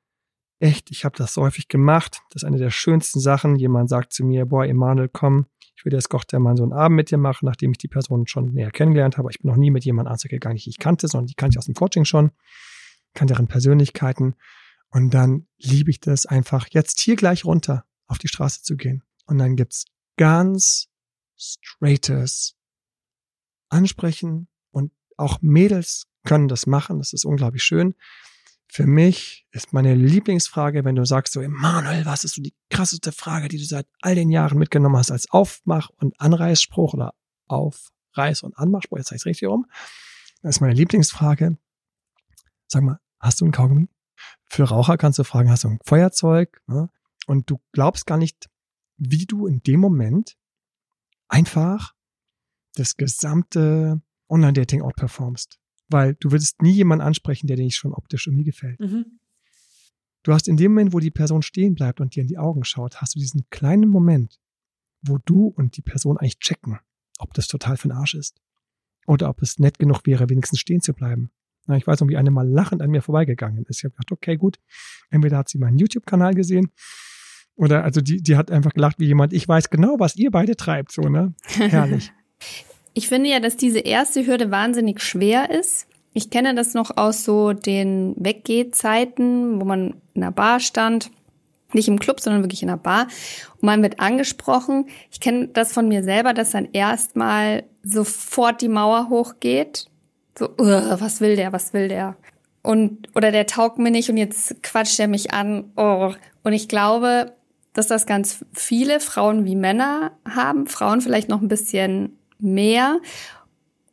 echt, 0.59 0.91
ich 0.91 1.05
habe 1.05 1.17
das 1.17 1.33
so 1.33 1.41
häufig 1.43 1.67
gemacht. 1.67 2.21
Das 2.31 2.43
ist 2.43 2.47
eine 2.47 2.57
der 2.57 2.71
schönsten 2.71 3.19
Sachen. 3.19 3.55
Jemand 3.55 3.89
sagt 3.89 4.13
zu 4.13 4.25
mir, 4.25 4.45
boah, 4.45 4.65
Emanuel, 4.65 5.09
komm, 5.09 5.45
ich 5.75 5.85
will 5.85 5.93
jetzt 5.93 6.09
Gott 6.09 6.31
der 6.31 6.39
Mann 6.39 6.57
so 6.57 6.63
einen 6.63 6.73
Abend 6.73 6.95
mit 6.95 7.11
dir 7.11 7.17
machen, 7.17 7.45
nachdem 7.45 7.71
ich 7.71 7.77
die 7.77 7.87
Person 7.87 8.25
schon 8.25 8.53
näher 8.53 8.71
kennengelernt 8.71 9.17
habe. 9.17 9.29
Ich 9.31 9.39
bin 9.39 9.49
noch 9.49 9.57
nie 9.57 9.69
mit 9.69 9.85
jemandem 9.85 10.09
ans 10.09 10.23
gegangen, 10.23 10.57
die 10.57 10.69
ich 10.69 10.79
kannte, 10.79 11.07
sondern 11.07 11.27
die 11.27 11.35
kannte 11.35 11.55
ich 11.55 11.59
aus 11.59 11.65
dem 11.65 11.75
Coaching 11.75 12.05
schon, 12.05 12.31
kannte 13.13 13.35
deren 13.35 13.47
Persönlichkeiten. 13.47 14.35
Und 14.89 15.13
dann 15.13 15.47
liebe 15.57 15.91
ich 15.91 15.99
das 15.99 16.25
einfach, 16.25 16.67
jetzt 16.71 16.99
hier 16.99 17.15
gleich 17.15 17.45
runter 17.45 17.85
auf 18.07 18.17
die 18.17 18.27
Straße 18.27 18.63
zu 18.63 18.75
gehen. 18.75 19.03
Und 19.25 19.37
dann 19.37 19.55
gibt's 19.55 19.85
ganz 20.17 20.87
straightes 21.35 22.55
Ansprechen 23.69 24.47
und 24.71 24.91
auch 25.17 25.41
Mädels 25.41 26.07
können 26.25 26.47
das 26.47 26.65
machen. 26.65 26.97
Das 26.97 27.13
ist 27.13 27.25
unglaublich 27.25 27.63
schön. 27.63 27.95
Für 28.69 28.85
mich 28.85 29.47
ist 29.51 29.73
meine 29.73 29.95
Lieblingsfrage, 29.95 30.83
wenn 30.83 30.95
du 30.95 31.05
sagst 31.05 31.33
so, 31.33 31.41
Emanuel, 31.41 32.05
was 32.05 32.23
ist 32.23 32.35
so 32.35 32.41
die 32.41 32.53
krasseste 32.69 33.11
Frage, 33.11 33.47
die 33.47 33.57
du 33.57 33.63
seit 33.63 33.87
all 34.01 34.15
den 34.15 34.29
Jahren 34.29 34.57
mitgenommen 34.57 34.97
hast 34.97 35.11
als 35.11 35.31
Aufmach- 35.31 35.89
und 35.97 36.19
Anreißspruch 36.19 36.93
oder 36.93 37.13
Aufreiß- 37.47 38.43
und 38.43 38.57
Anmachspruch, 38.57 38.97
jetzt 38.97 39.09
sage 39.09 39.17
ich 39.17 39.25
richtig 39.25 39.47
rum. 39.47 39.65
Das 40.41 40.57
ist 40.57 40.61
meine 40.61 40.73
Lieblingsfrage. 40.73 41.57
Sag 42.67 42.83
mal, 42.83 42.99
hast 43.19 43.41
du 43.41 43.45
ein 43.45 43.51
Kaugummi? 43.51 43.87
Für 44.45 44.63
Raucher 44.63 44.97
kannst 44.97 45.17
du 45.19 45.23
fragen, 45.23 45.49
hast 45.49 45.63
du 45.63 45.69
ein 45.69 45.79
Feuerzeug? 45.85 46.61
Ne? 46.67 46.89
Und 47.25 47.49
du 47.49 47.59
glaubst 47.71 48.05
gar 48.05 48.17
nicht, 48.17 48.49
wie 48.97 49.25
du 49.25 49.47
in 49.47 49.61
dem 49.63 49.79
Moment 49.79 50.37
einfach 51.29 51.93
das 52.75 52.97
gesamte 52.97 54.01
Online-Dating 54.29 54.81
outperformst 54.81 55.59
weil 55.89 56.15
du 56.15 56.31
würdest 56.31 56.61
nie 56.61 56.71
jemanden 56.71 57.05
ansprechen, 57.05 57.47
der 57.47 57.57
dir 57.57 57.63
nicht 57.63 57.77
schon 57.77 57.93
optisch 57.93 58.27
irgendwie 58.27 58.43
gefällt. 58.43 58.79
Mhm. 58.79 59.19
Du 60.23 60.33
hast 60.33 60.47
in 60.47 60.57
dem 60.57 60.73
Moment, 60.73 60.93
wo 60.93 60.99
die 60.99 61.11
Person 61.11 61.41
stehen 61.41 61.75
bleibt 61.75 62.01
und 62.01 62.15
dir 62.15 62.21
in 62.21 62.27
die 62.27 62.37
Augen 62.37 62.63
schaut, 62.63 63.01
hast 63.01 63.15
du 63.15 63.19
diesen 63.19 63.49
kleinen 63.49 63.89
Moment, 63.89 64.39
wo 65.01 65.19
du 65.23 65.47
und 65.47 65.77
die 65.77 65.81
Person 65.81 66.17
eigentlich 66.17 66.39
checken, 66.39 66.79
ob 67.19 67.33
das 67.33 67.47
total 67.47 67.77
für 67.77 67.87
den 67.87 67.97
Arsch 67.97 68.15
ist. 68.15 68.41
Oder 69.05 69.29
ob 69.29 69.41
es 69.41 69.57
nett 69.57 69.79
genug 69.79 70.01
wäre, 70.05 70.29
wenigstens 70.29 70.59
stehen 70.59 70.81
zu 70.81 70.93
bleiben. 70.93 71.31
Na, 71.65 71.77
ich 71.77 71.87
weiß 71.87 72.01
noch, 72.01 72.09
wie 72.09 72.17
eine 72.17 72.31
mal 72.31 72.47
lachend 72.47 72.81
an 72.81 72.89
mir 72.89 73.01
vorbeigegangen 73.01 73.63
ist. 73.65 73.79
Ich 73.79 73.83
habe 73.85 73.91
gedacht, 73.91 74.11
okay, 74.11 74.35
gut. 74.35 74.59
Entweder 75.09 75.37
hat 75.37 75.49
sie 75.49 75.57
meinen 75.57 75.77
YouTube-Kanal 75.77 76.33
gesehen 76.33 76.71
oder 77.57 77.83
also 77.83 78.01
die, 78.01 78.21
die 78.21 78.37
hat 78.37 78.51
einfach 78.51 78.73
gelacht 78.73 78.99
wie 78.99 79.07
jemand, 79.07 79.33
ich 79.33 79.47
weiß 79.47 79.69
genau, 79.69 79.95
was 79.99 80.15
ihr 80.15 80.31
beide 80.31 80.55
treibt, 80.55 80.91
so, 80.91 81.01
ne? 81.01 81.33
Herrlich. 81.47 82.13
Ich 82.97 83.09
finde 83.09 83.29
ja, 83.29 83.39
dass 83.39 83.55
diese 83.55 83.77
erste 83.77 84.25
Hürde 84.25 84.49
wahnsinnig 84.49 85.01
schwer 85.01 85.51
ist. 85.51 85.85
Ich 86.13 86.31
kenne 86.31 86.55
das 86.55 86.73
noch 86.73 86.97
aus 86.97 87.23
so 87.23 87.53
den 87.53 88.15
Weggehzeiten, 88.17 89.61
wo 89.61 89.65
man 89.65 90.01
in 90.15 90.23
einer 90.23 90.31
Bar 90.31 90.59
stand. 90.59 91.11
Nicht 91.73 91.87
im 91.89 91.99
Club, 91.99 92.19
sondern 92.19 92.41
wirklich 92.41 92.63
in 92.63 92.69
einer 92.69 92.79
Bar. 92.79 93.03
Und 93.53 93.61
man 93.67 93.83
wird 93.83 93.99
angesprochen. 93.99 94.87
Ich 95.11 95.19
kenne 95.19 95.47
das 95.49 95.73
von 95.73 95.87
mir 95.87 96.03
selber, 96.03 96.33
dass 96.33 96.49
dann 96.49 96.69
erstmal 96.73 97.65
sofort 97.83 98.61
die 98.61 98.67
Mauer 98.67 99.09
hochgeht. 99.09 99.85
So, 100.35 100.49
was 100.57 101.21
will 101.21 101.35
der, 101.35 101.53
was 101.53 101.73
will 101.73 101.89
der? 101.89 102.15
Und, 102.63 103.15
oder 103.15 103.31
der 103.31 103.45
taugt 103.45 103.77
mir 103.77 103.91
nicht 103.91 104.09
und 104.09 104.17
jetzt 104.17 104.63
quatscht 104.63 104.99
er 104.99 105.07
mich 105.07 105.35
an. 105.35 105.71
Oh. 105.75 106.13
Und 106.43 106.53
ich 106.53 106.67
glaube, 106.67 107.35
dass 107.73 107.85
das 107.85 108.07
ganz 108.07 108.43
viele 108.53 108.99
Frauen 108.99 109.45
wie 109.45 109.55
Männer 109.55 110.13
haben. 110.27 110.65
Frauen 110.65 111.01
vielleicht 111.01 111.29
noch 111.29 111.43
ein 111.43 111.47
bisschen 111.47 112.17
mehr. 112.39 112.99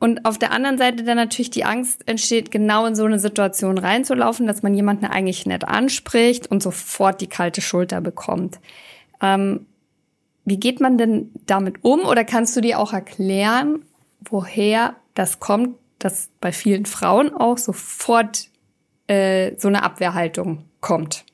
Und 0.01 0.27
auf 0.27 0.39
der 0.39 0.53
anderen 0.53 0.77
Seite 0.77 1.05
dann 1.05 1.17
natürlich 1.17 1.51
die 1.51 1.65
Angst 1.65 2.07
entsteht, 2.07 2.51
genau 2.51 2.85
in 2.85 2.95
so 2.95 3.05
eine 3.05 3.19
Situation 3.19 3.79
reinzulaufen, 3.79 4.47
dass 4.47 4.63
man 4.63 4.75
jemanden 4.75 5.07
eigentlich 5.07 5.47
nett 5.47 5.65
anspricht 5.67 6.51
und 6.51 6.63
sofort 6.63 7.21
die 7.21 7.27
kalte 7.27 7.63
Schulter 7.63 8.01
bekommt. 8.01 8.61
Ähm, 9.23 9.67
wie 10.45 10.61
geht 10.61 10.81
man 10.81 10.99
denn 10.99 11.31
damit 11.47 11.83
um? 11.85 12.01
Oder 12.01 12.25
kannst 12.25 12.55
du 12.57 12.61
dir 12.61 12.79
auch 12.79 12.93
erklären, 12.93 13.83
woher 14.21 14.97
das 15.15 15.41
kommt, 15.41 15.79
dass 15.99 16.29
bei 16.41 16.53
vielen 16.53 16.85
Frauen 16.85 17.33
auch 17.33 17.57
sofort 17.57 18.51
äh, 19.07 19.53
so 19.57 19.69
eine 19.69 19.83
Abwehrhaltung 19.85 20.65
kommt? 20.81 21.25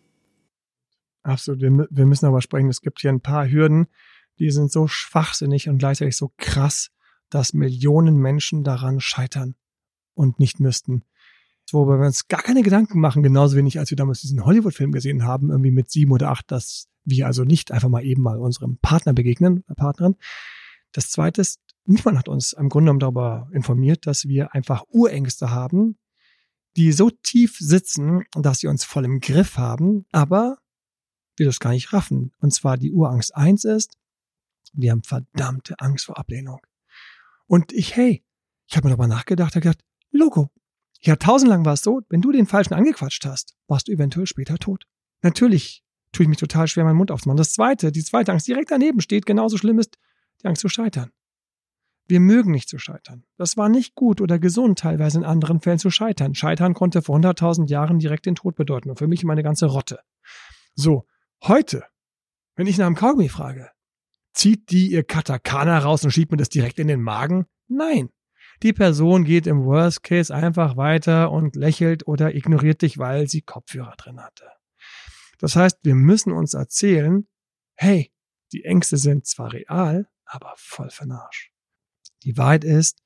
Absolut. 1.23 1.61
Wir, 1.61 1.88
wir 1.90 2.07
müssen 2.07 2.27
aber 2.27 2.40
sprechen. 2.40 2.68
Es 2.68 2.81
gibt 2.81 3.01
hier 3.01 3.11
ein 3.11 3.20
paar 3.20 3.51
Hürden, 3.51 3.88
die 4.38 4.51
sind 4.51 4.70
so 4.70 4.87
schwachsinnig 4.87 5.68
und 5.68 5.79
gleichzeitig 5.79 6.16
so 6.16 6.31
krass 6.37 6.90
dass 7.30 7.52
Millionen 7.52 8.16
Menschen 8.16 8.64
daran 8.64 9.00
scheitern 9.00 9.54
und 10.14 10.38
nicht 10.38 10.60
müssten. 10.60 11.04
Wobei 11.72 11.98
wir 11.98 12.06
uns 12.06 12.26
gar 12.26 12.42
keine 12.42 12.62
Gedanken 12.62 13.00
machen, 13.00 13.22
genauso 13.22 13.56
wenig, 13.56 13.78
als 13.78 13.90
wir 13.90 13.96
damals 13.96 14.20
diesen 14.20 14.44
Hollywood-Film 14.44 14.90
gesehen 14.90 15.24
haben, 15.24 15.50
irgendwie 15.50 15.70
mit 15.70 15.90
sieben 15.90 16.12
oder 16.12 16.30
acht, 16.30 16.50
dass 16.50 16.88
wir 17.04 17.26
also 17.26 17.44
nicht 17.44 17.70
einfach 17.70 17.88
mal 17.88 18.04
eben 18.04 18.22
mal 18.22 18.38
unserem 18.38 18.78
Partner 18.78 19.12
begegnen, 19.12 19.64
der 19.68 19.74
Partnerin. 19.74 20.16
Das 20.92 21.10
zweite 21.10 21.40
ist, 21.40 21.60
niemand 21.84 22.18
hat 22.18 22.28
uns 22.28 22.52
im 22.52 22.68
Grunde 22.68 22.86
genommen 22.86 23.00
darüber 23.00 23.48
informiert, 23.52 24.06
dass 24.06 24.26
wir 24.26 24.54
einfach 24.54 24.84
Urängste 24.88 25.50
haben, 25.50 25.96
die 26.76 26.92
so 26.92 27.10
tief 27.10 27.56
sitzen, 27.58 28.24
dass 28.32 28.60
sie 28.60 28.66
uns 28.66 28.84
voll 28.84 29.04
im 29.04 29.20
Griff 29.20 29.56
haben, 29.56 30.06
aber 30.12 30.58
wir 31.36 31.46
das 31.46 31.60
gar 31.60 31.70
nicht 31.70 31.92
raffen. 31.92 32.32
Und 32.40 32.52
zwar 32.52 32.76
die 32.76 32.92
Urangst 32.92 33.34
eins 33.34 33.64
ist, 33.64 33.96
wir 34.72 34.92
haben 34.92 35.02
verdammte 35.02 35.74
Angst 35.78 36.06
vor 36.06 36.18
Ablehnung. 36.18 36.60
Und 37.50 37.72
ich, 37.72 37.96
hey, 37.96 38.22
ich 38.68 38.76
habe 38.76 38.86
mir 38.86 38.90
darüber 38.90 39.08
nachgedacht, 39.08 39.56
habe 39.56 39.62
gedacht, 39.62 39.84
Logo. 40.12 40.50
Jahrtausendlang 41.00 41.64
war 41.64 41.72
es 41.72 41.82
so, 41.82 42.00
wenn 42.08 42.20
du 42.20 42.30
den 42.30 42.46
Falschen 42.46 42.74
angequatscht 42.74 43.24
hast, 43.24 43.56
warst 43.66 43.88
du 43.88 43.92
eventuell 43.92 44.28
später 44.28 44.56
tot. 44.56 44.84
Natürlich 45.22 45.82
tue 46.12 46.22
ich 46.22 46.28
mich 46.28 46.38
total 46.38 46.68
schwer, 46.68 46.84
meinen 46.84 46.96
Mund 46.98 47.10
aufzumachen. 47.10 47.38
Das 47.38 47.52
zweite, 47.52 47.90
die 47.90 48.04
zweite 48.04 48.30
Angst 48.30 48.46
direkt 48.46 48.70
daneben 48.70 49.00
steht, 49.00 49.26
genauso 49.26 49.56
schlimm 49.56 49.80
ist 49.80 49.98
die 50.40 50.46
Angst 50.46 50.60
zu 50.60 50.68
scheitern. 50.68 51.10
Wir 52.06 52.20
mögen 52.20 52.52
nicht 52.52 52.68
zu 52.68 52.78
scheitern. 52.78 53.24
Das 53.36 53.56
war 53.56 53.68
nicht 53.68 53.96
gut 53.96 54.20
oder 54.20 54.38
gesund, 54.38 54.78
teilweise 54.78 55.18
in 55.18 55.24
anderen 55.24 55.60
Fällen 55.60 55.80
zu 55.80 55.90
scheitern. 55.90 56.36
Scheitern 56.36 56.74
konnte 56.74 57.02
vor 57.02 57.16
100.000 57.16 57.68
Jahren 57.68 57.98
direkt 57.98 58.26
den 58.26 58.36
Tod 58.36 58.54
bedeuten 58.54 58.90
und 58.90 58.98
für 58.98 59.08
mich 59.08 59.24
meine 59.24 59.42
ganze 59.42 59.66
Rotte. 59.66 59.98
So, 60.76 61.04
heute, 61.42 61.82
wenn 62.54 62.68
ich 62.68 62.78
nach 62.78 62.86
einem 62.86 62.94
Kaugummi 62.94 63.28
frage, 63.28 63.72
Zieht 64.32 64.70
die 64.70 64.92
ihr 64.92 65.04
Katakana 65.04 65.78
raus 65.78 66.04
und 66.04 66.10
schiebt 66.10 66.30
mir 66.30 66.38
das 66.38 66.48
direkt 66.48 66.78
in 66.78 66.88
den 66.88 67.02
Magen? 67.02 67.46
Nein. 67.68 68.10
Die 68.62 68.72
Person 68.72 69.24
geht 69.24 69.46
im 69.46 69.64
Worst 69.64 70.02
Case 70.02 70.34
einfach 70.34 70.76
weiter 70.76 71.30
und 71.30 71.56
lächelt 71.56 72.06
oder 72.06 72.34
ignoriert 72.34 72.82
dich, 72.82 72.98
weil 72.98 73.28
sie 73.28 73.40
Kopfhörer 73.40 73.94
drin 73.96 74.20
hatte. 74.20 74.46
Das 75.38 75.56
heißt, 75.56 75.78
wir 75.82 75.94
müssen 75.94 76.32
uns 76.32 76.52
erzählen, 76.52 77.26
hey, 77.74 78.12
die 78.52 78.64
Ängste 78.64 78.98
sind 78.98 79.26
zwar 79.26 79.52
real, 79.52 80.08
aber 80.26 80.52
voll 80.56 80.90
für 80.90 81.10
Arsch. 81.10 81.52
Die 82.24 82.36
Wahrheit 82.36 82.64
ist, 82.64 82.98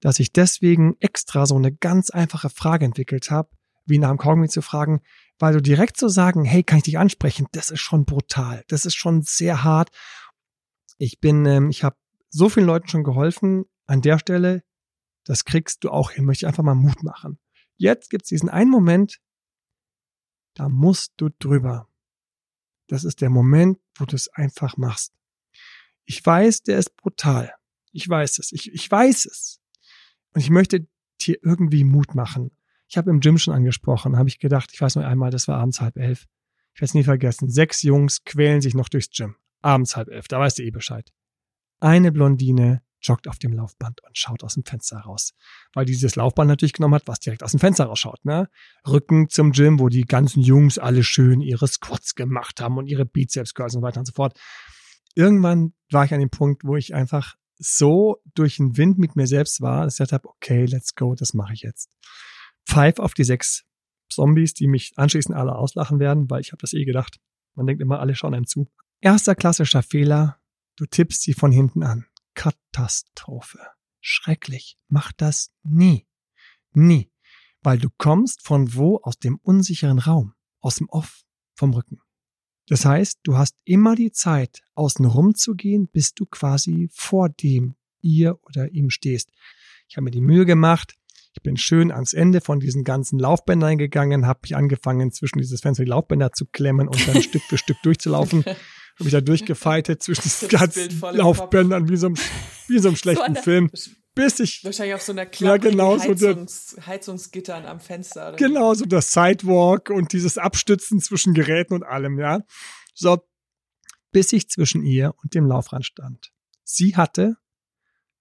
dass 0.00 0.18
ich 0.18 0.32
deswegen 0.32 0.96
extra 1.00 1.46
so 1.46 1.56
eine 1.56 1.72
ganz 1.72 2.10
einfache 2.10 2.48
Frage 2.48 2.86
entwickelt 2.86 3.30
habe, 3.30 3.50
wie 3.84 3.98
nach 3.98 4.08
dem 4.08 4.18
Kaugummi 4.18 4.48
zu 4.48 4.62
fragen, 4.62 5.02
weil 5.38 5.52
du 5.52 5.60
direkt 5.60 5.96
zu 5.96 6.08
so 6.08 6.14
sagen, 6.14 6.44
hey, 6.44 6.62
kann 6.62 6.78
ich 6.78 6.84
dich 6.84 6.98
ansprechen, 6.98 7.46
das 7.52 7.70
ist 7.70 7.80
schon 7.80 8.04
brutal, 8.04 8.64
das 8.68 8.86
ist 8.86 8.94
schon 8.94 9.22
sehr 9.22 9.64
hart 9.64 9.90
ich 10.98 11.20
bin, 11.20 11.44
ähm, 11.46 11.70
ich 11.70 11.84
habe 11.84 11.96
so 12.28 12.48
vielen 12.48 12.66
Leuten 12.66 12.88
schon 12.88 13.04
geholfen. 13.04 13.64
An 13.86 14.00
der 14.00 14.18
Stelle, 14.18 14.62
das 15.24 15.44
kriegst 15.44 15.84
du 15.84 15.90
auch 15.90 16.10
hin. 16.10 16.24
Möchte 16.24 16.44
ich 16.44 16.48
einfach 16.48 16.62
mal 16.62 16.74
Mut 16.74 17.02
machen. 17.02 17.38
Jetzt 17.76 18.10
gibt's 18.10 18.28
diesen 18.28 18.48
einen 18.48 18.70
Moment, 18.70 19.20
da 20.54 20.68
musst 20.68 21.14
du 21.16 21.30
drüber. 21.38 21.88
Das 22.88 23.04
ist 23.04 23.20
der 23.20 23.30
Moment, 23.30 23.78
wo 23.96 24.04
du 24.04 24.16
es 24.16 24.28
einfach 24.28 24.76
machst. 24.76 25.12
Ich 26.04 26.24
weiß, 26.24 26.62
der 26.62 26.78
ist 26.78 26.96
brutal. 26.96 27.54
Ich 27.92 28.08
weiß 28.08 28.38
es. 28.38 28.52
Ich, 28.52 28.72
ich 28.72 28.90
weiß 28.90 29.26
es. 29.26 29.60
Und 30.34 30.40
ich 30.40 30.50
möchte 30.50 30.86
dir 31.20 31.38
irgendwie 31.42 31.84
Mut 31.84 32.14
machen. 32.14 32.50
Ich 32.88 32.98
habe 32.98 33.10
im 33.10 33.20
Gym 33.20 33.38
schon 33.38 33.54
angesprochen, 33.54 34.18
habe 34.18 34.28
ich 34.28 34.38
gedacht, 34.38 34.70
ich 34.72 34.80
weiß 34.80 34.96
noch 34.96 35.04
einmal, 35.04 35.30
das 35.30 35.48
war 35.48 35.58
abends 35.58 35.80
halb 35.80 35.96
elf. 35.96 36.26
Ich 36.74 36.80
werde 36.80 36.90
es 36.90 36.94
nie 36.94 37.04
vergessen. 37.04 37.48
Sechs 37.48 37.82
Jungs 37.82 38.24
quälen 38.24 38.60
sich 38.60 38.74
noch 38.74 38.88
durchs 38.88 39.10
Gym. 39.10 39.36
Abends 39.62 39.96
halb 39.96 40.08
elf, 40.08 40.28
da 40.28 40.38
weißt 40.38 40.58
du 40.58 40.62
eh 40.62 40.70
Bescheid. 40.70 41.12
Eine 41.80 42.12
Blondine 42.12 42.82
joggt 43.00 43.28
auf 43.28 43.38
dem 43.38 43.52
Laufband 43.52 44.02
und 44.04 44.16
schaut 44.16 44.44
aus 44.44 44.54
dem 44.54 44.64
Fenster 44.64 44.98
raus. 44.98 45.34
Weil 45.74 45.84
dieses 45.84 46.14
Laufband 46.16 46.48
natürlich 46.48 46.72
genommen 46.72 46.94
hat, 46.94 47.06
was 47.06 47.20
direkt 47.20 47.42
aus 47.42 47.50
dem 47.50 47.60
Fenster 47.60 47.86
rausschaut, 47.86 48.24
ne? 48.24 48.48
Rücken 48.86 49.28
zum 49.28 49.52
Gym, 49.52 49.80
wo 49.80 49.88
die 49.88 50.04
ganzen 50.04 50.40
Jungs 50.40 50.78
alle 50.78 51.02
schön 51.02 51.40
ihre 51.40 51.66
Squats 51.66 52.14
gemacht 52.14 52.60
haben 52.60 52.78
und 52.78 52.86
ihre 52.86 53.04
Bizeps 53.04 53.54
Curls 53.54 53.74
und 53.74 53.82
weiter 53.82 54.00
und 54.00 54.06
so 54.06 54.12
fort. 54.12 54.38
Irgendwann 55.14 55.74
war 55.90 56.04
ich 56.04 56.14
an 56.14 56.20
dem 56.20 56.30
Punkt, 56.30 56.64
wo 56.64 56.76
ich 56.76 56.94
einfach 56.94 57.34
so 57.58 58.22
durch 58.34 58.56
den 58.56 58.76
Wind 58.76 58.98
mit 58.98 59.14
mir 59.16 59.26
selbst 59.26 59.60
war, 59.60 59.84
dass 59.84 59.94
ich 59.94 59.98
gesagt 59.98 60.12
habe, 60.12 60.28
okay, 60.28 60.64
let's 60.64 60.94
go, 60.94 61.14
das 61.14 61.34
mache 61.34 61.52
ich 61.52 61.62
jetzt. 61.62 61.90
Pfeif 62.66 62.98
auf 62.98 63.14
die 63.14 63.24
sechs 63.24 63.64
Zombies, 64.08 64.54
die 64.54 64.66
mich 64.66 64.92
anschließend 64.96 65.36
alle 65.36 65.54
auslachen 65.54 65.98
werden, 65.98 66.30
weil 66.30 66.40
ich 66.40 66.52
habe 66.52 66.60
das 66.60 66.72
eh 66.72 66.84
gedacht. 66.84 67.18
Man 67.54 67.66
denkt 67.66 67.82
immer, 67.82 68.00
alle 68.00 68.14
schauen 68.14 68.34
einem 68.34 68.46
zu. 68.46 68.70
Erster 69.04 69.34
klassischer 69.34 69.82
Fehler, 69.82 70.38
du 70.76 70.86
tippst 70.86 71.22
sie 71.22 71.34
von 71.34 71.50
hinten 71.50 71.82
an. 71.82 72.06
Katastrophe. 72.34 73.58
Schrecklich. 74.00 74.78
Mach 74.86 75.10
das 75.10 75.50
nie. 75.64 76.06
Nie. 76.72 77.10
Weil 77.62 77.78
du 77.78 77.88
kommst 77.98 78.42
von 78.42 78.74
wo? 78.76 79.00
Aus 79.02 79.18
dem 79.18 79.40
unsicheren 79.42 79.98
Raum. 79.98 80.34
Aus 80.60 80.76
dem 80.76 80.88
Off. 80.88 81.24
Vom 81.56 81.74
Rücken. 81.74 81.98
Das 82.68 82.84
heißt, 82.84 83.18
du 83.24 83.36
hast 83.36 83.56
immer 83.64 83.96
die 83.96 84.12
Zeit, 84.12 84.62
außen 84.74 85.04
rum 85.04 85.34
zu 85.34 85.56
gehen, 85.56 85.88
bis 85.88 86.14
du 86.14 86.24
quasi 86.24 86.88
vor 86.92 87.28
dem 87.28 87.74
ihr 88.02 88.38
oder 88.42 88.70
ihm 88.70 88.88
stehst. 88.88 89.32
Ich 89.88 89.96
habe 89.96 90.04
mir 90.04 90.10
die 90.12 90.20
Mühe 90.20 90.46
gemacht. 90.46 90.94
Ich 91.34 91.42
bin 91.42 91.56
schön 91.56 91.90
ans 91.90 92.12
Ende 92.12 92.40
von 92.40 92.60
diesen 92.60 92.84
ganzen 92.84 93.18
Laufbändern 93.18 93.78
gegangen, 93.78 94.26
habe 94.26 94.40
mich 94.42 94.54
angefangen, 94.54 95.10
zwischen 95.10 95.38
dieses 95.38 95.60
Fenster 95.60 95.82
die 95.84 95.90
Laufbänder 95.90 96.30
zu 96.30 96.46
klemmen 96.46 96.86
und 96.86 97.08
dann 97.08 97.20
Stück 97.22 97.42
für 97.42 97.58
Stück 97.58 97.82
durchzulaufen. 97.82 98.44
habe 98.98 99.08
ich 99.08 99.12
da 99.12 99.20
durchgefeitet 99.20 100.02
zwischen 100.02 100.22
diesen 100.22 100.48
ganzen 100.48 101.00
Laufbändern 101.00 101.88
wie 101.88 101.96
so, 101.96 102.06
einem, 102.08 102.16
wie 102.68 102.78
so 102.78 102.88
einem 102.88 102.96
schlechten 103.02 103.26
so 103.28 103.32
der, 103.34 103.42
Film. 103.42 103.70
bis 104.14 104.40
ich 104.40 104.64
Wahrscheinlich 104.64 104.94
auf 104.94 105.02
so 105.02 105.12
einer 105.12 105.26
Ja, 105.34 105.56
genau, 105.56 105.98
so 105.98 106.14
der- 106.14 106.30
Heizungs 106.30 106.76
Heizungsgittern 106.86 107.66
am 107.66 107.80
Fenster. 107.80 108.28
Oder 108.28 108.36
Genau, 108.36 108.74
so 108.74 108.84
das 108.86 109.12
Sidewalk 109.12 109.90
und 109.90 110.12
dieses 110.12 110.38
Abstützen 110.38 111.00
zwischen 111.00 111.34
Geräten 111.34 111.74
und 111.74 111.82
allem, 111.84 112.18
ja. 112.18 112.40
So, 112.94 113.18
bis 114.10 114.32
ich 114.32 114.48
zwischen 114.50 114.82
ihr 114.82 115.14
und 115.22 115.34
dem 115.34 115.46
Laufrand 115.46 115.86
stand. 115.86 116.30
Sie 116.64 116.96
hatte 116.96 117.36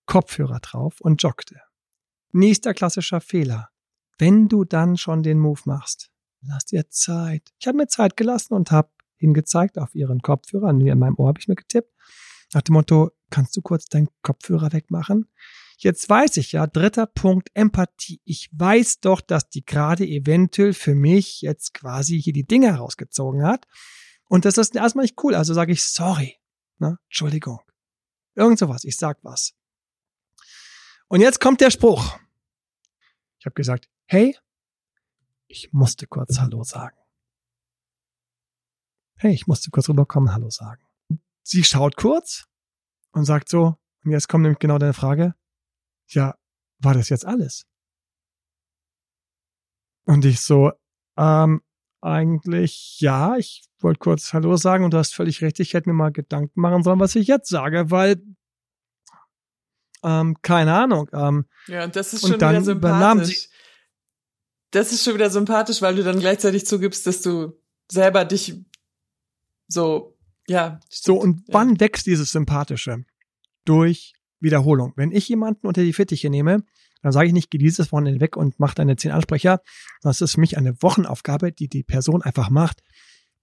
Kopfhörer 0.06 0.60
drauf 0.60 1.00
und 1.02 1.22
joggte. 1.22 1.60
Nächster 2.32 2.74
klassischer 2.74 3.20
Fehler. 3.22 3.70
Wenn 4.18 4.48
du 4.48 4.64
dann 4.64 4.98
schon 4.98 5.24
den 5.24 5.40
Move 5.40 5.62
machst, 5.66 6.10
lass 6.42 6.66
dir 6.66 6.90
Zeit. 6.90 7.52
Ich 7.60 7.68
habe 7.68 7.78
mir 7.78 7.88
Zeit 7.88 8.16
gelassen 8.18 8.54
und 8.54 8.72
habe 8.72 8.90
hingezeigt 9.22 9.78
auf 9.78 9.96
ihren 9.96 10.22
Kopfhörer. 10.22 10.74
Nee, 10.74 10.90
in 10.90 11.00
meinem 11.00 11.16
Ohr 11.18 11.30
habe 11.30 11.40
ich 11.40 11.48
mir 11.48 11.56
getippt. 11.56 11.94
Nach 12.54 12.62
dem 12.62 12.74
Motto, 12.74 13.12
kannst 13.30 13.56
du 13.56 13.62
kurz 13.62 13.86
deinen 13.86 14.10
Kopfhörer 14.22 14.74
wegmachen? 14.74 15.30
Jetzt 15.78 16.08
weiß 16.10 16.38
ich 16.38 16.52
ja, 16.52 16.68
dritter 16.68 17.08
Punkt, 17.08 17.50
Empathie. 17.54 18.22
Ich 18.24 18.50
weiß 18.52 19.00
doch, 19.00 19.22
dass 19.22 19.50
die 19.50 19.66
gerade 19.66 20.06
eventuell 20.06 20.74
für 20.74 20.94
mich 20.94 21.42
jetzt 21.42 21.74
quasi 21.74 22.22
hier 22.22 22.34
die 22.34 22.46
Dinge 22.46 22.76
rausgezogen 22.76 23.44
hat. 23.44 23.66
Und 24.26 24.46
das 24.46 24.58
ist 24.58 24.76
erstmal 24.76 25.04
nicht 25.04 25.24
cool. 25.24 25.34
Also 25.34 25.54
sage 25.54 25.72
ich 25.72 25.84
sorry. 25.84 26.38
Ne? 26.78 27.00
Entschuldigung. 27.06 27.62
Irgend 28.36 28.60
sowas. 28.60 28.84
Ich 28.84 28.98
sag 28.98 29.18
was. 29.24 29.54
Und 31.08 31.22
jetzt 31.22 31.40
kommt 31.40 31.62
der 31.62 31.72
Spruch. 31.72 32.20
Ich 33.40 33.46
habe 33.46 33.56
gesagt, 33.56 33.90
hey, 34.06 34.38
ich 35.48 35.74
musste 35.74 36.06
kurz 36.06 36.40
Hallo 36.40 36.64
sagen. 36.64 37.01
Hey, 39.24 39.36
ich 39.36 39.46
musste 39.46 39.70
kurz 39.70 39.88
rüberkommen, 39.88 40.34
Hallo 40.34 40.50
sagen. 40.50 40.84
Sie 41.44 41.64
schaut 41.64 41.96
kurz 41.96 42.46
und 43.12 43.24
sagt 43.24 43.50
so, 43.50 43.76
und 44.04 44.10
jetzt 44.10 44.28
kommt 44.28 44.42
nämlich 44.42 44.58
genau 44.58 44.80
deine 44.80 44.96
Frage, 44.96 45.36
ja, 46.08 46.34
war 46.80 46.96
das 46.96 47.10
jetzt 47.10 47.28
alles? 47.28 47.68
Und 50.06 50.26
ich 50.26 50.42
so, 50.42 50.72
ähm, 51.18 51.62
eigentlich 52.02 53.00
ja, 53.00 53.38
ich 53.38 53.70
wollte 53.78 54.00
kurz 54.00 54.34
Hallo 54.34 54.58
sagen 54.58 54.86
und 54.86 54.92
du 54.96 54.98
hast 54.98 55.14
völlig 55.14 55.44
recht, 55.44 55.60
ich 55.60 55.76
hätte 55.76 55.88
mir 55.88 55.94
mal 55.94 56.12
Gedanken 56.12 56.60
machen 56.60 56.82
sollen, 56.82 57.00
was 57.00 57.14
ich 57.14 57.28
jetzt 57.28 57.48
sage, 57.48 57.92
weil, 57.92 58.24
ähm, 60.02 60.36
keine 60.42 60.74
Ahnung, 60.74 61.08
ähm, 61.14 61.46
Ja, 61.68 61.84
und 61.84 61.96
das 61.96 62.14
ist 62.14 62.22
schon 62.22 62.42
wieder 62.42 62.64
sympathisch. 62.64 63.50
Das 64.72 64.92
ist 64.92 65.04
schon 65.04 65.14
wieder 65.14 65.30
sympathisch, 65.30 65.80
weil 65.84 65.96
du 65.96 66.04
dann 66.04 66.20
gleichzeitig 66.20 66.66
zugibst, 66.66 67.06
dass 67.06 67.22
du 67.22 67.62
selber 67.88 68.26
dich 68.26 68.66
so, 69.72 70.18
ja. 70.48 70.80
So, 70.90 71.16
und 71.18 71.48
ja. 71.48 71.54
wann 71.54 71.80
wächst 71.80 72.06
dieses 72.06 72.32
Sympathische? 72.32 73.04
Durch 73.66 74.14
Wiederholung. 74.40 74.94
Wenn 74.96 75.12
ich 75.12 75.30
jemanden 75.30 75.68
unter 75.68 75.84
die 75.84 75.94
Fittiche 75.94 76.30
nehme, 76.30 76.64
dann 77.04 77.12
sage 77.12 77.28
ich 77.28 77.34
nicht, 77.34 77.52
geh 77.52 77.58
dieses 77.58 77.92
Wochenende 77.92 78.20
weg 78.20 78.36
und 78.36 78.60
mach 78.60 78.74
deine 78.74 78.96
zehn 78.96 79.12
Ansprecher. 79.12 79.62
Das 80.02 80.22
ist 80.22 80.34
für 80.34 80.40
mich 80.40 80.58
eine 80.58 80.82
Wochenaufgabe, 80.82 81.52
die 81.52 81.68
die 81.68 81.84
Person 81.84 82.22
einfach 82.22 82.50
macht, 82.50 82.82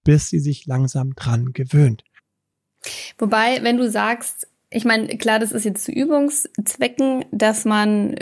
bis 0.03 0.29
sie 0.29 0.39
sich 0.39 0.65
langsam 0.65 1.13
dran 1.15 1.51
gewöhnt. 1.53 2.03
Wobei, 3.17 3.63
wenn 3.63 3.77
du 3.77 3.89
sagst, 3.89 4.47
ich 4.69 4.85
meine, 4.85 5.07
klar, 5.17 5.39
das 5.39 5.51
ist 5.51 5.65
jetzt 5.65 5.83
zu 5.83 5.91
Übungszwecken, 5.91 7.25
dass 7.31 7.65
man, 7.65 8.15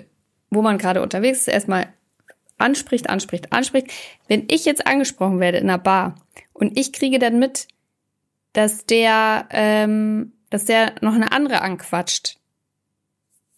wo 0.50 0.62
man 0.62 0.78
gerade 0.78 1.02
unterwegs 1.02 1.40
ist, 1.42 1.48
erstmal 1.48 1.94
anspricht, 2.58 3.10
anspricht, 3.10 3.52
anspricht. 3.54 3.92
Wenn 4.28 4.46
ich 4.50 4.66
jetzt 4.66 4.88
angesprochen 4.88 5.40
werde 5.40 5.58
in 5.58 5.70
einer 5.70 5.78
Bar 5.78 6.16
und 6.54 6.78
ich 6.78 6.94
kriege 6.94 7.20
dann 7.20 7.38
mit, 7.38 7.68
dass 8.58 8.88
der, 8.88 9.48
ähm, 9.52 10.34
dass 10.50 10.66
der 10.66 10.96
noch 11.02 11.14
eine 11.14 11.32
andere 11.32 11.62
anquatscht, 11.62 12.40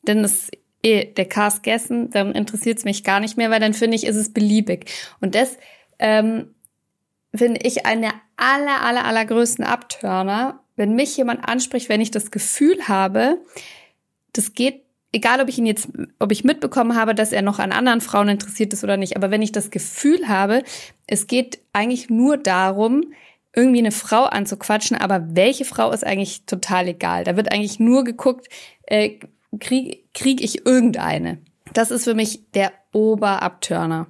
dann 0.04 0.26
ist 0.26 0.52
eh 0.84 1.06
der 1.06 1.26
Cast 1.26 1.64
gegessen, 1.64 2.10
dann 2.10 2.34
interessiert 2.34 2.80
es 2.80 2.84
mich 2.84 3.06
gar 3.06 3.22
nicht 3.22 3.38
mehr, 3.38 3.50
weil 3.50 3.62
dann 3.62 3.74
finde 3.74 3.96
ich, 3.96 4.06
ist 4.06 4.18
es 4.18 4.34
beliebig. 4.34 4.92
Und 5.22 5.36
das 5.36 5.58
ähm, 6.00 6.54
finde 7.34 7.62
ich 7.64 7.86
eine 7.86 8.10
aller, 8.36 8.82
aller, 8.82 9.06
allergrößten 9.06 9.64
Abtörner, 9.64 10.60
wenn 10.76 10.96
mich 10.96 11.16
jemand 11.16 11.48
anspricht, 11.48 11.88
wenn 11.88 12.02
ich 12.02 12.12
das 12.12 12.30
Gefühl 12.30 12.90
habe, 12.90 13.38
das 14.34 14.54
geht, 14.54 14.84
egal 15.14 15.40
ob 15.40 15.48
ich 15.48 15.60
ihn 15.60 15.66
jetzt, 15.66 15.88
ob 16.20 16.34
ich 16.34 16.44
mitbekommen 16.44 16.98
habe, 16.98 17.16
dass 17.16 17.32
er 17.32 17.42
noch 17.42 17.60
an 17.60 17.72
anderen 17.72 18.02
Frauen 18.02 18.28
interessiert 18.28 18.74
ist 18.74 18.84
oder 18.84 18.98
nicht, 18.98 19.16
aber 19.16 19.32
wenn 19.32 19.42
ich 19.42 19.54
das 19.54 19.72
Gefühl 19.72 20.28
habe, 20.28 20.62
es 21.08 21.28
geht 21.28 21.60
eigentlich 21.72 22.10
nur 22.10 22.36
darum, 22.36 23.14
irgendwie 23.56 23.80
eine 23.80 23.92
Frau 23.92 24.26
anzuquatschen, 24.26 24.98
aber 24.98 25.36
welche 25.36 25.66
Frau 25.66 25.92
ist 25.92 26.06
eigentlich 26.06 26.46
total 26.46 26.88
egal. 26.88 27.24
Da 27.24 27.36
wird 27.36 27.52
eigentlich 27.52 27.80
nur 27.80 28.04
geguckt, 28.04 28.48
äh, 28.84 29.20
krieg, 29.60 30.14
krieg 30.14 30.42
ich 30.42 30.66
irgendeine. 30.66 31.40
Das 31.74 31.92
ist 31.92 32.04
für 32.04 32.14
mich 32.14 32.52
der 32.52 32.72
Oberabtörner. 32.94 34.08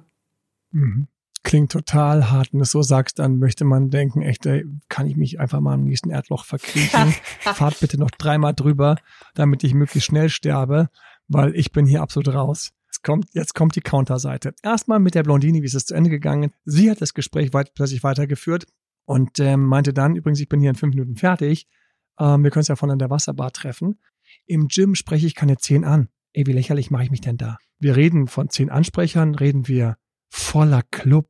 Mhm. 0.72 1.06
Klingt 1.42 1.72
total 1.72 2.30
hart. 2.30 2.52
Wenn 2.52 2.58
du 2.58 2.64
es 2.64 2.70
so 2.70 2.82
sagst, 2.82 3.18
dann 3.18 3.38
möchte 3.38 3.64
man 3.64 3.88
denken, 3.88 4.20
echt, 4.20 4.44
ey, 4.44 4.66
kann 4.90 5.06
ich 5.06 5.16
mich 5.16 5.40
einfach 5.40 5.60
mal 5.60 5.74
im 5.74 5.84
nächsten 5.84 6.10
Erdloch 6.10 6.44
verkriechen? 6.44 7.14
Fahrt 7.40 7.80
bitte 7.80 7.98
noch 7.98 8.10
dreimal 8.10 8.52
drüber, 8.52 8.96
damit 9.34 9.64
ich 9.64 9.72
möglichst 9.72 10.08
schnell 10.08 10.28
sterbe, 10.28 10.90
weil 11.28 11.56
ich 11.56 11.72
bin 11.72 11.86
hier 11.86 12.02
absolut 12.02 12.28
raus. 12.34 12.72
Jetzt 12.86 13.02
kommt, 13.02 13.26
jetzt 13.32 13.54
kommt 13.54 13.74
die 13.74 13.80
Counterseite. 13.80 14.52
Erstmal 14.62 14.98
mit 14.98 15.14
der 15.14 15.22
Blondine, 15.22 15.62
wie 15.62 15.66
ist 15.66 15.74
es 15.74 15.86
zu 15.86 15.94
Ende 15.94 16.10
gegangen? 16.10 16.52
Sie 16.66 16.90
hat 16.90 17.00
das 17.00 17.14
Gespräch 17.14 17.54
weit, 17.54 17.72
plötzlich 17.72 18.02
weitergeführt 18.02 18.66
und 19.10 19.40
ähm, 19.40 19.66
meinte 19.66 19.92
dann, 19.92 20.14
übrigens, 20.14 20.38
ich 20.38 20.48
bin 20.48 20.60
hier 20.60 20.70
in 20.70 20.76
fünf 20.76 20.94
Minuten 20.94 21.16
fertig. 21.16 21.66
Ähm, 22.20 22.44
wir 22.44 22.52
können 22.52 22.60
uns 22.60 22.68
ja 22.68 22.76
von 22.76 22.92
an 22.92 23.00
der 23.00 23.10
Wasserbar 23.10 23.50
treffen. 23.50 23.98
Im 24.46 24.68
Gym 24.68 24.94
spreche 24.94 25.26
ich 25.26 25.34
keine 25.34 25.56
zehn 25.56 25.84
an. 25.84 26.08
Ey, 26.32 26.46
wie 26.46 26.52
lächerlich 26.52 26.92
mache 26.92 27.02
ich 27.02 27.10
mich 27.10 27.20
denn 27.20 27.36
da? 27.36 27.58
Wir 27.80 27.96
reden 27.96 28.28
von 28.28 28.50
zehn 28.50 28.70
Ansprechern, 28.70 29.34
reden 29.34 29.66
wir 29.66 29.96
voller 30.28 30.84
Club, 30.92 31.26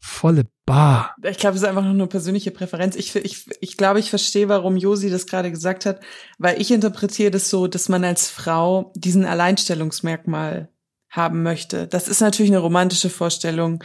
volle 0.00 0.46
Bar. 0.64 1.14
Ich 1.22 1.38
glaube, 1.38 1.54
es 1.54 1.62
ist 1.62 1.68
einfach 1.68 1.84
noch 1.84 1.90
eine 1.90 2.08
persönliche 2.08 2.50
Präferenz. 2.50 2.96
Ich, 2.96 3.14
ich, 3.14 3.46
ich 3.60 3.76
glaube, 3.76 4.00
ich 4.00 4.10
verstehe, 4.10 4.48
warum 4.48 4.76
Josi 4.76 5.08
das 5.08 5.28
gerade 5.28 5.52
gesagt 5.52 5.86
hat, 5.86 6.00
weil 6.38 6.60
ich 6.60 6.72
interpretiere 6.72 7.30
das 7.30 7.48
so, 7.48 7.68
dass 7.68 7.88
man 7.88 8.02
als 8.02 8.28
Frau 8.28 8.92
diesen 8.96 9.24
Alleinstellungsmerkmal 9.24 10.68
haben 11.10 11.42
möchte. 11.42 11.86
Das 11.86 12.08
ist 12.08 12.20
natürlich 12.20 12.50
eine 12.50 12.58
romantische 12.58 13.08
Vorstellung, 13.08 13.82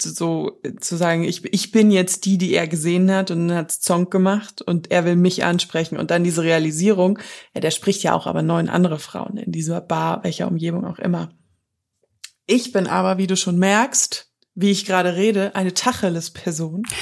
so 0.00 0.60
zu 0.80 0.96
sagen, 0.96 1.24
ich, 1.24 1.44
ich 1.52 1.70
bin 1.72 1.90
jetzt 1.90 2.24
die, 2.24 2.38
die 2.38 2.54
er 2.54 2.68
gesehen 2.68 3.10
hat 3.12 3.30
und 3.30 3.52
hat 3.52 3.72
Song 3.72 4.10
gemacht 4.10 4.62
und 4.62 4.90
er 4.90 5.04
will 5.04 5.16
mich 5.16 5.44
ansprechen 5.44 5.96
und 5.96 6.10
dann 6.10 6.24
diese 6.24 6.42
Realisierung, 6.42 7.18
ja, 7.54 7.60
der 7.60 7.70
spricht 7.70 8.02
ja 8.02 8.14
auch 8.14 8.26
aber 8.26 8.42
neun 8.42 8.68
andere 8.68 8.98
Frauen 8.98 9.36
in 9.36 9.52
dieser 9.52 9.80
Bar, 9.80 10.24
welcher 10.24 10.48
Umgebung 10.48 10.84
auch 10.84 10.98
immer. 10.98 11.30
Ich 12.46 12.72
bin 12.72 12.86
aber, 12.86 13.18
wie 13.18 13.26
du 13.26 13.36
schon 13.36 13.58
merkst, 13.58 14.30
wie 14.54 14.70
ich 14.70 14.86
gerade 14.86 15.14
rede, 15.14 15.54
eine 15.54 15.74
Tacheles-Person. 15.74 16.82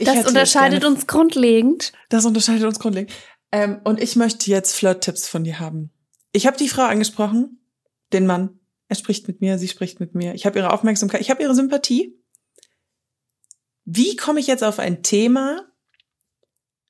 Das 0.00 0.26
unterscheidet 0.26 0.80
gerne- 0.80 0.94
uns 0.94 1.06
grundlegend. 1.06 1.92
Das 2.08 2.24
unterscheidet 2.24 2.64
uns 2.64 2.78
grundlegend. 2.80 3.12
Ähm, 3.52 3.80
und 3.84 4.00
ich 4.02 4.16
möchte 4.16 4.50
jetzt 4.50 4.74
Flirt-Tipps 4.74 5.28
von 5.28 5.44
dir 5.44 5.60
haben. 5.60 5.92
Ich 6.32 6.46
habe 6.46 6.56
die 6.56 6.68
Frau 6.68 6.82
angesprochen, 6.82 7.60
den 8.12 8.26
Mann. 8.26 8.57
Er 8.88 8.96
spricht 8.96 9.28
mit 9.28 9.40
mir, 9.40 9.58
sie 9.58 9.68
spricht 9.68 10.00
mit 10.00 10.14
mir. 10.14 10.34
Ich 10.34 10.46
habe 10.46 10.58
ihre 10.58 10.72
Aufmerksamkeit, 10.72 11.20
ich 11.20 11.30
habe 11.30 11.42
ihre 11.42 11.54
Sympathie. 11.54 12.18
Wie 13.84 14.16
komme 14.16 14.40
ich 14.40 14.46
jetzt 14.46 14.64
auf 14.64 14.78
ein 14.78 15.02
Thema, 15.02 15.66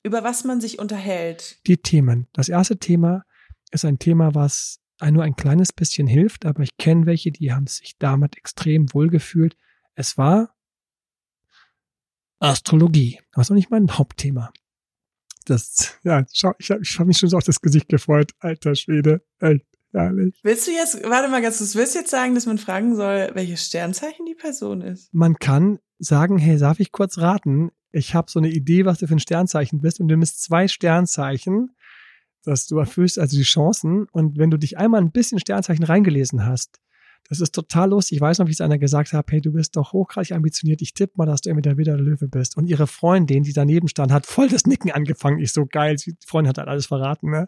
über 0.03 0.23
was 0.23 0.43
man 0.43 0.61
sich 0.61 0.79
unterhält? 0.79 1.59
Die 1.67 1.77
Themen. 1.77 2.27
Das 2.33 2.49
erste 2.49 2.77
Thema 2.77 3.25
ist 3.71 3.85
ein 3.85 3.99
Thema, 3.99 4.33
was 4.33 4.79
ein- 4.99 5.13
nur 5.13 5.23
ein 5.23 5.35
kleines 5.35 5.71
bisschen 5.73 6.07
hilft, 6.07 6.45
aber 6.45 6.63
ich 6.63 6.75
kenne 6.77 7.05
welche, 7.05 7.31
die 7.31 7.51
haben 7.53 7.67
sich 7.67 7.97
damit 7.97 8.37
extrem 8.37 8.93
wohlgefühlt. 8.93 9.55
Es 9.95 10.17
war 10.17 10.55
Astrologie. 12.39 13.19
Das 13.33 13.47
ist 13.47 13.51
auch 13.51 13.55
nicht 13.55 13.69
mein 13.71 13.97
Hauptthema. 13.97 14.51
Das, 15.45 15.97
ja, 16.03 16.25
schau, 16.31 16.53
ich 16.59 16.69
habe 16.71 16.81
ich 16.81 16.99
hab 16.99 17.07
mich 17.07 17.17
schon 17.17 17.29
so 17.29 17.37
auf 17.37 17.43
das 17.43 17.61
Gesicht 17.61 17.89
gefreut. 17.89 18.33
Alter 18.39 18.75
Schwede, 18.75 19.25
echt 19.39 19.65
herrlich. 19.93 20.39
Willst 20.43 20.67
du 20.67 20.71
jetzt, 20.71 21.03
warte 21.03 21.29
mal 21.29 21.41
ganz 21.41 21.57
kurz, 21.57 21.75
willst 21.75 21.95
du 21.95 21.99
jetzt 21.99 22.11
sagen, 22.11 22.35
dass 22.35 22.45
man 22.45 22.57
fragen 22.57 22.95
soll, 22.95 23.31
welches 23.33 23.65
Sternzeichen 23.65 24.25
die 24.25 24.35
Person 24.35 24.81
ist? 24.81 25.13
Man 25.13 25.35
kann 25.35 25.79
sagen, 25.97 26.37
hey, 26.37 26.57
darf 26.57 26.79
ich 26.79 26.91
kurz 26.91 27.17
raten? 27.17 27.71
Ich 27.91 28.13
habe 28.13 28.29
so 28.29 28.39
eine 28.39 28.49
Idee, 28.49 28.85
was 28.85 28.99
du 28.99 29.07
für 29.07 29.15
ein 29.15 29.19
Sternzeichen 29.19 29.81
bist 29.81 29.99
und 29.99 30.07
du 30.07 30.15
nimmst 30.15 30.43
zwei 30.43 30.67
Sternzeichen, 30.67 31.71
dass 32.43 32.67
du 32.67 32.77
erfüllst 32.77 33.19
also 33.19 33.35
die 33.35 33.43
Chancen 33.43 34.07
und 34.11 34.37
wenn 34.37 34.51
du 34.51 34.57
dich 34.57 34.77
einmal 34.77 35.01
ein 35.01 35.11
bisschen 35.11 35.39
Sternzeichen 35.39 35.83
reingelesen 35.83 36.45
hast, 36.45 36.79
das 37.27 37.41
ist 37.41 37.53
total 37.53 37.89
lustig. 37.91 38.17
Ich 38.17 38.21
weiß 38.21 38.39
noch, 38.39 38.47
wie 38.47 38.51
es 38.51 38.61
einer 38.61 38.79
gesagt 38.79 39.13
hat, 39.13 39.31
hey, 39.31 39.39
du 39.39 39.51
bist 39.51 39.75
doch 39.75 39.93
hochgradig 39.93 40.31
ambitioniert. 40.31 40.81
Ich 40.81 40.93
tippe 40.93 41.13
mal, 41.17 41.25
dass 41.25 41.41
du 41.41 41.49
entweder 41.49 41.77
wieder 41.77 41.95
der 41.95 42.03
Löwe 42.03 42.27
bist. 42.27 42.57
Und 42.57 42.65
ihre 42.65 42.87
Freundin, 42.87 43.43
die 43.43 43.53
daneben 43.53 43.87
stand, 43.87 44.11
hat 44.11 44.25
voll 44.25 44.49
das 44.49 44.65
Nicken 44.65 44.91
angefangen. 44.91 45.39
Ich 45.39 45.53
so 45.53 45.65
geil. 45.65 45.95
Die 45.95 46.15
Freundin 46.25 46.49
hat 46.49 46.57
halt 46.57 46.67
alles 46.67 46.87
verraten, 46.87 47.29
ne? 47.29 47.41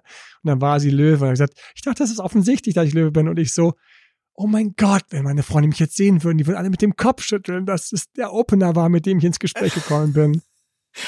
Und 0.43 0.47
dann 0.47 0.61
war 0.61 0.79
sie 0.79 0.91
Löwe. 0.91 1.23
Und 1.23 1.29
hat 1.29 1.33
gesagt, 1.33 1.59
ich 1.75 1.81
dachte, 1.81 2.03
das 2.03 2.11
ist 2.11 2.19
offensichtlich, 2.19 2.75
dass 2.75 2.87
ich 2.87 2.93
Löwe 2.93 3.11
bin. 3.11 3.27
Und 3.27 3.39
ich 3.39 3.53
so, 3.53 3.73
oh 4.35 4.47
mein 4.47 4.73
Gott, 4.77 5.03
wenn 5.09 5.23
meine 5.23 5.43
Freunde 5.43 5.67
mich 5.67 5.79
jetzt 5.79 5.95
sehen 5.95 6.23
würden, 6.23 6.37
die 6.37 6.47
würden 6.47 6.57
alle 6.57 6.69
mit 6.69 6.81
dem 6.81 6.95
Kopf 6.95 7.23
schütteln, 7.23 7.65
dass 7.65 7.91
es 7.91 8.11
der 8.11 8.33
Opener 8.33 8.75
war, 8.75 8.89
mit 8.89 9.05
dem 9.05 9.17
ich 9.17 9.23
ins 9.23 9.39
Gespräch 9.39 9.73
gekommen 9.73 10.13
bin. 10.13 10.41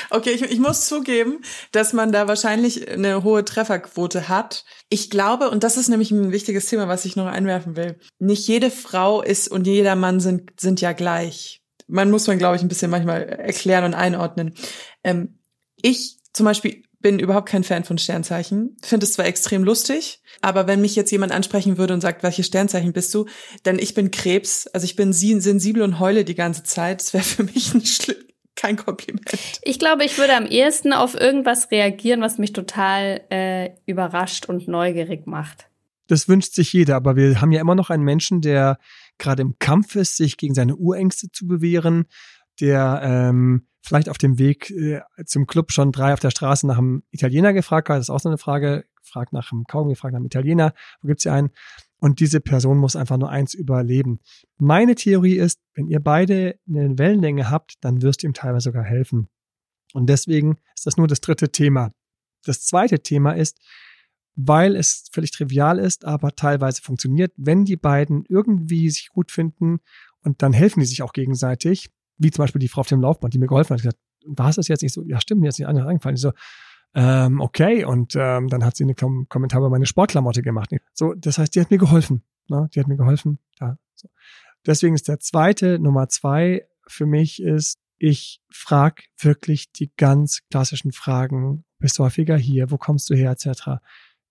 Okay, 0.09 0.31
ich, 0.31 0.41
ich 0.41 0.59
muss 0.59 0.85
zugeben, 0.87 1.41
dass 1.71 1.93
man 1.93 2.11
da 2.11 2.27
wahrscheinlich 2.27 2.89
eine 2.89 3.23
hohe 3.23 3.43
Trefferquote 3.43 4.29
hat. 4.29 4.65
Ich 4.89 5.09
glaube, 5.09 5.49
und 5.49 5.63
das 5.63 5.77
ist 5.77 5.89
nämlich 5.89 6.11
ein 6.11 6.31
wichtiges 6.31 6.67
Thema, 6.67 6.87
was 6.87 7.05
ich 7.05 7.15
noch 7.15 7.25
einwerfen 7.25 7.75
will, 7.75 7.99
nicht 8.19 8.47
jede 8.47 8.71
Frau 8.71 9.21
ist 9.21 9.49
und 9.49 9.67
jeder 9.67 9.95
Mann 9.95 10.19
sind, 10.19 10.51
sind 10.59 10.81
ja 10.81 10.93
gleich. 10.93 11.61
Man 11.87 12.11
muss 12.11 12.27
man, 12.27 12.37
glaube 12.37 12.55
ich, 12.55 12.61
ein 12.61 12.69
bisschen 12.69 12.91
manchmal 12.91 13.23
erklären 13.23 13.83
und 13.83 13.93
einordnen. 13.93 14.53
Ähm, 15.03 15.39
ich 15.81 16.17
zum 16.31 16.45
Beispiel 16.45 16.83
bin 16.99 17.19
überhaupt 17.19 17.49
kein 17.49 17.65
Fan 17.65 17.83
von 17.83 17.97
Sternzeichen. 17.97 18.77
Finde 18.81 19.05
es 19.05 19.13
zwar 19.13 19.25
extrem 19.25 19.65
lustig, 19.65 20.21
aber 20.41 20.67
wenn 20.67 20.79
mich 20.79 20.95
jetzt 20.95 21.11
jemand 21.11 21.33
ansprechen 21.33 21.77
würde 21.77 21.93
und 21.93 21.99
sagt, 21.99 22.23
welche 22.23 22.43
Sternzeichen 22.43 22.93
bist 22.93 23.13
du, 23.13 23.25
denn 23.65 23.77
ich 23.77 23.93
bin 23.93 24.09
Krebs, 24.09 24.67
also 24.67 24.85
ich 24.85 24.95
bin 24.95 25.11
sensibel 25.11 25.83
und 25.83 25.99
heule 25.99 26.23
die 26.23 26.35
ganze 26.35 26.63
Zeit. 26.63 27.01
Das 27.01 27.13
wäre 27.13 27.23
für 27.23 27.43
mich 27.43 27.73
ein 27.73 27.85
Schlimm 27.85 28.23
kein 28.55 28.75
Kompliment. 28.77 29.29
Ich 29.61 29.79
glaube, 29.79 30.05
ich 30.05 30.17
würde 30.17 30.35
am 30.35 30.45
ehesten 30.45 30.93
auf 30.93 31.15
irgendwas 31.15 31.71
reagieren, 31.71 32.21
was 32.21 32.37
mich 32.37 32.53
total 32.53 33.21
äh, 33.29 33.71
überrascht 33.85 34.47
und 34.47 34.67
neugierig 34.67 35.27
macht. 35.27 35.67
Das 36.07 36.27
wünscht 36.27 36.53
sich 36.53 36.73
jeder, 36.73 36.95
aber 36.95 37.15
wir 37.15 37.41
haben 37.41 37.51
ja 37.51 37.61
immer 37.61 37.75
noch 37.75 37.89
einen 37.89 38.03
Menschen, 38.03 38.41
der 38.41 38.77
gerade 39.17 39.41
im 39.41 39.55
Kampf 39.59 39.95
ist, 39.95 40.17
sich 40.17 40.37
gegen 40.37 40.53
seine 40.53 40.75
Urängste 40.75 41.31
zu 41.31 41.47
bewähren, 41.47 42.05
der 42.59 43.01
ähm, 43.03 43.67
vielleicht 43.81 44.09
auf 44.09 44.17
dem 44.17 44.37
Weg 44.37 44.69
äh, 44.71 45.01
zum 45.25 45.47
Club 45.47 45.71
schon 45.71 45.91
drei 45.91 46.13
auf 46.13 46.19
der 46.19 46.31
Straße 46.31 46.67
nach 46.67 46.77
einem 46.77 47.03
Italiener 47.11 47.53
gefragt 47.53 47.89
hat. 47.89 47.97
Das 47.97 48.05
ist 48.05 48.09
auch 48.09 48.19
so 48.19 48.29
eine 48.29 48.37
Frage. 48.37 48.85
Fragt 49.01 49.33
nach 49.33 49.51
einem 49.51 49.65
Kaugummi, 49.65 49.95
fragt 49.95 50.13
nach 50.13 50.19
einem 50.19 50.27
Italiener. 50.27 50.73
Wo 51.01 51.07
gibt's 51.07 51.23
hier 51.23 51.33
einen? 51.33 51.51
Und 52.03 52.19
diese 52.19 52.41
Person 52.41 52.79
muss 52.79 52.97
einfach 52.97 53.15
nur 53.15 53.29
eins 53.29 53.53
überleben. 53.53 54.19
Meine 54.57 54.95
Theorie 54.95 55.37
ist, 55.37 55.61
wenn 55.73 55.87
ihr 55.87 56.01
beide 56.01 56.59
eine 56.67 56.97
Wellenlänge 56.99 57.49
habt, 57.49 57.75
dann 57.79 58.01
wirst 58.01 58.21
du 58.23 58.27
ihm 58.27 58.33
teilweise 58.33 58.65
sogar 58.65 58.83
helfen. 58.83 59.29
Und 59.93 60.09
deswegen 60.09 60.57
ist 60.75 60.85
das 60.85 60.97
nur 60.97 61.07
das 61.07 61.21
dritte 61.21 61.49
Thema. 61.49 61.93
Das 62.43 62.65
zweite 62.65 62.99
Thema 62.99 63.31
ist, 63.31 63.57
weil 64.35 64.75
es 64.75 65.05
völlig 65.13 65.31
trivial 65.31 65.79
ist, 65.79 66.03
aber 66.03 66.35
teilweise 66.35 66.81
funktioniert, 66.81 67.31
wenn 67.37 67.63
die 67.63 67.77
beiden 67.77 68.25
irgendwie 68.27 68.89
sich 68.89 69.07
gut 69.07 69.31
finden 69.31 69.79
und 70.23 70.41
dann 70.41 70.51
helfen 70.51 70.81
die 70.81 70.85
sich 70.85 71.03
auch 71.03 71.13
gegenseitig, 71.13 71.89
wie 72.17 72.31
zum 72.31 72.43
Beispiel 72.43 72.59
die 72.59 72.67
Frau 72.67 72.81
auf 72.81 72.87
dem 72.89 72.99
Laufband, 72.99 73.33
die 73.33 73.39
mir 73.39 73.47
geholfen 73.47 73.75
hat, 73.75 73.81
gesagt, 73.81 73.99
war 74.25 74.49
es 74.49 74.57
das 74.57 74.67
jetzt 74.67 74.81
nicht 74.81 74.93
so? 74.93 75.03
Ja, 75.03 75.21
stimmt, 75.21 75.39
mir 75.39 75.47
ist 75.47 75.57
nicht 75.57 75.69
anders 75.69 75.87
eingefallen. 75.87 76.15
Ich 76.15 76.21
so, 76.21 76.33
ähm, 76.95 77.41
okay, 77.41 77.85
und 77.85 78.15
ähm, 78.15 78.49
dann 78.49 78.63
hat 78.63 78.75
sie 78.75 78.83
einen 78.83 78.95
Kom 78.95 79.27
Kommentar 79.29 79.59
über 79.59 79.69
meine 79.69 79.85
Sportklamotte 79.85 80.41
gemacht. 80.41 80.69
So, 80.93 81.13
das 81.13 81.37
heißt, 81.37 81.55
die 81.55 81.61
hat 81.61 81.71
mir 81.71 81.77
geholfen. 81.77 82.23
Ne? 82.47 82.69
Die 82.73 82.79
hat 82.79 82.87
mir 82.87 82.97
geholfen. 82.97 83.39
Ja, 83.59 83.77
so. 83.95 84.09
Deswegen 84.65 84.95
ist 84.95 85.07
der 85.07 85.19
zweite, 85.19 85.79
Nummer 85.79 86.07
zwei 86.07 86.67
für 86.87 87.05
mich 87.05 87.41
ist, 87.41 87.79
ich 87.97 88.41
frage 88.49 89.03
wirklich 89.17 89.71
die 89.71 89.91
ganz 89.95 90.41
klassischen 90.49 90.91
Fragen. 90.91 91.63
Bist 91.79 91.97
du 91.97 92.03
häufiger 92.03 92.37
hier? 92.37 92.69
Wo 92.69 92.77
kommst 92.77 93.09
du 93.09 93.15
her? 93.15 93.31
Etc. 93.31 93.81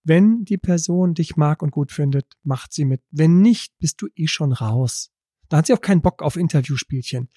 Wenn 0.04 0.44
die 0.44 0.58
Person 0.58 1.14
dich 1.14 1.36
mag 1.36 1.62
und 1.62 1.70
gut 1.70 1.92
findet, 1.92 2.26
macht 2.42 2.72
sie 2.72 2.84
mit. 2.84 3.02
Wenn 3.10 3.40
nicht, 3.40 3.78
bist 3.78 4.02
du 4.02 4.08
eh 4.14 4.26
schon 4.26 4.52
raus. 4.52 5.10
Da 5.48 5.58
hat 5.58 5.66
sie 5.66 5.74
auch 5.74 5.80
keinen 5.80 6.02
Bock 6.02 6.22
auf 6.22 6.36
Interviewspielchen. 6.36 7.28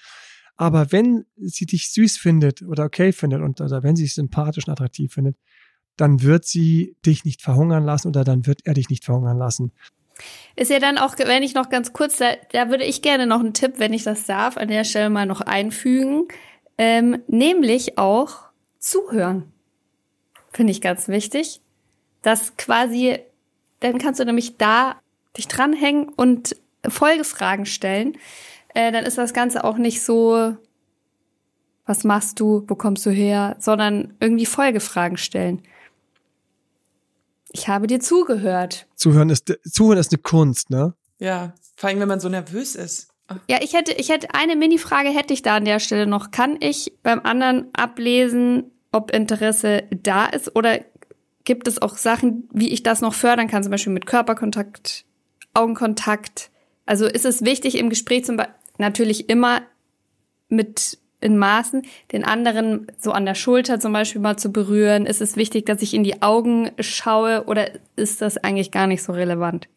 Aber 0.58 0.92
wenn 0.92 1.26
sie 1.38 1.66
dich 1.66 1.92
süß 1.92 2.18
findet 2.18 2.62
oder 2.62 2.86
okay 2.86 3.12
findet 3.12 3.42
und 3.42 3.60
oder 3.60 3.84
wenn 3.84 3.96
sie 3.96 4.04
dich 4.04 4.16
sympathisch 4.16 4.68
und 4.68 4.72
attraktiv 4.72 5.14
findet, 5.14 5.36
dann 5.98 6.22
wird 6.22 6.46
sie 6.46 6.96
dich 7.06 7.26
nicht 7.26 7.42
verhungern 7.42 7.84
lassen 7.84 8.08
oder 8.10 8.24
dann 8.24 8.46
wird 8.46 8.66
er 8.66 8.74
dich 8.74 8.90
nicht 8.90 9.06
verhungern 9.06 9.38
lassen. 9.38 9.72
Ist 10.56 10.72
ja 10.72 10.80
dann 10.80 10.98
auch, 10.98 11.18
wenn 11.18 11.44
ich 11.44 11.54
noch 11.54 11.70
ganz 11.70 11.92
kurz, 11.92 12.18
da, 12.18 12.34
da 12.52 12.70
würde 12.70 12.86
ich 12.86 13.02
gerne 13.02 13.28
noch 13.28 13.42
einen 13.42 13.54
Tipp, 13.54 13.74
wenn 13.78 13.94
ich 13.94 14.04
das 14.04 14.26
darf, 14.26 14.56
an 14.56 14.70
der 14.70 14.86
Stelle 14.86 15.10
mal 15.10 15.26
noch 15.26 15.42
einfügen, 15.42 16.28
ähm, 16.78 17.22
nämlich 17.28 17.98
auch 17.98 18.46
zuhören. 18.80 19.52
Finde 20.54 20.72
ich 20.72 20.82
ganz 20.82 21.10
wichtig. 21.10 21.60
Das 22.22 22.56
quasi, 22.56 23.20
dann 23.82 23.98
kannst 23.98 24.22
du 24.22 24.26
nämlich 24.26 24.58
da 24.58 25.02
dich 25.36 25.50
dranhängen 25.50 26.08
und 26.10 26.56
Folgefragen 26.88 27.66
stellen 27.66 28.18
äh, 28.76 28.92
dann 28.92 29.06
ist 29.06 29.18
das 29.18 29.34
Ganze 29.34 29.64
auch 29.64 29.78
nicht 29.78 30.04
so, 30.04 30.56
was 31.86 32.04
machst 32.04 32.40
du, 32.40 32.64
wo 32.68 32.76
kommst 32.76 33.06
du 33.06 33.10
her, 33.10 33.56
sondern 33.60 34.14
irgendwie 34.20 34.46
Folgefragen 34.46 35.18
stellen. 35.18 35.62
Ich 37.52 37.70
habe 37.70 37.88
dir 37.88 38.02
zugehört. 38.02 38.86
Zuhören 38.96 39.30
ist, 39.30 39.58
zuhören 39.64 39.98
ist 39.98 40.12
eine 40.12 40.22
Kunst, 40.22 40.70
ne? 40.70 40.94
Ja, 41.20 41.54
vor 41.78 41.90
allem, 41.90 42.02
wenn 42.02 42.08
man 42.10 42.20
so 42.20 42.28
nervös 42.28 42.76
ist. 42.76 43.10
Ja, 43.50 43.60
ich 43.62 43.74
hätte, 43.74 43.94
ich 43.94 44.10
hätte 44.10 44.34
eine 44.34 44.56
Mini-Frage 44.56 45.10
hätte 45.10 45.34
ich 45.34 45.42
da 45.42 45.56
an 45.56 45.66
der 45.66 45.80
Stelle 45.80 46.06
noch. 46.06 46.32
Kann 46.32 46.58
ich 46.60 46.94
beim 47.02 47.22
anderen 47.22 47.70
ablesen, 47.74 48.72
ob 48.92 49.12
Interesse 49.12 49.84
da 49.92 50.26
ist 50.26 50.56
oder 50.56 50.80
gibt 51.46 51.68
es 51.68 51.82
auch 51.82 51.98
Sachen, 51.98 52.50
wie 52.52 52.70
ich 52.70 52.84
das 52.84 53.02
noch 53.02 53.14
fördern 53.14 53.48
kann, 53.48 53.64
zum 53.64 53.72
Beispiel 53.72 53.94
mit 53.94 54.06
Körperkontakt, 54.06 55.06
Augenkontakt? 55.54 56.52
Also 56.86 57.06
ist 57.06 57.26
es 57.26 57.44
wichtig 57.44 57.78
im 57.78 57.90
Gespräch 57.90 58.26
zum 58.26 58.38
Beispiel, 58.38 58.56
natürlich 58.78 59.30
immer 59.30 59.62
mit 60.50 61.00
in 61.22 61.38
Maßen, 61.38 61.84
den 62.12 62.24
anderen 62.24 62.88
so 63.00 63.12
an 63.12 63.26
der 63.26 63.36
Schulter 63.36 63.80
zum 63.80 63.94
Beispiel 63.94 64.22
mal 64.22 64.38
zu 64.38 64.52
berühren? 64.52 65.06
Ist 65.06 65.22
es 65.22 65.36
wichtig, 65.36 65.66
dass 65.66 65.82
ich 65.82 65.94
in 65.94 66.04
die 66.04 66.22
Augen 66.22 66.72
schaue 66.80 67.46
oder 67.46 67.72
ist 67.96 68.22
das 68.22 68.38
eigentlich 68.38 68.72
gar 68.72 68.88
nicht 68.88 69.02
so 69.02 69.12
relevant? 69.14 69.68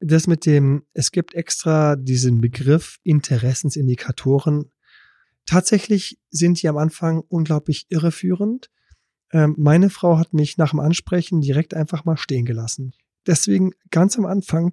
Das 0.00 0.26
mit 0.26 0.46
dem, 0.46 0.84
es 0.92 1.10
gibt 1.10 1.34
extra 1.34 1.96
diesen 1.96 2.40
Begriff 2.40 2.98
Interessensindikatoren. 3.02 4.70
Tatsächlich 5.46 6.18
sind 6.30 6.62
die 6.62 6.68
am 6.68 6.76
Anfang 6.76 7.22
unglaublich 7.28 7.86
irreführend. 7.88 8.70
Ähm, 9.32 9.54
meine 9.58 9.90
Frau 9.90 10.18
hat 10.18 10.34
mich 10.34 10.58
nach 10.58 10.70
dem 10.70 10.80
Ansprechen 10.80 11.40
direkt 11.40 11.74
einfach 11.74 12.04
mal 12.04 12.16
stehen 12.16 12.44
gelassen. 12.44 12.92
Deswegen 13.26 13.72
ganz 13.90 14.18
am 14.18 14.26
Anfang 14.26 14.72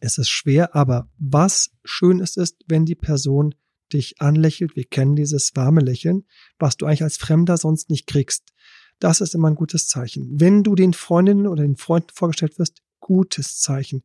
es 0.00 0.18
ist 0.18 0.28
schwer, 0.28 0.74
aber 0.74 1.08
was 1.18 1.70
schön 1.84 2.20
ist, 2.20 2.36
ist, 2.36 2.56
wenn 2.66 2.84
die 2.84 2.94
Person 2.94 3.54
dich 3.92 4.20
anlächelt. 4.20 4.76
Wir 4.76 4.84
kennen 4.84 5.16
dieses 5.16 5.54
warme 5.54 5.80
Lächeln, 5.80 6.24
was 6.58 6.76
du 6.76 6.86
eigentlich 6.86 7.02
als 7.02 7.16
Fremder 7.16 7.56
sonst 7.56 7.90
nicht 7.90 8.06
kriegst. 8.06 8.52
Das 8.98 9.20
ist 9.20 9.34
immer 9.34 9.48
ein 9.48 9.54
gutes 9.54 9.88
Zeichen. 9.88 10.40
Wenn 10.40 10.62
du 10.62 10.74
den 10.74 10.92
Freundinnen 10.92 11.46
oder 11.46 11.62
den 11.62 11.76
Freunden 11.76 12.08
vorgestellt 12.12 12.58
wirst, 12.58 12.82
gutes 12.98 13.60
Zeichen. 13.60 14.02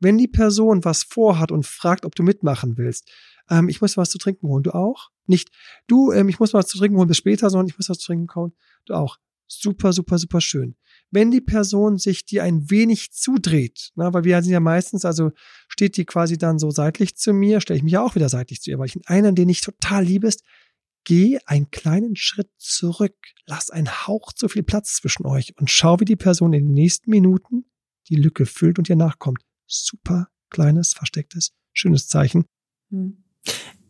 Wenn 0.00 0.18
die 0.18 0.28
Person 0.28 0.84
was 0.84 1.04
vorhat 1.04 1.52
und 1.52 1.66
fragt, 1.66 2.04
ob 2.04 2.14
du 2.14 2.22
mitmachen 2.22 2.76
willst, 2.76 3.10
ähm, 3.50 3.68
ich 3.68 3.80
muss 3.80 3.96
was 3.96 4.10
zu 4.10 4.18
trinken 4.18 4.48
holen, 4.48 4.62
du 4.62 4.72
auch? 4.72 5.10
Nicht, 5.26 5.50
du, 5.86 6.10
ähm, 6.12 6.28
ich 6.28 6.40
muss 6.40 6.54
was 6.54 6.66
zu 6.66 6.78
trinken 6.78 6.96
holen 6.96 7.08
bis 7.08 7.18
später, 7.18 7.50
sondern 7.50 7.68
ich 7.68 7.78
muss 7.78 7.88
was 7.88 7.98
zu 7.98 8.06
trinken 8.06 8.34
holen, 8.34 8.52
du 8.86 8.94
auch. 8.94 9.18
Super, 9.60 9.92
super, 9.92 10.18
super 10.18 10.40
schön 10.40 10.76
wenn 11.12 11.30
die 11.30 11.42
Person 11.42 11.98
sich 11.98 12.24
dir 12.24 12.42
ein 12.42 12.70
wenig 12.70 13.12
zudreht, 13.12 13.90
na, 13.94 14.12
weil 14.12 14.24
wir 14.24 14.42
sind 14.42 14.52
ja 14.52 14.60
meistens, 14.60 15.04
also 15.04 15.30
steht 15.68 15.96
die 15.98 16.06
quasi 16.06 16.38
dann 16.38 16.58
so 16.58 16.70
seitlich 16.70 17.16
zu 17.16 17.34
mir, 17.34 17.60
stelle 17.60 17.76
ich 17.76 17.84
mich 17.84 17.92
ja 17.92 18.02
auch 18.02 18.14
wieder 18.14 18.30
seitlich 18.30 18.62
zu 18.62 18.70
ihr, 18.70 18.78
weil 18.78 18.86
ich 18.86 18.98
einen, 19.06 19.34
den 19.34 19.50
ich 19.50 19.60
total 19.60 20.04
liebe, 20.04 20.26
ist, 20.26 20.42
geh 21.04 21.38
einen 21.44 21.70
kleinen 21.70 22.16
Schritt 22.16 22.50
zurück, 22.56 23.14
lass 23.46 23.70
einen 23.70 23.90
Hauch 24.06 24.32
zu 24.32 24.48
viel 24.48 24.62
Platz 24.62 24.94
zwischen 24.94 25.26
euch 25.26 25.52
und 25.58 25.70
schau, 25.70 26.00
wie 26.00 26.06
die 26.06 26.16
Person 26.16 26.54
in 26.54 26.64
den 26.64 26.74
nächsten 26.74 27.10
Minuten 27.10 27.66
die 28.08 28.16
Lücke 28.16 28.46
füllt 28.46 28.78
und 28.78 28.88
dir 28.88 28.96
nachkommt. 28.96 29.42
Super 29.66 30.28
kleines, 30.48 30.94
verstecktes, 30.94 31.52
schönes 31.74 32.08
Zeichen. 32.08 32.46
Hm. 32.90 33.22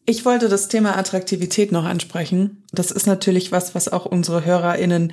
Ich 0.04 0.24
wollte 0.24 0.48
das 0.48 0.66
Thema 0.66 0.96
Attraktivität 0.96 1.70
noch 1.70 1.84
ansprechen. 1.84 2.64
Das 2.72 2.90
ist 2.90 3.06
natürlich 3.06 3.52
was, 3.52 3.76
was 3.76 3.88
auch 3.88 4.04
unsere 4.04 4.44
HörerInnen 4.44 5.12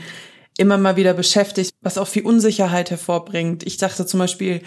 immer 0.59 0.77
mal 0.77 0.97
wieder 0.97 1.13
beschäftigt, 1.13 1.71
was 1.81 1.97
auch 1.97 2.07
viel 2.07 2.25
Unsicherheit 2.25 2.91
hervorbringt. 2.91 3.65
Ich 3.65 3.77
dachte 3.77 4.05
zum 4.05 4.19
Beispiel 4.19 4.61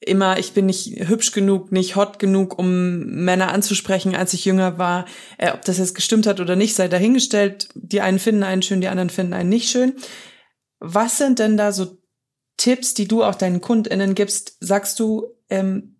immer, 0.00 0.38
ich 0.38 0.52
bin 0.52 0.66
nicht 0.66 1.08
hübsch 1.08 1.32
genug, 1.32 1.72
nicht 1.72 1.96
hot 1.96 2.18
genug, 2.18 2.58
um 2.58 2.98
Männer 3.04 3.52
anzusprechen, 3.52 4.14
als 4.14 4.34
ich 4.34 4.44
jünger 4.44 4.78
war. 4.78 5.06
Äh, 5.38 5.52
ob 5.52 5.64
das 5.64 5.78
jetzt 5.78 5.94
gestimmt 5.94 6.26
hat 6.26 6.40
oder 6.40 6.56
nicht, 6.56 6.74
sei 6.74 6.88
dahingestellt. 6.88 7.68
Die 7.74 8.00
einen 8.00 8.18
finden 8.18 8.42
einen 8.42 8.62
schön, 8.62 8.80
die 8.80 8.88
anderen 8.88 9.08
finden 9.08 9.34
einen 9.34 9.48
nicht 9.48 9.70
schön. 9.70 9.94
Was 10.80 11.16
sind 11.16 11.38
denn 11.38 11.56
da 11.56 11.72
so 11.72 11.96
Tipps, 12.56 12.94
die 12.94 13.06
du 13.06 13.22
auch 13.22 13.36
deinen 13.36 13.60
KundInnen 13.60 14.14
gibst? 14.14 14.56
Sagst 14.60 14.98
du, 14.98 15.26
ähm, 15.48 15.96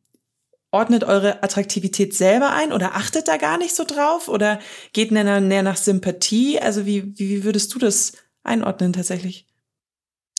ordnet 0.72 1.04
eure 1.04 1.42
Attraktivität 1.44 2.14
selber 2.14 2.50
ein 2.50 2.72
oder 2.72 2.96
achtet 2.96 3.28
da 3.28 3.36
gar 3.36 3.58
nicht 3.58 3.74
so 3.74 3.84
drauf 3.84 4.28
oder 4.28 4.58
geht 4.92 5.12
näher, 5.12 5.62
nach 5.62 5.76
Sympathie? 5.76 6.60
Also 6.60 6.84
wie, 6.84 7.16
wie 7.16 7.44
würdest 7.44 7.72
du 7.74 7.78
das 7.78 8.12
einordnen 8.46 8.92
tatsächlich. 8.92 9.46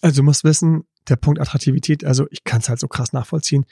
Also 0.02 0.18
du 0.18 0.24
musst 0.24 0.44
wissen, 0.44 0.84
der 1.08 1.16
Punkt 1.16 1.40
Attraktivität, 1.40 2.04
also 2.04 2.28
ich 2.30 2.44
kann 2.44 2.60
es 2.60 2.70
halt 2.70 2.80
so 2.80 2.88
krass 2.88 3.14
nachvollziehen, 3.14 3.66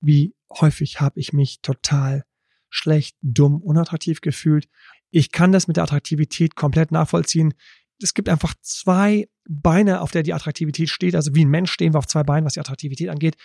wie 0.00 0.34
häufig 0.50 1.00
habe 1.00 1.18
ich 1.20 1.32
mich 1.32 1.60
total 1.60 2.24
schlecht, 2.70 3.16
dumm, 3.22 3.60
unattraktiv 3.60 4.20
gefühlt. 4.20 4.68
Ich 5.10 5.32
kann 5.32 5.52
das 5.52 5.68
mit 5.68 5.76
der 5.76 5.84
Attraktivität 5.84 6.54
komplett 6.54 6.92
nachvollziehen. 6.92 7.54
Es 8.00 8.14
gibt 8.14 8.28
einfach 8.28 8.54
zwei 8.60 9.28
Beine, 9.48 10.00
auf 10.00 10.10
der 10.10 10.22
die 10.22 10.34
Attraktivität 10.34 10.90
steht. 10.90 11.14
Also 11.14 11.34
wie 11.34 11.44
ein 11.44 11.50
Mensch 11.50 11.72
stehen 11.72 11.94
wir 11.94 11.98
auf 11.98 12.06
zwei 12.06 12.22
Beinen, 12.22 12.44
was 12.44 12.54
die 12.54 12.60
Attraktivität 12.60 13.08
angeht. 13.08 13.36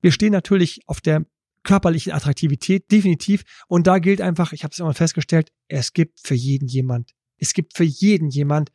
Wir 0.00 0.12
stehen 0.12 0.32
natürlich 0.32 0.82
auf 0.86 1.00
der 1.00 1.24
körperlichen 1.62 2.12
Attraktivität, 2.12 2.90
definitiv. 2.90 3.44
Und 3.68 3.86
da 3.86 3.98
gilt 3.98 4.20
einfach, 4.20 4.52
ich 4.52 4.64
habe 4.64 4.72
es 4.72 4.78
immer 4.78 4.92
festgestellt, 4.92 5.50
es 5.68 5.92
gibt 5.92 6.20
für 6.20 6.34
jeden 6.34 6.68
jemand 6.68 7.14
Es 7.38 7.54
gibt 7.54 7.76
für 7.76 7.84
jeden 7.84 8.28
jemand, 8.28 8.70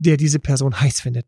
der 0.00 0.16
diese 0.16 0.40
Person 0.40 0.80
heiß 0.80 1.00
findet. 1.00 1.26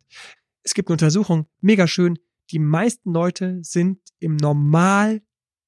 Es 0.65 0.75
gibt 0.75 0.89
eine 0.89 0.95
Untersuchung, 0.95 1.47
mega 1.61 1.87
schön. 1.87 2.19
Die 2.51 2.59
meisten 2.59 3.13
Leute 3.13 3.59
sind 3.63 4.01
im 4.19 4.37
normal 4.37 5.23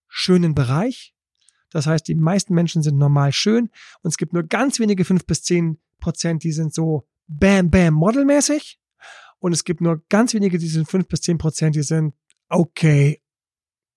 schönen 0.08 0.54
Bereich. 0.54 1.14
Das 1.70 1.86
heißt, 1.86 2.06
die 2.06 2.14
meisten 2.14 2.54
Menschen 2.54 2.82
sind 2.82 2.98
normal 2.98 3.32
schön 3.32 3.70
und 4.02 4.10
es 4.10 4.16
gibt 4.16 4.32
nur 4.32 4.44
ganz 4.44 4.78
wenige 4.78 5.04
fünf 5.04 5.26
bis 5.26 5.42
zehn 5.42 5.78
Prozent, 6.00 6.44
die 6.44 6.52
sind 6.52 6.74
so 6.74 7.08
bam, 7.26 7.70
bam, 7.70 7.94
modelmäßig. 7.94 8.78
Und 9.38 9.52
es 9.52 9.64
gibt 9.64 9.80
nur 9.80 10.02
ganz 10.08 10.34
wenige, 10.34 10.58
die 10.58 10.68
sind 10.68 10.88
fünf 10.88 11.08
bis 11.08 11.20
zehn 11.20 11.38
Prozent, 11.38 11.74
die 11.76 11.82
sind 11.82 12.14
okay. 12.48 13.20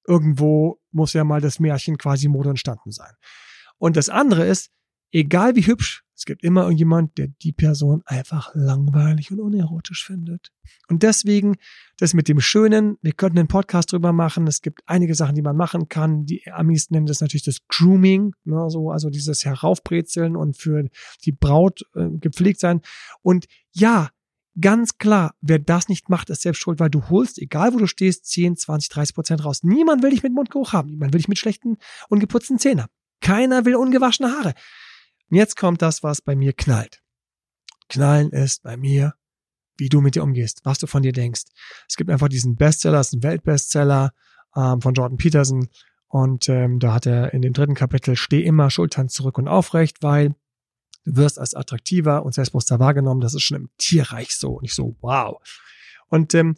Irgendwo 0.08 0.82
muss 0.91 1.14
ja 1.14 1.24
mal 1.24 1.41
das 1.41 1.60
Märchen 1.60 1.97
quasi 1.97 2.28
Mode 2.28 2.49
entstanden 2.49 2.91
sein. 2.91 3.14
Und 3.78 3.95
das 3.95 4.10
andere 4.10 4.45
ist, 4.47 4.72
egal 5.12 5.55
wie 5.55 5.66
hübsch, 5.66 6.03
es 6.18 6.26
gibt 6.26 6.43
immer 6.43 6.63
irgendjemand, 6.63 7.15
der 7.20 7.28
die 7.28 7.51
Person 7.51 8.01
einfach 8.05 8.49
langweilig 8.55 9.32
und 9.32 9.39
unerotisch 9.39 10.03
findet. 10.03 10.51
Und 10.88 11.03
deswegen, 11.03 11.57
das 11.99 12.15
mit 12.15 12.28
dem 12.28 12.41
Schönen, 12.41 12.97
wir 13.03 13.11
könnten 13.11 13.38
einen 13.38 13.47
Podcast 13.47 13.91
drüber 13.91 14.11
machen. 14.13 14.47
Es 14.47 14.63
gibt 14.63 14.82
einige 14.88 15.13
Sachen, 15.13 15.36
die 15.36 15.43
man 15.43 15.55
machen 15.55 15.89
kann. 15.89 16.26
Die 16.26 16.51
Amis 16.51 16.89
nennen 16.89 17.05
das 17.05 17.22
natürlich 17.22 17.43
das 17.43 17.59
Grooming, 17.68 18.34
ne, 18.45 18.65
so, 18.70 18.89
also 18.89 19.11
dieses 19.11 19.45
Heraufbrezeln 19.45 20.36
und 20.36 20.57
für 20.57 20.89
die 21.24 21.32
Braut 21.32 21.84
äh, 21.93 22.09
gepflegt 22.09 22.59
sein. 22.59 22.82
Und 23.22 23.45
ja, 23.72 24.09
ganz 24.59 24.97
klar, 24.97 25.36
wer 25.41 25.59
das 25.59 25.88
nicht 25.88 26.09
macht, 26.09 26.32
ist 26.32 26.41
selbst 26.41 26.59
schuld, 26.59 26.80
weil 26.80 26.89
du 26.89 27.09
holst, 27.09 27.38
egal 27.38 27.76
wo 27.76 27.78
du 27.78 27.86
stehst, 27.86 28.26
10, 28.26 28.57
20, 28.57 28.89
30 28.89 29.13
Prozent 29.13 29.45
raus. 29.45 29.61
Niemand 29.61 30.01
will 30.01 30.09
dich 30.09 30.24
mit 30.24 30.34
Mundgeruch 30.34 30.74
haben. 30.74 30.89
Niemand 30.89 31.13
will 31.13 31.20
dich 31.20 31.28
mit 31.28 31.38
schlechten, 31.38 31.78
ungeputzten 32.09 32.57
Zähnen 32.57 32.82
haben. 32.82 32.91
Keiner 33.22 33.65
will 33.65 33.76
ungewaschene 33.76 34.32
Haare. 34.32 34.55
Und 35.30 35.38
jetzt 35.38 35.57
kommt 35.57 35.82
das, 35.82 36.03
was 36.03 36.21
bei 36.21 36.36
mir 36.36 36.53
knallt. 36.53 37.01
Knallen 37.89 38.32
ist 38.32 38.63
bei 38.63 38.78
mir, 38.78 39.13
wie 39.78 39.89
du 39.89 40.01
mit 40.01 40.15
dir 40.15 40.23
umgehst, 40.23 40.61
was 40.63 40.80
du 40.80 40.88
von 40.88 41.03
dir 41.03 41.13
denkst. 41.13 41.43
Es 41.88 41.95
gibt 41.95 42.09
einfach 42.09 42.30
diesen 42.30 42.55
Bestseller, 42.55 42.97
das 42.97 43.07
ist 43.07 43.13
ein 43.13 43.23
Weltbestseller 43.23 44.13
ähm, 44.55 44.82
von 44.82 44.93
Jordan 44.93 45.17
Peterson. 45.17 45.69
Und 46.07 46.49
ähm, 46.49 46.80
da 46.80 46.93
hat 46.93 47.05
er 47.05 47.34
in 47.34 47.41
dem 47.41 47.53
dritten 47.53 47.75
Kapitel 47.75 48.15
Steh 48.15 48.43
immer 48.43 48.69
Schultern 48.69 49.09
zurück 49.09 49.38
und 49.38 49.47
aufrecht, 49.47 49.97
weil 50.01 50.36
du 51.05 51.15
wirst 51.17 51.39
als 51.39 51.53
attraktiver 51.53 52.25
und 52.25 52.34
selbstbewusster 52.34 52.80
wahrgenommen. 52.80 53.21
Das 53.21 53.34
ist 53.34 53.43
schon 53.43 53.57
im 53.57 53.69
Tierreich 53.78 54.36
so. 54.36 54.53
Und 54.57 54.65
ich 54.65 54.73
so, 54.73 54.95
wow. 55.01 55.38
Und 56.07 56.34
ähm, 56.34 56.55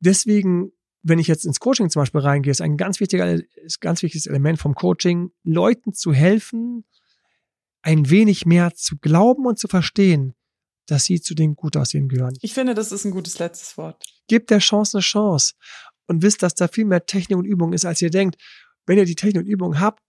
deswegen 0.00 0.72
wenn 1.02 1.18
ich 1.18 1.26
jetzt 1.28 1.44
ins 1.44 1.60
Coaching 1.60 1.90
zum 1.90 2.02
Beispiel 2.02 2.20
reingehe, 2.20 2.50
ist 2.50 2.60
ein 2.60 2.76
ganz 2.76 3.00
wichtiger, 3.00 3.40
ganz 3.80 4.02
wichtiges 4.02 4.26
Element 4.26 4.58
vom 4.58 4.74
Coaching, 4.74 5.30
Leuten 5.44 5.94
zu 5.94 6.12
helfen, 6.12 6.84
ein 7.88 8.10
wenig 8.10 8.44
mehr 8.44 8.74
zu 8.74 8.98
glauben 8.98 9.46
und 9.46 9.58
zu 9.58 9.66
verstehen, 9.66 10.34
dass 10.86 11.04
sie 11.04 11.22
zu 11.22 11.34
den 11.34 11.56
gut 11.56 11.74
aussehen 11.74 12.08
gehören. 12.08 12.36
Ich 12.42 12.52
finde, 12.52 12.74
das 12.74 12.92
ist 12.92 13.06
ein 13.06 13.10
gutes 13.10 13.38
letztes 13.38 13.78
Wort. 13.78 14.04
Gebt 14.26 14.50
der 14.50 14.58
Chance 14.58 14.98
eine 14.98 15.02
Chance 15.02 15.54
und 16.06 16.22
wisst, 16.22 16.42
dass 16.42 16.54
da 16.54 16.68
viel 16.68 16.84
mehr 16.84 17.06
Technik 17.06 17.38
und 17.38 17.46
Übung 17.46 17.72
ist, 17.72 17.86
als 17.86 18.02
ihr 18.02 18.10
denkt. 18.10 18.36
Wenn 18.84 18.98
ihr 18.98 19.06
die 19.06 19.14
Technik 19.14 19.42
und 19.42 19.48
Übung 19.48 19.80
habt, 19.80 20.02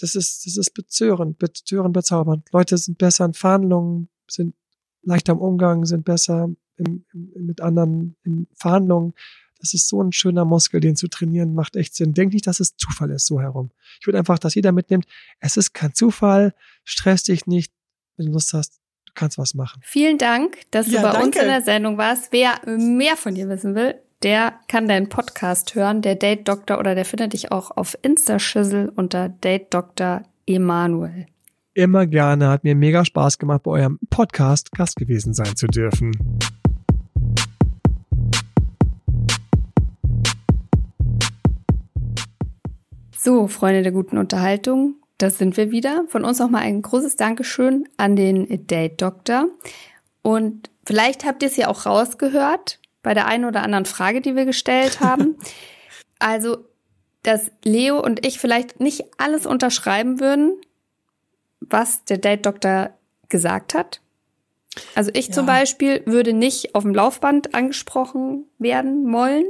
das 0.00 0.14
ist, 0.14 0.46
das 0.46 0.56
ist 0.56 0.72
bezörend, 0.72 1.38
bezörend, 1.38 1.92
bezaubernd. 1.92 2.48
Leute 2.52 2.78
sind 2.78 2.96
besser 2.96 3.26
in 3.26 3.34
Verhandlungen, 3.34 4.08
sind 4.30 4.54
leichter 5.02 5.32
im 5.32 5.38
Umgang, 5.38 5.84
sind 5.84 6.06
besser 6.06 6.48
im, 6.76 7.04
im, 7.12 7.32
mit 7.36 7.60
anderen 7.60 8.16
in 8.24 8.46
Verhandlungen. 8.54 9.12
Das 9.60 9.74
ist 9.74 9.88
so 9.88 10.02
ein 10.02 10.12
schöner 10.12 10.46
Muskel, 10.46 10.80
den 10.80 10.96
zu 10.96 11.08
trainieren, 11.08 11.54
macht 11.54 11.76
echt 11.76 11.94
Sinn. 11.94 12.14
Denk 12.14 12.32
nicht, 12.32 12.46
dass 12.46 12.60
es 12.60 12.76
Zufall 12.76 13.10
ist, 13.10 13.26
so 13.26 13.42
herum. 13.42 13.72
Ich 14.00 14.06
würde 14.06 14.18
einfach, 14.18 14.38
dass 14.38 14.54
jeder 14.54 14.72
mitnimmt, 14.72 15.04
es 15.40 15.58
ist 15.58 15.74
kein 15.74 15.92
Zufall, 15.92 16.54
stress 16.86 17.24
dich 17.24 17.46
nicht, 17.46 17.72
wenn 18.16 18.26
du 18.26 18.32
Lust 18.32 18.54
hast, 18.54 18.80
du 19.06 19.12
kannst 19.14 19.36
was 19.36 19.52
machen. 19.54 19.80
Vielen 19.84 20.16
Dank, 20.16 20.58
dass 20.70 20.86
Ja, 20.90 21.02
du 21.02 21.06
bei 21.08 21.12
danke. 21.12 21.26
uns 21.26 21.36
in 21.36 21.48
der 21.48 21.62
Sendung 21.62 21.98
warst. 21.98 22.32
Wer 22.32 22.60
mehr 22.64 23.16
von 23.16 23.34
dir 23.34 23.48
wissen 23.50 23.74
will, 23.74 23.96
der 24.22 24.54
kann 24.68 24.88
deinen 24.88 25.08
Podcast 25.10 25.74
hören, 25.74 26.00
der 26.00 26.14
Date 26.14 26.48
Doktor, 26.48 26.78
oder 26.78 26.94
der 26.94 27.04
findet 27.04 27.34
dich 27.34 27.52
auch 27.52 27.70
auf 27.76 27.98
Insta-Schüssel 28.00 28.90
unter 28.94 29.28
Date 29.28 29.74
Doktor 29.74 30.22
Emanuel. 30.46 31.26
Immer 31.74 32.06
gerne, 32.06 32.48
hat 32.48 32.64
mir 32.64 32.74
mega 32.74 33.04
Spaß 33.04 33.36
gemacht, 33.36 33.64
bei 33.64 33.72
eurem 33.72 33.98
Podcast 34.08 34.72
Gast 34.72 34.96
gewesen 34.96 35.34
sein 35.34 35.56
zu 35.56 35.66
dürfen. 35.66 36.12
So, 43.16 43.48
Freunde 43.48 43.82
der 43.82 43.92
guten 43.92 44.18
Unterhaltung, 44.18 44.94
das 45.18 45.38
sind 45.38 45.56
wir 45.56 45.70
wieder. 45.70 46.04
Von 46.08 46.24
uns 46.24 46.38
nochmal 46.38 46.62
ein 46.62 46.82
großes 46.82 47.16
Dankeschön 47.16 47.88
an 47.96 48.16
den 48.16 48.66
Date 48.66 49.00
Doktor. 49.00 49.48
Und 50.22 50.70
vielleicht 50.84 51.24
habt 51.24 51.42
ihr 51.42 51.48
es 51.48 51.56
ja 51.56 51.68
auch 51.68 51.86
rausgehört 51.86 52.80
bei 53.02 53.14
der 53.14 53.26
einen 53.26 53.44
oder 53.44 53.62
anderen 53.62 53.86
Frage, 53.86 54.20
die 54.20 54.34
wir 54.36 54.44
gestellt 54.44 55.00
haben. 55.00 55.36
also, 56.18 56.58
dass 57.22 57.50
Leo 57.64 58.00
und 58.00 58.24
ich 58.26 58.38
vielleicht 58.38 58.78
nicht 58.80 59.04
alles 59.18 59.46
unterschreiben 59.46 60.20
würden, 60.20 60.52
was 61.60 62.04
der 62.04 62.18
Date 62.18 62.46
Doktor 62.46 62.90
gesagt 63.28 63.74
hat. 63.74 64.00
Also 64.94 65.10
ich 65.14 65.32
zum 65.32 65.46
Ja. 65.46 65.54
Beispiel 65.54 66.02
würde 66.06 66.32
nicht 66.32 66.74
auf 66.74 66.82
dem 66.84 66.94
Laufband 66.94 67.54
angesprochen 67.54 68.44
werden 68.58 69.10
wollen. 69.12 69.46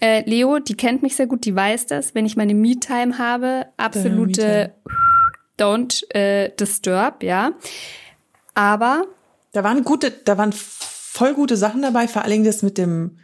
Äh, 0.00 0.28
Leo, 0.28 0.58
die 0.58 0.76
kennt 0.76 1.02
mich 1.02 1.16
sehr 1.16 1.26
gut, 1.26 1.44
die 1.44 1.54
weiß 1.54 1.86
das. 1.86 2.14
Wenn 2.14 2.26
ich 2.26 2.36
meine 2.36 2.54
Me-Time 2.54 3.18
habe, 3.18 3.66
absolute 3.76 4.74
Don't 5.58 6.02
äh, 6.14 6.50
disturb, 6.56 7.22
ja. 7.22 7.52
Aber 8.54 9.04
Da 9.52 9.62
waren 9.62 9.84
gute, 9.84 10.10
da 10.10 10.36
waren 10.36 10.52
voll 10.52 11.34
gute 11.34 11.56
Sachen 11.56 11.82
dabei, 11.82 12.08
vor 12.08 12.22
allen 12.22 12.32
Dingen 12.32 12.44
das 12.44 12.62
mit 12.62 12.76
dem, 12.76 13.18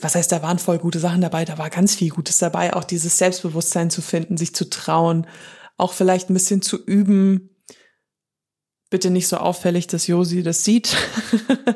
was 0.00 0.14
heißt, 0.14 0.30
da 0.30 0.42
waren 0.42 0.58
voll 0.58 0.78
gute 0.78 1.00
Sachen 1.00 1.20
dabei, 1.20 1.44
da 1.44 1.58
war 1.58 1.68
ganz 1.68 1.96
viel 1.96 2.10
Gutes 2.10 2.38
dabei, 2.38 2.74
auch 2.74 2.84
dieses 2.84 3.18
Selbstbewusstsein 3.18 3.90
zu 3.90 4.02
finden, 4.02 4.36
sich 4.36 4.54
zu 4.54 4.70
trauen, 4.70 5.26
auch 5.76 5.92
vielleicht 5.92 6.30
ein 6.30 6.34
bisschen 6.34 6.62
zu 6.62 6.82
üben. 6.84 7.50
Bitte 8.88 9.10
nicht 9.10 9.26
so 9.26 9.38
auffällig, 9.38 9.88
dass 9.88 10.06
Josi 10.06 10.44
das 10.44 10.62
sieht. 10.62 10.96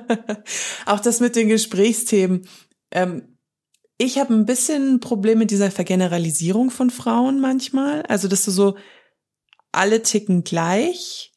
auch 0.86 1.00
das 1.00 1.18
mit 1.18 1.34
den 1.34 1.48
Gesprächsthemen. 1.48 2.46
Ähm, 2.92 3.29
ich 4.02 4.18
habe 4.18 4.32
ein 4.32 4.46
bisschen 4.46 4.94
ein 4.94 5.00
Problem 5.00 5.38
mit 5.38 5.50
dieser 5.50 5.70
Vergeneralisierung 5.70 6.70
von 6.70 6.88
Frauen 6.88 7.38
manchmal. 7.38 8.02
Also, 8.04 8.28
dass 8.28 8.46
du 8.46 8.50
so, 8.50 8.76
alle 9.72 10.02
ticken 10.02 10.42
gleich. 10.42 11.32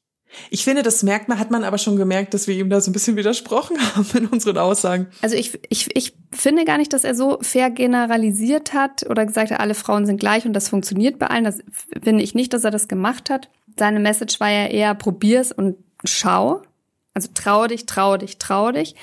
Ich 0.49 0.63
finde, 0.63 0.81
das 0.81 1.03
merkt 1.03 1.27
man, 1.27 1.37
hat 1.39 1.51
man 1.51 1.65
aber 1.65 1.77
schon 1.77 1.97
gemerkt, 1.97 2.33
dass 2.33 2.47
wir 2.47 2.55
ihm 2.55 2.69
da 2.69 2.79
so 2.79 2.89
ein 2.89 2.93
bisschen 2.93 3.17
widersprochen 3.17 3.77
haben 3.95 4.07
in 4.17 4.27
unseren 4.27 4.57
Aussagen. 4.57 5.07
Also 5.21 5.35
ich, 5.35 5.59
ich, 5.69 5.93
ich 5.93 6.13
finde 6.31 6.63
gar 6.63 6.77
nicht, 6.77 6.93
dass 6.93 7.03
er 7.03 7.15
so 7.15 7.37
fair 7.41 7.69
generalisiert 7.69 8.73
hat 8.73 9.03
oder 9.09 9.25
gesagt 9.25 9.51
hat, 9.51 9.59
alle 9.59 9.75
Frauen 9.75 10.05
sind 10.05 10.19
gleich 10.19 10.45
und 10.45 10.53
das 10.53 10.69
funktioniert 10.69 11.19
bei 11.19 11.27
allen. 11.27 11.43
Das 11.43 11.59
finde 12.01 12.23
ich 12.23 12.33
nicht, 12.33 12.53
dass 12.53 12.63
er 12.63 12.71
das 12.71 12.87
gemacht 12.87 13.29
hat. 13.29 13.49
Seine 13.77 13.99
Message 13.99 14.39
war 14.39 14.49
ja 14.49 14.67
eher, 14.67 14.95
probier's 14.95 15.51
und 15.51 15.75
schau. 16.05 16.61
Also 17.13 17.29
trau 17.33 17.67
dich, 17.67 17.85
trau 17.85 18.17
dich, 18.17 18.37
trau 18.37 18.71
dich. 18.71 18.95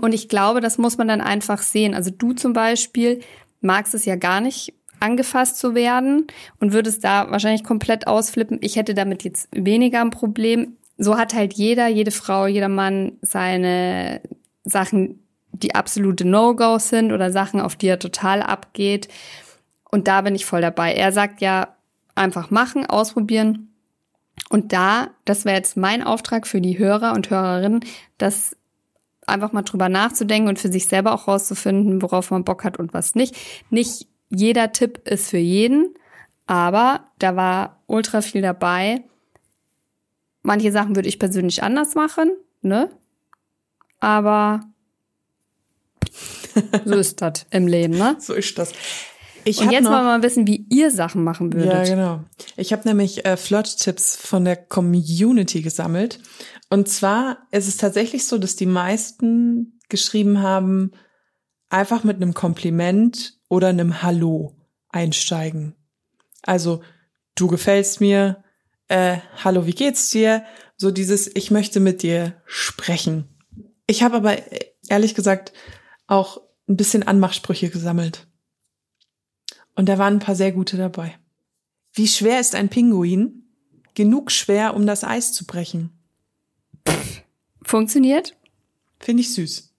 Und 0.00 0.12
ich 0.12 0.28
glaube, 0.28 0.60
das 0.60 0.78
muss 0.78 0.98
man 0.98 1.08
dann 1.08 1.20
einfach 1.20 1.62
sehen. 1.62 1.94
Also 1.94 2.10
du 2.10 2.32
zum 2.32 2.52
Beispiel 2.52 3.20
magst 3.60 3.94
es 3.94 4.04
ja 4.04 4.16
gar 4.16 4.40
nicht 4.40 4.74
angefasst 5.00 5.58
zu 5.58 5.74
werden 5.74 6.26
und 6.60 6.72
würdest 6.72 7.04
da 7.04 7.30
wahrscheinlich 7.30 7.64
komplett 7.64 8.06
ausflippen. 8.06 8.58
Ich 8.62 8.76
hätte 8.76 8.94
damit 8.94 9.24
jetzt 9.24 9.48
weniger 9.52 10.00
ein 10.00 10.10
Problem. 10.10 10.76
So 10.98 11.18
hat 11.18 11.34
halt 11.34 11.54
jeder, 11.54 11.88
jede 11.88 12.10
Frau, 12.10 12.46
jeder 12.46 12.68
Mann 12.68 13.12
seine 13.20 14.20
Sachen, 14.64 15.20
die 15.52 15.74
absolute 15.74 16.26
No-Gos 16.26 16.88
sind 16.88 17.12
oder 17.12 17.30
Sachen, 17.30 17.60
auf 17.60 17.76
die 17.76 17.88
er 17.88 17.98
total 17.98 18.42
abgeht. 18.42 19.08
Und 19.90 20.08
da 20.08 20.22
bin 20.22 20.34
ich 20.34 20.46
voll 20.46 20.60
dabei. 20.60 20.94
Er 20.94 21.12
sagt 21.12 21.40
ja, 21.40 21.76
einfach 22.14 22.50
machen, 22.50 22.86
ausprobieren. 22.86 23.72
Und 24.48 24.72
da, 24.72 25.08
das 25.24 25.44
wäre 25.44 25.56
jetzt 25.56 25.76
mein 25.76 26.02
Auftrag 26.02 26.46
für 26.46 26.60
die 26.60 26.78
Hörer 26.78 27.12
und 27.12 27.30
Hörerinnen, 27.30 27.80
das 28.18 28.56
einfach 29.26 29.52
mal 29.52 29.62
drüber 29.62 29.88
nachzudenken 29.88 30.48
und 30.48 30.58
für 30.58 30.70
sich 30.70 30.86
selber 30.86 31.12
auch 31.12 31.28
rauszufinden, 31.28 32.00
worauf 32.02 32.30
man 32.30 32.44
Bock 32.44 32.64
hat 32.64 32.78
und 32.78 32.94
was 32.94 33.14
nicht. 33.14 33.36
Nicht 33.70 34.06
jeder 34.28 34.72
Tipp 34.72 35.06
ist 35.06 35.30
für 35.30 35.38
jeden, 35.38 35.94
aber 36.46 37.08
da 37.18 37.36
war 37.36 37.82
ultra 37.86 38.22
viel 38.22 38.42
dabei. 38.42 39.04
Manche 40.42 40.70
Sachen 40.70 40.94
würde 40.94 41.08
ich 41.08 41.18
persönlich 41.18 41.62
anders 41.62 41.94
machen, 41.94 42.30
ne? 42.62 42.88
Aber 43.98 44.60
so 46.84 46.94
ist 46.94 47.20
das 47.20 47.46
im 47.50 47.66
Leben, 47.66 47.98
ne? 47.98 48.16
So 48.20 48.34
ist 48.34 48.56
das. 48.58 48.72
Ich 49.48 49.60
Und 49.60 49.70
jetzt 49.70 49.84
noch, 49.84 49.92
wollen 49.92 50.02
wir 50.02 50.18
mal 50.18 50.22
wissen, 50.22 50.46
wie 50.48 50.66
ihr 50.70 50.90
Sachen 50.90 51.22
machen 51.22 51.52
Ja, 51.52 51.58
würdet. 51.58 51.86
genau. 51.86 52.24
Ich 52.56 52.72
habe 52.72 52.86
nämlich 52.86 53.24
äh, 53.24 53.36
Flirt-Tipps 53.36 54.16
von 54.16 54.44
der 54.44 54.56
Community 54.56 55.62
gesammelt. 55.62 56.18
Und 56.68 56.88
zwar 56.88 57.46
ist 57.52 57.68
es 57.68 57.76
tatsächlich 57.76 58.26
so, 58.26 58.38
dass 58.38 58.56
die 58.56 58.66
meisten 58.66 59.78
geschrieben 59.88 60.42
haben, 60.42 60.90
einfach 61.68 62.02
mit 62.02 62.16
einem 62.16 62.34
Kompliment 62.34 63.38
oder 63.48 63.68
einem 63.68 64.02
Hallo 64.02 64.56
einsteigen. 64.88 65.76
Also, 66.42 66.82
du 67.36 67.46
gefällst 67.46 68.00
mir, 68.00 68.42
äh, 68.88 69.18
hallo, 69.44 69.66
wie 69.66 69.74
geht's 69.74 70.08
dir? 70.10 70.44
So 70.76 70.90
dieses, 70.90 71.30
ich 71.36 71.52
möchte 71.52 71.78
mit 71.78 72.02
dir 72.02 72.34
sprechen. 72.46 73.28
Ich 73.86 74.02
habe 74.02 74.16
aber 74.16 74.36
ehrlich 74.88 75.14
gesagt 75.14 75.52
auch 76.08 76.40
ein 76.68 76.76
bisschen 76.76 77.04
Anmachsprüche 77.04 77.70
gesammelt. 77.70 78.26
Und 79.76 79.86
da 79.88 79.98
waren 79.98 80.14
ein 80.14 80.20
paar 80.20 80.34
sehr 80.34 80.52
gute 80.52 80.76
dabei. 80.76 81.16
Wie 81.92 82.08
schwer 82.08 82.40
ist 82.40 82.54
ein 82.54 82.68
Pinguin? 82.68 83.44
Genug 83.94 84.30
schwer, 84.32 84.74
um 84.74 84.86
das 84.86 85.04
Eis 85.04 85.32
zu 85.32 85.46
brechen. 85.46 85.90
Funktioniert? 87.62 88.36
Finde 88.98 89.20
ich 89.20 89.32
süß. 89.32 89.72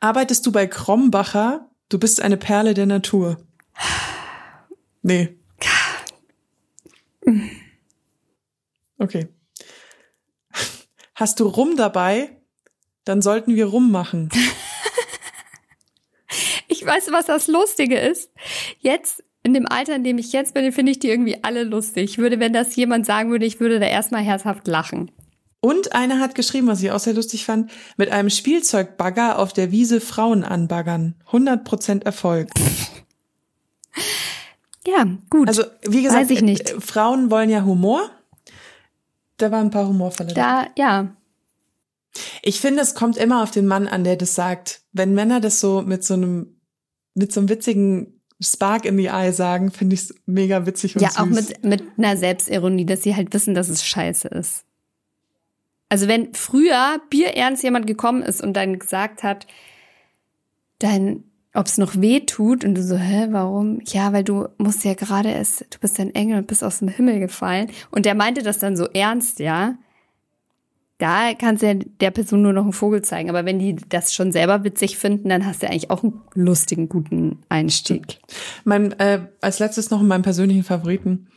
Arbeitest 0.00 0.44
du 0.46 0.52
bei 0.52 0.66
Krombacher? 0.66 1.70
Du 1.88 1.98
bist 1.98 2.20
eine 2.20 2.36
Perle 2.36 2.74
der 2.74 2.86
Natur. 2.86 3.38
Nee. 5.02 5.38
Okay. 8.98 9.28
Hast 11.14 11.40
du 11.40 11.46
Rum 11.46 11.76
dabei? 11.76 12.40
Dann 13.04 13.22
sollten 13.22 13.54
wir 13.54 13.66
Rum 13.66 13.90
machen. 16.88 16.98
Ich 16.98 17.06
weiß, 17.06 17.12
was 17.12 17.26
das 17.26 17.46
Lustige 17.46 17.98
ist. 17.98 18.30
Jetzt, 18.80 19.22
in 19.42 19.54
dem 19.54 19.66
Alter, 19.66 19.94
in 19.96 20.04
dem 20.04 20.18
ich 20.18 20.32
jetzt 20.32 20.54
bin, 20.54 20.70
finde 20.72 20.92
ich 20.92 20.98
die 20.98 21.08
irgendwie 21.08 21.42
alle 21.44 21.64
lustig. 21.64 22.04
Ich 22.10 22.18
würde, 22.18 22.40
wenn 22.40 22.52
das 22.52 22.74
jemand 22.76 23.06
sagen 23.06 23.30
würde, 23.30 23.46
ich 23.46 23.60
würde 23.60 23.78
da 23.80 23.86
erstmal 23.86 24.22
herzhaft 24.22 24.66
lachen. 24.66 25.10
Und 25.60 25.92
einer 25.92 26.20
hat 26.20 26.34
geschrieben, 26.36 26.68
was 26.68 26.82
ich 26.82 26.92
auch 26.92 27.00
sehr 27.00 27.14
lustig 27.14 27.44
fand, 27.44 27.70
mit 27.96 28.10
einem 28.12 28.30
Spielzeugbagger 28.30 29.38
auf 29.38 29.52
der 29.52 29.72
Wiese 29.72 30.00
Frauen 30.00 30.44
anbaggern. 30.44 31.16
100% 31.30 32.04
Erfolg. 32.04 32.48
Ja, 34.86 35.06
gut. 35.30 35.48
Also, 35.48 35.64
wie 35.82 36.02
gesagt, 36.02 36.22
Weiß 36.22 36.30
ich 36.30 36.42
nicht. 36.42 36.70
äh, 36.70 36.80
Frauen 36.80 37.30
wollen 37.30 37.50
ja 37.50 37.64
Humor. 37.64 38.08
Da 39.36 39.50
waren 39.50 39.66
ein 39.66 39.70
paar 39.70 39.86
Humorfälle. 39.88 40.32
da, 40.34 40.66
ja. 40.76 41.14
Ich 42.42 42.60
finde, 42.60 42.82
es 42.82 42.94
kommt 42.94 43.16
immer 43.16 43.42
auf 43.42 43.50
den 43.50 43.66
Mann 43.66 43.86
an, 43.86 44.02
der 44.04 44.16
das 44.16 44.34
sagt. 44.34 44.82
Wenn 44.92 45.14
Männer 45.14 45.40
das 45.40 45.60
so 45.60 45.82
mit 45.82 46.04
so 46.04 46.14
einem, 46.14 46.57
mit 47.14 47.32
so 47.32 47.40
einem 47.40 47.48
witzigen 47.48 48.20
Spark 48.40 48.84
in 48.84 48.96
die 48.96 49.06
Eye 49.06 49.32
sagen, 49.32 49.70
finde 49.72 49.94
ich 49.94 50.02
es 50.02 50.14
mega 50.26 50.64
witzig 50.66 50.94
und 50.94 51.02
Ja, 51.02 51.10
süß. 51.10 51.18
auch 51.18 51.26
mit, 51.26 51.64
mit 51.64 51.82
einer 51.96 52.16
Selbstironie, 52.16 52.86
dass 52.86 53.02
sie 53.02 53.16
halt 53.16 53.32
wissen, 53.34 53.54
dass 53.54 53.68
es 53.68 53.84
scheiße 53.84 54.28
ist. 54.28 54.64
Also 55.88 56.06
wenn 56.06 56.34
früher 56.34 57.00
bierernst 57.10 57.62
jemand 57.62 57.86
gekommen 57.86 58.22
ist 58.22 58.42
und 58.42 58.52
dann 58.54 58.78
gesagt 58.78 59.22
hat, 59.22 59.46
dein, 60.78 61.24
ob 61.54 61.66
es 61.66 61.78
noch 61.78 62.00
weh 62.00 62.20
tut 62.20 62.64
und 62.64 62.74
du 62.76 62.82
so, 62.82 62.96
hä, 62.96 63.28
warum? 63.30 63.80
Ja, 63.86 64.12
weil 64.12 64.22
du 64.22 64.48
musst 64.58 64.84
ja 64.84 64.94
gerade 64.94 65.30
erst, 65.30 65.62
du 65.70 65.78
bist 65.80 65.98
ein 65.98 66.14
Engel 66.14 66.38
und 66.38 66.46
bist 66.46 66.62
aus 66.62 66.78
dem 66.80 66.88
Himmel 66.88 67.18
gefallen. 67.20 67.70
Und 67.90 68.04
der 68.06 68.14
meinte 68.14 68.42
das 68.42 68.58
dann 68.58 68.76
so 68.76 68.86
ernst, 68.86 69.40
ja. 69.40 69.76
Da 70.98 71.32
kannst 71.34 71.62
du 71.62 71.68
ja 71.68 71.74
der 71.74 72.10
Person 72.10 72.42
nur 72.42 72.52
noch 72.52 72.64
einen 72.64 72.72
Vogel 72.72 73.02
zeigen. 73.02 73.30
Aber 73.30 73.44
wenn 73.44 73.60
die 73.60 73.76
das 73.76 74.12
schon 74.12 74.32
selber 74.32 74.64
witzig 74.64 74.98
finden, 74.98 75.28
dann 75.28 75.46
hast 75.46 75.62
du 75.62 75.68
eigentlich 75.68 75.90
auch 75.90 76.02
einen 76.02 76.20
lustigen, 76.34 76.88
guten 76.88 77.38
Einstieg. 77.48 78.18
Mein, 78.64 78.92
äh, 78.98 79.28
als 79.40 79.60
letztes 79.60 79.90
noch 79.90 80.00
in 80.00 80.08
meinem 80.08 80.22
persönlichen 80.22 80.64
Favoriten. 80.64 81.28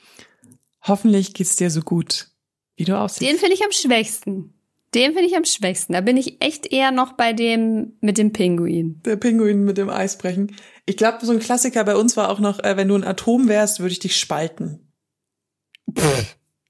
Hoffentlich 0.81 1.35
geht's 1.35 1.55
dir 1.55 1.69
so 1.69 1.81
gut, 1.81 2.29
wie 2.75 2.85
du 2.85 2.97
aussiehst. 2.97 3.29
Den 3.29 3.37
finde 3.37 3.53
ich 3.53 3.63
am 3.63 3.71
schwächsten. 3.71 4.53
Den 4.95 5.13
finde 5.13 5.27
ich 5.27 5.37
am 5.37 5.45
schwächsten. 5.45 5.93
Da 5.93 6.01
bin 6.01 6.17
ich 6.17 6.41
echt 6.41 6.71
eher 6.71 6.91
noch 6.91 7.13
bei 7.13 7.31
dem 7.31 7.93
mit 8.01 8.17
dem 8.17 8.33
Pinguin. 8.33 8.99
Der 9.05 9.15
Pinguin 9.15 9.63
mit 9.63 9.77
dem 9.77 9.89
Eisbrechen. 9.89 10.55
Ich 10.85 10.97
glaube, 10.97 11.25
so 11.25 11.31
ein 11.31 11.39
Klassiker 11.39 11.83
bei 11.83 11.95
uns 11.95 12.17
war 12.17 12.29
auch 12.29 12.39
noch, 12.39 12.59
äh, 12.63 12.75
wenn 12.77 12.87
du 12.87 12.95
ein 12.95 13.03
Atom 13.03 13.47
wärst, 13.47 13.79
würde 13.79 13.93
ich 13.93 13.99
dich 13.99 14.17
spalten. 14.17 14.91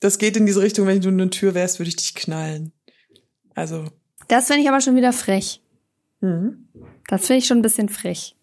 Das 0.02 0.18
geht 0.18 0.36
in 0.36 0.46
diese 0.46 0.62
Richtung, 0.62 0.88
wenn 0.88 1.00
du 1.00 1.10
eine 1.10 1.30
Tür 1.30 1.54
wärst, 1.54 1.80
würde 1.80 1.90
ich 1.90 1.96
dich 1.96 2.16
knallen. 2.16 2.74
Also, 3.56 3.86
Das 4.28 4.48
finde 4.48 4.62
ich 4.62 4.70
aber 4.70 4.82
schon 4.82 4.96
wieder 4.96 5.14
frech. 5.14 5.62
mhm. 6.22 6.68
Das 7.08 7.28
finde 7.28 7.40
ich 7.40 7.48
schon 7.48 7.60
ein 7.60 7.64
bisschen 7.64 7.90
frech. 7.90 8.36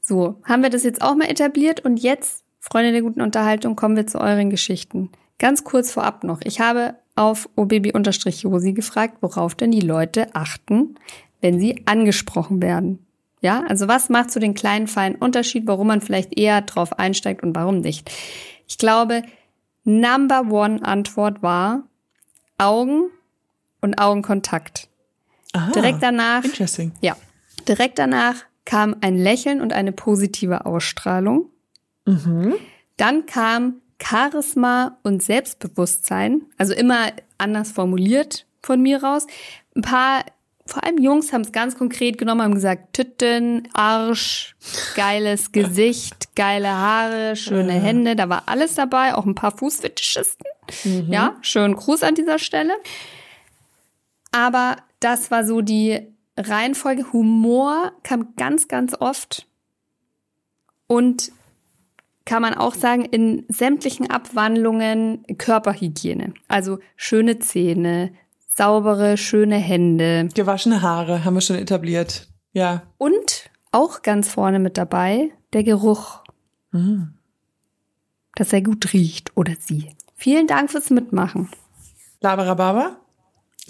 So, 0.00 0.40
haben 0.44 0.62
wir 0.62 0.70
das 0.70 0.84
jetzt 0.84 1.02
auch 1.02 1.14
mal 1.16 1.28
etabliert 1.28 1.84
und 1.84 1.96
jetzt, 1.96 2.44
Freunde 2.60 2.92
der 2.92 3.02
guten 3.02 3.20
Unterhaltung, 3.20 3.74
kommen 3.74 3.96
wir 3.96 4.06
zu 4.06 4.20
euren 4.20 4.50
Geschichten. 4.50 5.10
Ganz 5.38 5.64
kurz 5.64 5.90
vorab 5.90 6.22
noch. 6.22 6.40
Ich 6.44 6.60
habe 6.60 6.94
auf 7.16 7.48
obaby-josi 7.56 8.72
gefragt, 8.72 9.18
worauf 9.20 9.54
denn 9.54 9.72
die 9.72 9.80
Leute 9.80 10.34
achten, 10.34 10.96
wenn 11.40 11.58
sie 11.58 11.82
angesprochen 11.86 12.62
werden. 12.62 13.04
Ja, 13.40 13.64
also 13.66 13.88
was 13.88 14.08
macht 14.08 14.30
so 14.30 14.38
den 14.38 14.54
kleinen 14.54 14.86
feinen 14.86 15.16
Unterschied, 15.16 15.66
warum 15.66 15.88
man 15.88 16.00
vielleicht 16.00 16.38
eher 16.38 16.62
drauf 16.62 16.98
einsteigt 16.98 17.42
und 17.42 17.56
warum 17.56 17.80
nicht? 17.80 18.10
Ich 18.68 18.78
glaube, 18.78 19.22
Number 19.84 20.42
One 20.48 20.84
Antwort 20.84 21.42
war 21.42 21.82
Augen 22.56 23.10
und 23.82 23.98
Augenkontakt. 23.98 24.88
Aha, 25.52 25.70
Direkt 25.72 26.02
danach 26.02 26.44
Interesting. 26.44 26.92
ja. 27.02 27.16
Direkt 27.68 27.98
danach 27.98 28.36
kam 28.64 28.96
ein 29.02 29.18
Lächeln 29.18 29.60
und 29.60 29.72
eine 29.72 29.92
positive 29.92 30.64
Ausstrahlung. 30.66 31.50
Mhm. 32.06 32.54
Dann 32.96 33.26
kam 33.26 33.74
Charisma 34.02 34.98
und 35.02 35.22
Selbstbewusstsein, 35.22 36.42
also 36.58 36.74
immer 36.74 37.12
anders 37.38 37.72
formuliert 37.72 38.46
von 38.62 38.80
mir 38.80 39.02
raus. 39.02 39.26
Ein 39.76 39.82
paar, 39.82 40.24
vor 40.66 40.82
allem 40.84 40.98
Jungs, 40.98 41.32
haben 41.32 41.42
es 41.42 41.52
ganz 41.52 41.76
konkret 41.76 42.18
genommen, 42.18 42.42
haben 42.42 42.54
gesagt, 42.54 42.94
Tütten, 42.94 43.68
Arsch, 43.74 44.56
geiles 44.96 45.52
Gesicht, 45.52 46.34
geile 46.34 46.70
Haare, 46.70 47.36
schöne 47.36 47.72
Hände, 47.72 48.16
da 48.16 48.28
war 48.28 48.44
alles 48.46 48.74
dabei, 48.74 49.14
auch 49.14 49.24
ein 49.24 49.34
paar 49.34 49.56
Fußfetischisten. 49.56 50.46
Ja, 51.08 51.36
schönen 51.42 51.74
Gruß 51.76 52.02
an 52.02 52.14
dieser 52.14 52.38
Stelle. 52.38 52.74
Aber 54.32 54.76
das 55.00 55.30
war 55.30 55.46
so 55.46 55.60
die 55.60 56.00
Reihenfolge. 56.36 57.12
Humor 57.12 57.92
kam 58.02 58.34
ganz, 58.36 58.66
ganz 58.68 58.94
oft. 58.98 59.46
Und 60.86 61.32
kann 62.24 62.42
man 62.42 62.54
auch 62.54 62.74
sagen, 62.74 63.04
in 63.04 63.44
sämtlichen 63.48 64.10
Abwandlungen 64.10 65.24
Körperhygiene. 65.38 66.34
Also 66.48 66.78
schöne 66.96 67.38
Zähne, 67.40 68.12
saubere, 68.46 69.16
schöne 69.16 69.56
Hände. 69.56 70.28
Gewaschene 70.34 70.82
Haare 70.82 71.24
haben 71.24 71.34
wir 71.34 71.40
schon 71.40 71.56
etabliert. 71.56 72.28
Ja. 72.52 72.82
Und 72.98 73.50
auch 73.72 74.02
ganz 74.02 74.28
vorne 74.28 74.58
mit 74.58 74.76
dabei 74.78 75.30
der 75.52 75.64
Geruch, 75.64 76.22
Mhm. 76.70 77.14
dass 78.34 78.52
er 78.52 78.62
gut 78.62 78.92
riecht 78.92 79.36
oder 79.36 79.54
sie. 79.58 79.90
Vielen 80.14 80.46
Dank 80.46 80.70
fürs 80.70 80.90
Mitmachen. 80.90 81.50
Laberababa. 82.20 82.96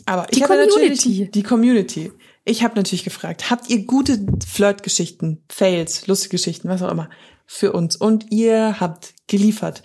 Aber 0.07 0.26
ich 0.30 0.38
Die 0.38 0.45
habe 0.45 0.55
Community. 0.55 0.88
natürlich 0.88 1.30
die 1.30 1.43
Community. 1.43 2.12
Ich 2.45 2.64
habe 2.64 2.74
natürlich 2.74 3.05
gefragt, 3.05 3.51
habt 3.51 3.70
ihr 3.70 3.84
gute 3.86 4.18
Flirtgeschichten, 4.47 5.45
Fails, 5.51 6.07
lustige 6.07 6.32
Geschichten, 6.32 6.68
was 6.68 6.82
auch 6.82 6.90
immer, 6.90 7.09
für 7.47 7.72
uns? 7.72 7.97
Und 7.97 8.32
ihr 8.32 8.80
habt 8.80 9.14
geliefert. 9.28 9.82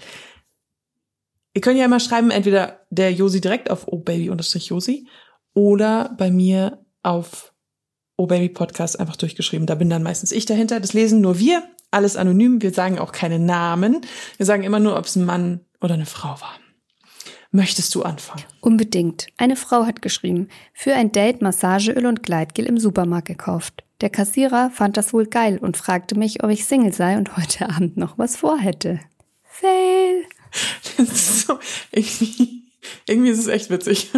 Ihr 1.54 1.62
könnt 1.62 1.78
ja 1.78 1.86
immer 1.86 2.00
schreiben, 2.00 2.32
entweder 2.32 2.86
der 2.90 3.12
Josi 3.12 3.42
direkt 3.42 3.70
auf 3.70 3.88
obaby-josi 3.88 5.08
oder 5.54 6.16
bei 6.18 6.32
mir 6.32 6.86
auf 7.04 7.54
obaby 8.16 8.50
Podcast 8.50 9.00
einfach 9.00 9.16
durchgeschrieben. 9.16 9.68
Da 9.68 9.76
bin 9.76 9.90
dann 9.90 10.04
meistens 10.04 10.32
ich 10.32 10.46
dahinter. 10.46 10.80
Das 10.80 10.94
lesen 10.94 11.22
nur 11.22 11.40
wir, 11.40 11.64
alles 11.92 12.16
anonym. 12.16 12.62
Wir 12.62 12.74
sagen 12.74 13.00
auch 13.00 13.12
keine 13.12 13.40
Namen. 13.40 14.02
Wir 14.38 14.46
sagen 14.46 14.64
immer 14.64 14.80
nur, 14.80 14.98
ob 14.98 15.06
es 15.06 15.16
ein 15.16 15.26
Mann 15.26 15.62
oder 15.82 15.94
eine 15.94 16.06
Frau 16.06 16.30
war. 16.30 16.60
Möchtest 17.52 17.96
du 17.96 18.04
anfangen? 18.04 18.44
Unbedingt. 18.62 19.28
Eine 19.38 19.56
Frau 19.56 19.86
hat 19.86 20.02
geschrieben, 20.02 20.50
für 20.74 20.94
ein 20.94 21.12
Date 21.12 21.42
Massageöl 21.42 22.06
und 22.06 22.24
Gleitgel 22.24 22.66
im 22.66 22.78
Supermarkt 22.78 23.28
gekauft. 23.28 23.84
Der 24.02 24.10
Kassierer 24.10 24.70
fand 24.70 24.98
das 24.98 25.14
wohl 25.14 25.26
geil 25.26 25.58
und 25.58 25.78
fragte 25.78 26.18
mich, 26.18 26.44
ob 26.44 26.50
ich 26.52 26.66
Single 26.66 26.94
sei 26.94 27.18
und 27.18 27.38
heute 27.38 27.70
Abend 27.70 27.98
noch 27.98 28.18
was 28.18 28.36
vorhätte. 28.36 29.00
Fail. 29.44 30.26
Das 30.98 31.10
ist 31.10 31.48
so, 31.48 31.60
irgendwie, 31.92 32.72
irgendwie 33.06 33.32
ist 33.32 33.40
es 33.40 33.48
echt 33.48 33.70
witzig. 33.70 34.12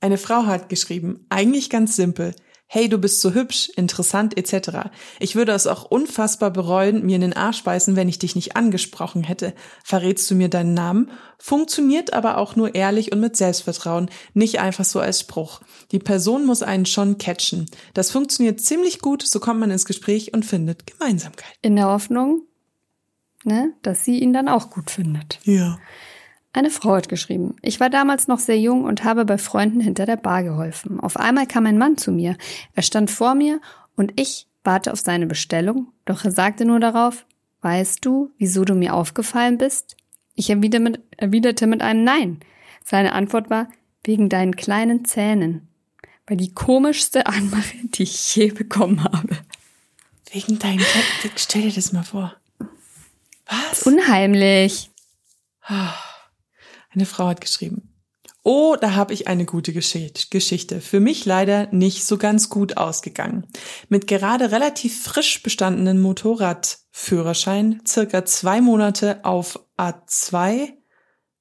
Eine 0.00 0.18
Frau 0.18 0.46
hat 0.46 0.68
geschrieben, 0.68 1.26
eigentlich 1.28 1.68
ganz 1.68 1.96
simpel. 1.96 2.34
Hey, 2.72 2.88
du 2.88 2.98
bist 2.98 3.20
so 3.20 3.34
hübsch, 3.34 3.68
interessant 3.74 4.38
etc. 4.38 4.90
Ich 5.18 5.34
würde 5.34 5.50
es 5.50 5.66
auch 5.66 5.82
unfassbar 5.82 6.52
bereuen, 6.52 7.04
mir 7.04 7.16
in 7.16 7.22
den 7.22 7.32
Arsch 7.32 7.64
beißen, 7.64 7.96
wenn 7.96 8.08
ich 8.08 8.20
dich 8.20 8.36
nicht 8.36 8.54
angesprochen 8.54 9.24
hätte. 9.24 9.54
Verrätst 9.82 10.30
du 10.30 10.36
mir 10.36 10.48
deinen 10.48 10.72
Namen? 10.72 11.10
Funktioniert 11.36 12.12
aber 12.12 12.38
auch 12.38 12.54
nur 12.54 12.76
ehrlich 12.76 13.10
und 13.10 13.18
mit 13.18 13.36
Selbstvertrauen, 13.36 14.08
nicht 14.34 14.60
einfach 14.60 14.84
so 14.84 15.00
als 15.00 15.18
Spruch. 15.18 15.62
Die 15.90 15.98
Person 15.98 16.46
muss 16.46 16.62
einen 16.62 16.86
schon 16.86 17.18
catchen. 17.18 17.66
Das 17.92 18.12
funktioniert 18.12 18.60
ziemlich 18.60 19.00
gut, 19.00 19.26
so 19.26 19.40
kommt 19.40 19.58
man 19.58 19.72
ins 19.72 19.84
Gespräch 19.84 20.32
und 20.32 20.44
findet 20.44 20.86
Gemeinsamkeit. 20.86 21.52
In 21.62 21.74
der 21.74 21.88
Hoffnung, 21.88 22.42
ne, 23.42 23.74
dass 23.82 24.04
sie 24.04 24.20
ihn 24.20 24.32
dann 24.32 24.48
auch 24.48 24.70
gut 24.70 24.92
findet. 24.92 25.40
Ja. 25.42 25.80
Eine 26.52 26.70
Frau 26.70 26.96
hat 26.96 27.08
geschrieben, 27.08 27.54
ich 27.62 27.78
war 27.78 27.90
damals 27.90 28.26
noch 28.26 28.40
sehr 28.40 28.58
jung 28.58 28.84
und 28.84 29.04
habe 29.04 29.24
bei 29.24 29.38
Freunden 29.38 29.80
hinter 29.80 30.04
der 30.04 30.16
Bar 30.16 30.42
geholfen. 30.42 30.98
Auf 30.98 31.16
einmal 31.16 31.46
kam 31.46 31.66
ein 31.66 31.78
Mann 31.78 31.96
zu 31.96 32.10
mir. 32.10 32.36
Er 32.74 32.82
stand 32.82 33.10
vor 33.10 33.36
mir 33.36 33.60
und 33.94 34.18
ich 34.20 34.48
warte 34.64 34.92
auf 34.92 34.98
seine 34.98 35.26
Bestellung, 35.26 35.92
doch 36.06 36.24
er 36.24 36.32
sagte 36.32 36.64
nur 36.64 36.80
darauf, 36.80 37.24
weißt 37.60 38.04
du, 38.04 38.30
wieso 38.38 38.64
du 38.64 38.74
mir 38.74 38.94
aufgefallen 38.94 39.58
bist? 39.58 39.96
Ich 40.34 40.50
erwiderte 40.50 41.66
mit, 41.66 41.82
einem 41.82 42.04
Nein. 42.04 42.40
Seine 42.84 43.12
Antwort 43.12 43.50
war, 43.50 43.68
wegen 44.04 44.28
deinen 44.28 44.56
kleinen 44.56 45.04
Zähnen. 45.04 45.68
War 46.26 46.36
die 46.36 46.52
komischste 46.52 47.26
Anmache, 47.26 47.76
die 47.82 48.04
ich 48.04 48.34
je 48.34 48.50
bekommen 48.50 49.04
habe. 49.04 49.36
Wegen 50.32 50.58
deinen 50.58 50.80
Zähnen? 50.80 51.34
Stell 51.36 51.62
dir 51.62 51.72
das 51.72 51.92
mal 51.92 52.02
vor. 52.02 52.34
Was? 53.46 53.82
Unheimlich. 53.84 54.90
Eine 56.90 57.06
Frau 57.06 57.28
hat 57.28 57.40
geschrieben. 57.40 57.90
Oh, 58.42 58.74
da 58.80 58.94
habe 58.94 59.12
ich 59.12 59.28
eine 59.28 59.44
gute 59.44 59.72
Geschichte. 59.72 60.80
Für 60.80 60.98
mich 60.98 61.26
leider 61.26 61.68
nicht 61.72 62.04
so 62.04 62.16
ganz 62.16 62.48
gut 62.48 62.78
ausgegangen. 62.78 63.46
Mit 63.88 64.06
gerade 64.06 64.50
relativ 64.50 65.02
frisch 65.02 65.42
bestandenen 65.42 66.00
Motorradführerschein, 66.00 67.82
circa 67.86 68.24
zwei 68.24 68.62
Monate 68.62 69.24
auf 69.24 69.60
A2. 69.76 70.70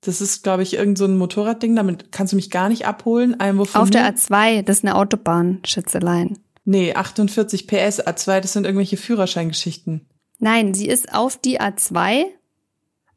Das 0.02 0.20
ist, 0.20 0.44
glaube 0.44 0.64
ich, 0.64 0.74
irgend 0.74 0.98
so 0.98 1.06
ein 1.06 1.18
Motorradding, 1.18 1.76
damit 1.76 2.12
kannst 2.12 2.34
du 2.34 2.36
mich 2.36 2.52
gar 2.52 2.68
nicht 2.68 2.86
abholen. 2.86 3.40
Auf 3.40 3.90
der 3.90 4.14
A2, 4.14 4.62
das 4.62 4.80
ist 4.80 4.86
eine 4.86 4.96
Autobahn, 4.96 5.62
Schätzelein. 5.66 6.38
Nee, 6.66 6.94
48 6.94 7.66
PS, 7.66 8.06
A2, 8.06 8.42
das 8.42 8.54
sind 8.54 8.66
irgendwelche 8.66 8.98
Führerscheingeschichten. 8.98 10.06
Nein, 10.38 10.74
sie 10.74 10.88
ist 10.88 11.14
auf 11.14 11.38
die 11.38 11.62
A2 11.62 12.26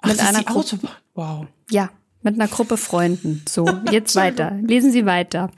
Ach, 0.00 0.08
mit 0.08 0.20
einer 0.20 0.56
Autobahn. 0.56 0.90
Wow. 1.14 1.46
Ja, 1.70 1.90
mit 2.22 2.34
einer 2.34 2.48
Gruppe 2.48 2.76
Freunden. 2.76 3.44
So, 3.48 3.68
jetzt 3.90 4.16
weiter. 4.16 4.56
Lesen 4.62 4.92
Sie 4.92 5.06
weiter. 5.06 5.50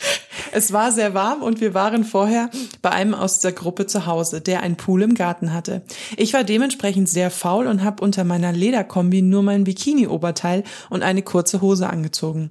Es 0.53 0.73
war 0.73 0.93
sehr 0.93 1.15
warm 1.15 1.43
und 1.43 1.61
wir 1.61 1.75
waren 1.75 2.05
vorher 2.05 2.51
bei 2.83 2.91
einem 2.91 3.15
aus 3.15 3.41
der 3.41 3.53
Gruppe 3.53 3.87
zu 3.87 4.07
Hause, 4.07 4.41
der 4.41 4.63
einen 4.63 4.77
Pool 4.77 5.03
im 5.03 5.15
Garten 5.15 5.53
hatte. 5.53 5.83
Ich 6.17 6.33
war 6.33 6.45
dementsprechend 6.45 7.09
sehr 7.09 7.31
faul 7.31 7.67
und 7.67 7.83
habe 7.83 8.03
unter 8.03 8.25
meiner 8.25 8.53
Lederkombi 8.53 9.23
nur 9.23 9.43
mein 9.43 9.65
Bikini-Oberteil 9.65 10.65
und 10.91 11.03
eine 11.03 11.23
kurze 11.23 11.61
Hose 11.61 11.89
angezogen. 11.89 12.51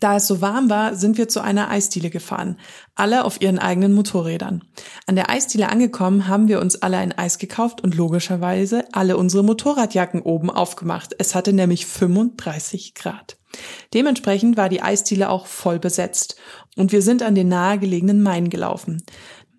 Da 0.00 0.16
es 0.16 0.26
so 0.26 0.40
warm 0.40 0.70
war, 0.70 0.94
sind 0.94 1.18
wir 1.18 1.28
zu 1.28 1.40
einer 1.40 1.70
Eisdiele 1.70 2.10
gefahren, 2.10 2.58
alle 2.94 3.24
auf 3.24 3.40
ihren 3.40 3.58
eigenen 3.58 3.94
Motorrädern. 3.94 4.62
An 5.06 5.16
der 5.16 5.30
Eisdiele 5.30 5.70
angekommen, 5.70 6.28
haben 6.28 6.46
wir 6.46 6.60
uns 6.60 6.76
alle 6.82 6.98
ein 6.98 7.16
Eis 7.16 7.38
gekauft 7.38 7.82
und 7.82 7.96
logischerweise 7.96 8.84
alle 8.92 9.16
unsere 9.16 9.42
Motorradjacken 9.42 10.22
oben 10.22 10.50
aufgemacht. 10.50 11.14
Es 11.18 11.34
hatte 11.34 11.52
nämlich 11.52 11.86
35 11.86 12.94
Grad. 12.94 13.38
Dementsprechend 13.94 14.56
war 14.56 14.68
die 14.68 14.82
Eisdiele 14.82 15.30
auch 15.30 15.46
voll 15.46 15.78
besetzt 15.78 16.36
und 16.76 16.92
wir 16.92 17.02
sind 17.02 17.22
an 17.22 17.34
den 17.34 17.48
nahegelegenen 17.48 18.22
Main 18.22 18.50
gelaufen. 18.50 19.02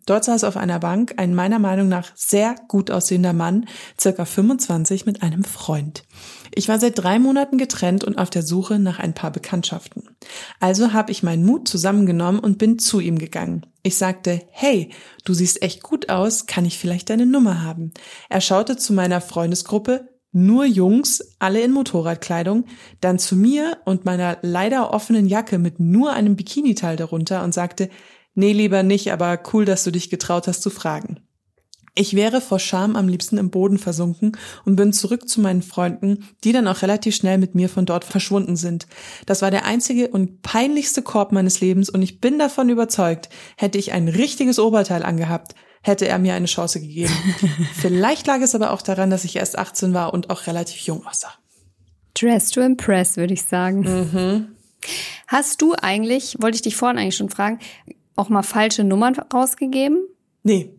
Dort 0.09 0.23
saß 0.23 0.43
auf 0.43 0.57
einer 0.57 0.79
Bank 0.79 1.13
ein 1.17 1.35
meiner 1.35 1.59
Meinung 1.59 1.87
nach 1.87 2.11
sehr 2.15 2.55
gut 2.67 2.89
aussehender 2.89 3.31
Mann, 3.31 3.67
circa 4.01 4.25
25, 4.25 5.05
mit 5.05 5.21
einem 5.21 5.43
Freund. 5.43 6.03
Ich 6.55 6.67
war 6.67 6.79
seit 6.79 6.97
drei 6.97 7.19
Monaten 7.19 7.59
getrennt 7.59 8.03
und 8.03 8.17
auf 8.17 8.31
der 8.31 8.41
Suche 8.41 8.79
nach 8.79 8.97
ein 8.97 9.13
paar 9.13 9.29
Bekanntschaften. 9.29 10.09
Also 10.59 10.93
habe 10.93 11.11
ich 11.11 11.21
meinen 11.21 11.45
Mut 11.45 11.67
zusammengenommen 11.67 12.39
und 12.39 12.57
bin 12.57 12.79
zu 12.79 12.99
ihm 12.99 13.19
gegangen. 13.19 13.67
Ich 13.83 13.99
sagte, 13.99 14.41
hey, 14.49 14.91
du 15.25 15.35
siehst 15.35 15.61
echt 15.61 15.83
gut 15.83 16.09
aus, 16.09 16.47
kann 16.47 16.65
ich 16.65 16.79
vielleicht 16.79 17.11
deine 17.11 17.27
Nummer 17.27 17.61
haben? 17.61 17.91
Er 18.29 18.41
schaute 18.41 18.77
zu 18.77 18.93
meiner 18.93 19.21
Freundesgruppe, 19.21 20.09
nur 20.31 20.65
Jungs, 20.65 21.35
alle 21.37 21.61
in 21.61 21.71
Motorradkleidung, 21.71 22.65
dann 22.99 23.19
zu 23.19 23.35
mir 23.35 23.77
und 23.85 24.05
meiner 24.05 24.39
leider 24.41 24.91
offenen 24.91 25.27
Jacke 25.27 25.59
mit 25.59 25.79
nur 25.79 26.13
einem 26.13 26.35
Bikiniteil 26.35 26.95
darunter 26.95 27.43
und 27.43 27.53
sagte, 27.53 27.89
Nee, 28.35 28.53
lieber 28.53 28.83
nicht, 28.83 29.11
aber 29.11 29.39
cool, 29.53 29.65
dass 29.65 29.83
du 29.83 29.91
dich 29.91 30.09
getraut 30.09 30.47
hast 30.47 30.61
zu 30.61 30.69
fragen. 30.69 31.19
Ich 31.95 32.15
wäre 32.15 32.39
vor 32.39 32.59
Scham 32.59 32.95
am 32.95 33.07
liebsten 33.07 33.37
im 33.37 33.49
Boden 33.49 33.77
versunken 33.77 34.37
und 34.63 34.77
bin 34.77 34.93
zurück 34.93 35.27
zu 35.27 35.41
meinen 35.41 35.61
Freunden, 35.61 36.25
die 36.43 36.53
dann 36.53 36.67
auch 36.67 36.81
relativ 36.81 37.15
schnell 37.15 37.37
mit 37.37 37.55
mir 37.55 37.67
von 37.67 37.85
dort 37.85 38.05
verschwunden 38.05 38.55
sind. 38.55 38.87
Das 39.25 39.41
war 39.41 39.51
der 39.51 39.65
einzige 39.65 40.07
und 40.07 40.41
peinlichste 40.41 41.01
Korb 41.01 41.31
meines 41.31 41.59
Lebens 41.59 41.89
und 41.89 42.01
ich 42.01 42.21
bin 42.21 42.39
davon 42.39 42.69
überzeugt, 42.69 43.27
hätte 43.57 43.77
ich 43.77 43.91
ein 43.91 44.07
richtiges 44.07 44.59
Oberteil 44.59 45.03
angehabt, 45.03 45.55
hätte 45.81 46.07
er 46.07 46.19
mir 46.19 46.35
eine 46.35 46.45
Chance 46.45 46.79
gegeben. 46.79 47.13
Vielleicht 47.73 48.27
lag 48.27 48.39
es 48.39 48.55
aber 48.55 48.71
auch 48.71 48.81
daran, 48.81 49.09
dass 49.09 49.25
ich 49.25 49.35
erst 49.35 49.57
18 49.57 49.93
war 49.93 50.13
und 50.13 50.29
auch 50.29 50.47
relativ 50.47 50.79
jung 50.81 51.05
aussah. 51.05 51.33
Dress 52.13 52.49
to 52.51 52.61
impress, 52.61 53.17
würde 53.17 53.33
ich 53.33 53.43
sagen. 53.43 53.81
Mhm. 53.81 54.47
Hast 55.27 55.61
du 55.61 55.73
eigentlich, 55.73 56.37
wollte 56.39 56.55
ich 56.55 56.61
dich 56.61 56.75
vorhin 56.75 56.97
eigentlich 56.97 57.17
schon 57.17 57.29
fragen, 57.29 57.59
auch 58.19 58.29
mal 58.29 58.43
falsche 58.43 58.83
Nummern 58.83 59.15
rausgegeben? 59.33 60.05
Nee. 60.43 60.73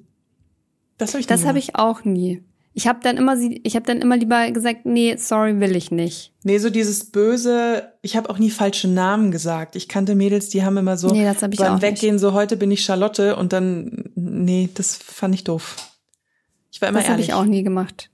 Das 0.99 1.11
habe 1.11 1.21
ich 1.21 1.27
Das 1.27 1.45
habe 1.45 1.59
ich 1.59 1.77
auch 1.77 2.05
nie. 2.05 2.43
Ich 2.73 2.87
habe 2.87 3.01
dann 3.03 3.17
immer 3.17 3.37
ich 3.37 3.75
habe 3.75 3.85
dann 3.85 4.01
immer 4.01 4.17
lieber 4.17 4.49
gesagt, 4.53 4.87
nee, 4.87 5.17
sorry, 5.17 5.59
will 5.59 5.75
ich 5.75 5.91
nicht. 5.91 6.33
Nee, 6.45 6.59
so 6.59 6.71
dieses 6.71 7.11
böse, 7.11 7.93
ich 8.01 8.17
habe 8.17 8.31
auch 8.31 8.39
nie 8.39 8.51
falsche 8.51 8.87
Namen 8.87 9.33
gesagt. 9.33 9.75
Ich 9.75 9.89
kannte 9.89 10.15
Mädels, 10.15 10.51
die 10.51 10.63
haben 10.65 10.77
immer 10.77 10.97
so 10.97 11.09
nee, 11.09 11.25
das 11.25 11.43
hab 11.43 11.53
ich 11.53 11.59
beim 11.59 11.77
auch 11.77 11.83
Weggehen 11.83 12.15
nicht. 12.15 12.23
so 12.23 12.33
heute 12.33 12.57
bin 12.57 12.71
ich 12.71 12.85
Charlotte 12.85 13.35
und 13.37 13.53
dann 13.53 14.11
nee, 14.15 14.69
das 14.75 14.97
fand 14.97 15.35
ich 15.35 15.43
doof. 15.43 15.77
Ich 16.71 16.81
war 16.81 16.89
immer 16.89 17.01
das 17.01 17.09
ehrlich. 17.09 17.27
Das 17.27 17.35
habe 17.35 17.45
ich 17.45 17.49
auch 17.49 17.51
nie 17.51 17.65
gemacht. 17.65 18.11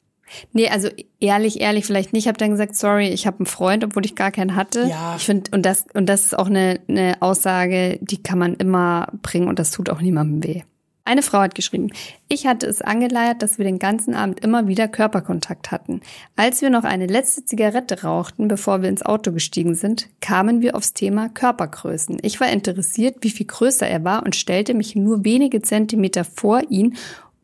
Nee, 0.52 0.68
also 0.68 0.88
ehrlich, 1.20 1.60
ehrlich 1.60 1.86
vielleicht 1.86 2.12
nicht. 2.12 2.24
Ich 2.24 2.28
habe 2.28 2.38
dann 2.38 2.50
gesagt, 2.50 2.76
sorry, 2.76 3.08
ich 3.08 3.26
habe 3.26 3.38
einen 3.38 3.46
Freund, 3.46 3.84
obwohl 3.84 4.04
ich 4.04 4.14
gar 4.14 4.30
keinen 4.30 4.56
hatte. 4.56 4.86
Ja. 4.88 5.16
Ich 5.16 5.24
finde, 5.24 5.50
und 5.52 5.64
das, 5.64 5.84
und 5.94 6.06
das 6.06 6.26
ist 6.26 6.38
auch 6.38 6.46
eine, 6.46 6.80
eine 6.88 7.16
Aussage, 7.20 7.98
die 8.00 8.22
kann 8.22 8.38
man 8.38 8.54
immer 8.54 9.08
bringen 9.22 9.48
und 9.48 9.58
das 9.58 9.70
tut 9.70 9.90
auch 9.90 10.00
niemandem 10.00 10.44
weh. 10.44 10.62
Eine 11.06 11.22
Frau 11.22 11.38
hat 11.38 11.54
geschrieben, 11.54 11.92
ich 12.26 12.48
hatte 12.48 12.66
es 12.66 12.82
angeleiert, 12.82 13.40
dass 13.40 13.58
wir 13.58 13.64
den 13.64 13.78
ganzen 13.78 14.14
Abend 14.14 14.40
immer 14.40 14.66
wieder 14.66 14.88
Körperkontakt 14.88 15.70
hatten. 15.70 16.00
Als 16.34 16.62
wir 16.62 16.70
noch 16.70 16.82
eine 16.82 17.06
letzte 17.06 17.44
Zigarette 17.44 18.02
rauchten, 18.02 18.48
bevor 18.48 18.82
wir 18.82 18.88
ins 18.88 19.06
Auto 19.06 19.30
gestiegen 19.30 19.76
sind, 19.76 20.08
kamen 20.20 20.62
wir 20.62 20.74
aufs 20.74 20.94
Thema 20.94 21.28
Körpergrößen. 21.28 22.18
Ich 22.22 22.40
war 22.40 22.48
interessiert, 22.48 23.18
wie 23.20 23.30
viel 23.30 23.46
größer 23.46 23.86
er 23.86 24.02
war 24.02 24.24
und 24.24 24.34
stellte 24.34 24.74
mich 24.74 24.96
nur 24.96 25.24
wenige 25.24 25.62
Zentimeter 25.62 26.24
vor 26.24 26.62
ihn 26.70 26.96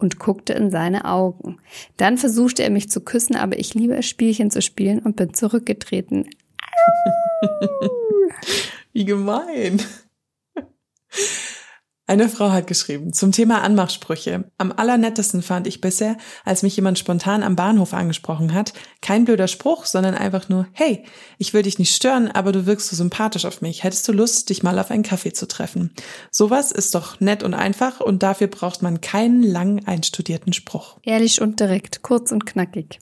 und 0.03 0.19
guckte 0.19 0.53
in 0.53 0.71
seine 0.71 1.05
Augen. 1.07 1.59
Dann 1.97 2.19
versuchte 2.19 2.63
er 2.63 2.71
mich 2.71 2.91
zu 2.91 3.01
küssen, 3.01 3.37
aber 3.37 3.59
ich 3.59 3.75
liebe 3.75 3.97
es, 3.97 4.07
Spielchen 4.07 4.51
zu 4.51 4.61
spielen 4.61 4.99
und 4.99 5.17
bin 5.17 5.33
zurückgetreten. 5.33 6.29
Wie 8.93 9.05
gemein. 9.05 9.81
Eine 12.13 12.29
Frau 12.29 12.51
hat 12.51 12.67
geschrieben 12.67 13.15
zum 13.15 13.33
Thema 13.33 13.63
Anmachsprüche. 13.63 14.45
Am 14.59 14.71
allernettesten 14.71 15.41
fand 15.41 15.67
ich 15.67 15.81
bisher, 15.81 16.19
als 16.45 16.63
mich 16.63 16.77
jemand 16.77 16.99
spontan 16.99 17.43
am 17.43 17.57
Bahnhof 17.57 17.95
angesprochen 17.95 18.53
hat, 18.53 18.75
kein 19.01 19.25
blöder 19.25 19.49
Spruch, 19.49 19.87
sondern 19.87 20.15
einfach 20.15 20.51
nur, 20.51 20.67
hey, 20.75 21.07
ich 21.39 21.55
will 21.55 21.63
dich 21.63 21.79
nicht 21.79 21.97
stören, 21.97 22.31
aber 22.31 22.53
du 22.53 22.67
wirkst 22.67 22.89
so 22.89 22.97
sympathisch 22.97 23.47
auf 23.47 23.63
mich. 23.63 23.83
Hättest 23.83 24.07
du 24.09 24.13
Lust, 24.13 24.51
dich 24.51 24.63
mal 24.63 24.79
auf 24.79 24.91
einen 24.91 25.05
Kaffee 25.05 25.33
zu 25.33 25.49
treffen? 25.49 25.95
Sowas 26.31 26.71
ist 26.71 26.95
doch 26.95 27.19
nett 27.21 27.43
und 27.43 27.55
einfach 27.55 28.01
und 28.01 28.23
dafür 28.23 28.49
braucht 28.49 28.83
man 28.83 29.01
keinen 29.01 29.43
lang 29.43 29.87
einstudierten 29.87 30.53
Spruch. 30.53 30.99
Ehrlich 31.05 31.41
und 31.41 31.61
direkt, 31.61 32.03
kurz 32.03 32.31
und 32.31 32.45
knackig. 32.45 32.99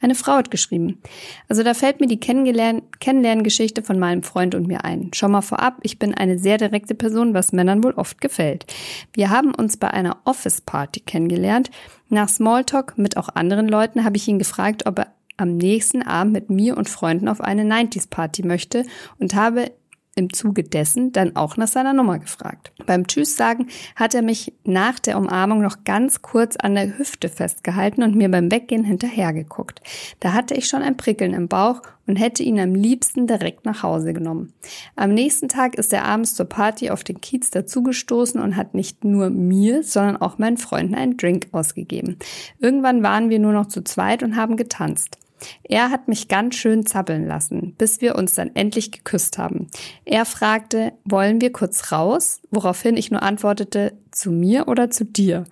Eine 0.00 0.14
Frau 0.14 0.32
hat 0.32 0.50
geschrieben. 0.50 1.00
Also 1.48 1.62
da 1.62 1.74
fällt 1.74 2.00
mir 2.00 2.06
die 2.06 2.20
Kennenlerngeschichte 2.20 3.82
von 3.82 3.98
meinem 3.98 4.22
Freund 4.22 4.54
und 4.54 4.68
mir 4.68 4.84
ein. 4.84 5.10
Schau 5.12 5.28
mal 5.28 5.42
vorab, 5.42 5.78
ich 5.82 5.98
bin 5.98 6.14
eine 6.14 6.38
sehr 6.38 6.56
direkte 6.56 6.94
Person, 6.94 7.34
was 7.34 7.52
Männern 7.52 7.82
wohl 7.82 7.92
oft 7.92 8.20
gefällt. 8.20 8.66
Wir 9.12 9.30
haben 9.30 9.54
uns 9.54 9.76
bei 9.76 9.90
einer 9.90 10.18
Office-Party 10.24 11.00
kennengelernt. 11.00 11.70
Nach 12.08 12.28
Smalltalk 12.28 12.96
mit 12.96 13.16
auch 13.16 13.30
anderen 13.34 13.68
Leuten 13.68 14.04
habe 14.04 14.16
ich 14.16 14.28
ihn 14.28 14.38
gefragt, 14.38 14.86
ob 14.86 15.00
er 15.00 15.08
am 15.36 15.56
nächsten 15.56 16.02
Abend 16.02 16.32
mit 16.32 16.50
mir 16.50 16.76
und 16.76 16.88
Freunden 16.88 17.28
auf 17.28 17.40
eine 17.40 17.62
90s-Party 17.62 18.44
möchte 18.44 18.84
und 19.18 19.34
habe 19.34 19.70
im 20.18 20.32
Zuge 20.32 20.64
dessen 20.64 21.12
dann 21.12 21.36
auch 21.36 21.56
nach 21.56 21.68
seiner 21.68 21.92
Nummer 21.92 22.18
gefragt. 22.18 22.72
Beim 22.86 23.06
Tschüss 23.06 23.36
sagen 23.36 23.68
hat 23.96 24.14
er 24.14 24.22
mich 24.22 24.52
nach 24.64 24.98
der 24.98 25.16
Umarmung 25.16 25.62
noch 25.62 25.84
ganz 25.84 26.22
kurz 26.22 26.56
an 26.56 26.74
der 26.74 26.98
Hüfte 26.98 27.28
festgehalten 27.28 28.02
und 28.02 28.16
mir 28.16 28.30
beim 28.30 28.50
Weggehen 28.50 28.84
hinterhergeguckt. 28.84 29.80
Da 30.20 30.32
hatte 30.32 30.54
ich 30.54 30.68
schon 30.68 30.82
ein 30.82 30.96
Prickeln 30.96 31.32
im 31.32 31.48
Bauch 31.48 31.82
und 32.06 32.16
hätte 32.16 32.42
ihn 32.42 32.58
am 32.58 32.74
liebsten 32.74 33.26
direkt 33.26 33.64
nach 33.64 33.82
Hause 33.82 34.12
genommen. 34.12 34.52
Am 34.96 35.14
nächsten 35.14 35.48
Tag 35.48 35.76
ist 35.76 35.92
er 35.92 36.04
abends 36.04 36.34
zur 36.34 36.46
Party 36.46 36.90
auf 36.90 37.04
den 37.04 37.20
Kiez 37.20 37.50
dazugestoßen 37.50 38.40
und 38.40 38.56
hat 38.56 38.74
nicht 38.74 39.04
nur 39.04 39.30
mir, 39.30 39.84
sondern 39.84 40.16
auch 40.16 40.38
meinen 40.38 40.56
Freunden 40.56 40.94
einen 40.94 41.16
Drink 41.16 41.48
ausgegeben. 41.52 42.18
Irgendwann 42.58 43.02
waren 43.02 43.30
wir 43.30 43.38
nur 43.38 43.52
noch 43.52 43.66
zu 43.66 43.84
zweit 43.84 44.22
und 44.22 44.36
haben 44.36 44.56
getanzt. 44.56 45.18
Er 45.62 45.90
hat 45.90 46.08
mich 46.08 46.28
ganz 46.28 46.54
schön 46.56 46.86
zappeln 46.86 47.26
lassen, 47.26 47.74
bis 47.76 48.00
wir 48.00 48.16
uns 48.16 48.34
dann 48.34 48.54
endlich 48.54 48.90
geküsst 48.90 49.38
haben. 49.38 49.68
Er 50.04 50.24
fragte, 50.24 50.92
wollen 51.04 51.40
wir 51.40 51.52
kurz 51.52 51.92
raus? 51.92 52.40
Woraufhin 52.50 52.96
ich 52.96 53.10
nur 53.10 53.22
antwortete, 53.22 53.92
zu 54.10 54.30
mir 54.30 54.68
oder 54.68 54.90
zu 54.90 55.04
dir? 55.04 55.44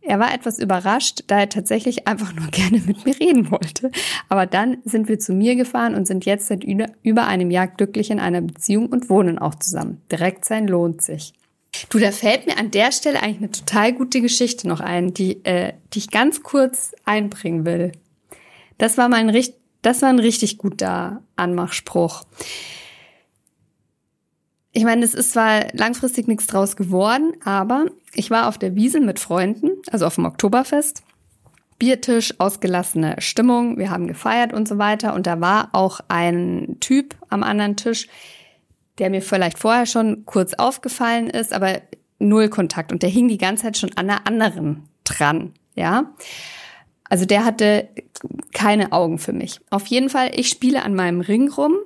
Er 0.00 0.18
war 0.18 0.34
etwas 0.34 0.58
überrascht, 0.58 1.24
da 1.28 1.40
er 1.40 1.48
tatsächlich 1.48 2.08
einfach 2.08 2.34
nur 2.34 2.46
gerne 2.50 2.82
mit 2.84 3.04
mir 3.04 3.18
reden 3.18 3.50
wollte. 3.50 3.90
Aber 4.28 4.46
dann 4.46 4.78
sind 4.84 5.08
wir 5.08 5.18
zu 5.18 5.32
mir 5.32 5.54
gefahren 5.54 5.94
und 5.94 6.06
sind 6.06 6.24
jetzt 6.24 6.48
seit 6.48 6.64
über 6.64 7.26
einem 7.26 7.50
Jahr 7.50 7.68
glücklich 7.68 8.10
in 8.10 8.20
einer 8.20 8.40
Beziehung 8.40 8.86
und 8.86 9.08
wohnen 9.08 9.38
auch 9.38 9.54
zusammen. 9.54 10.02
Direkt 10.10 10.44
sein 10.44 10.66
lohnt 10.66 11.02
sich. 11.02 11.32
Du, 11.88 11.98
da 11.98 12.10
fällt 12.10 12.46
mir 12.46 12.58
an 12.58 12.70
der 12.70 12.92
Stelle 12.92 13.22
eigentlich 13.22 13.38
eine 13.38 13.50
total 13.50 13.92
gute 13.94 14.20
Geschichte 14.20 14.68
noch 14.68 14.80
ein, 14.80 15.14
die, 15.14 15.44
äh, 15.44 15.72
die 15.94 16.00
ich 16.00 16.10
ganz 16.10 16.42
kurz 16.42 16.94
einbringen 17.04 17.64
will. 17.64 17.92
Das 18.82 18.98
war 18.98 19.08
mal 19.08 19.18
ein, 19.18 19.44
das 19.82 20.02
war 20.02 20.08
ein 20.08 20.18
richtig 20.18 20.58
guter 20.58 21.22
Anmachspruch. 21.36 22.24
ich 24.72 24.82
meine, 24.82 25.04
es 25.04 25.14
ist 25.14 25.34
zwar 25.34 25.72
langfristig 25.72 26.26
nichts 26.26 26.48
draus 26.48 26.74
geworden, 26.74 27.34
aber 27.44 27.86
ich 28.12 28.32
war 28.32 28.48
auf 28.48 28.58
der 28.58 28.74
Wiese 28.74 28.98
mit 28.98 29.20
Freunden, 29.20 29.70
also 29.92 30.04
auf 30.04 30.16
dem 30.16 30.24
Oktoberfest. 30.24 31.04
Biertisch, 31.78 32.34
ausgelassene 32.40 33.14
Stimmung, 33.20 33.78
wir 33.78 33.88
haben 33.88 34.08
gefeiert 34.08 34.52
und 34.52 34.66
so 34.66 34.78
weiter. 34.78 35.14
Und 35.14 35.28
da 35.28 35.40
war 35.40 35.68
auch 35.74 36.00
ein 36.08 36.78
Typ 36.80 37.14
am 37.28 37.44
anderen 37.44 37.76
Tisch, 37.76 38.08
der 38.98 39.10
mir 39.10 39.22
vielleicht 39.22 39.60
vorher 39.60 39.86
schon 39.86 40.26
kurz 40.26 40.54
aufgefallen 40.54 41.30
ist, 41.30 41.52
aber 41.52 41.82
null 42.18 42.48
Kontakt. 42.48 42.90
Und 42.90 43.04
der 43.04 43.10
hing 43.10 43.28
die 43.28 43.38
ganze 43.38 43.62
Zeit 43.62 43.78
schon 43.78 43.92
an 43.96 44.10
einer 44.10 44.26
anderen 44.26 44.88
dran, 45.04 45.54
ja. 45.76 46.12
Also 47.12 47.26
der 47.26 47.44
hatte 47.44 47.90
keine 48.54 48.92
Augen 48.92 49.18
für 49.18 49.34
mich. 49.34 49.60
Auf 49.68 49.84
jeden 49.88 50.08
Fall, 50.08 50.30
ich 50.34 50.48
spiele 50.48 50.82
an 50.82 50.94
meinem 50.94 51.20
Ring 51.20 51.50
rum. 51.50 51.76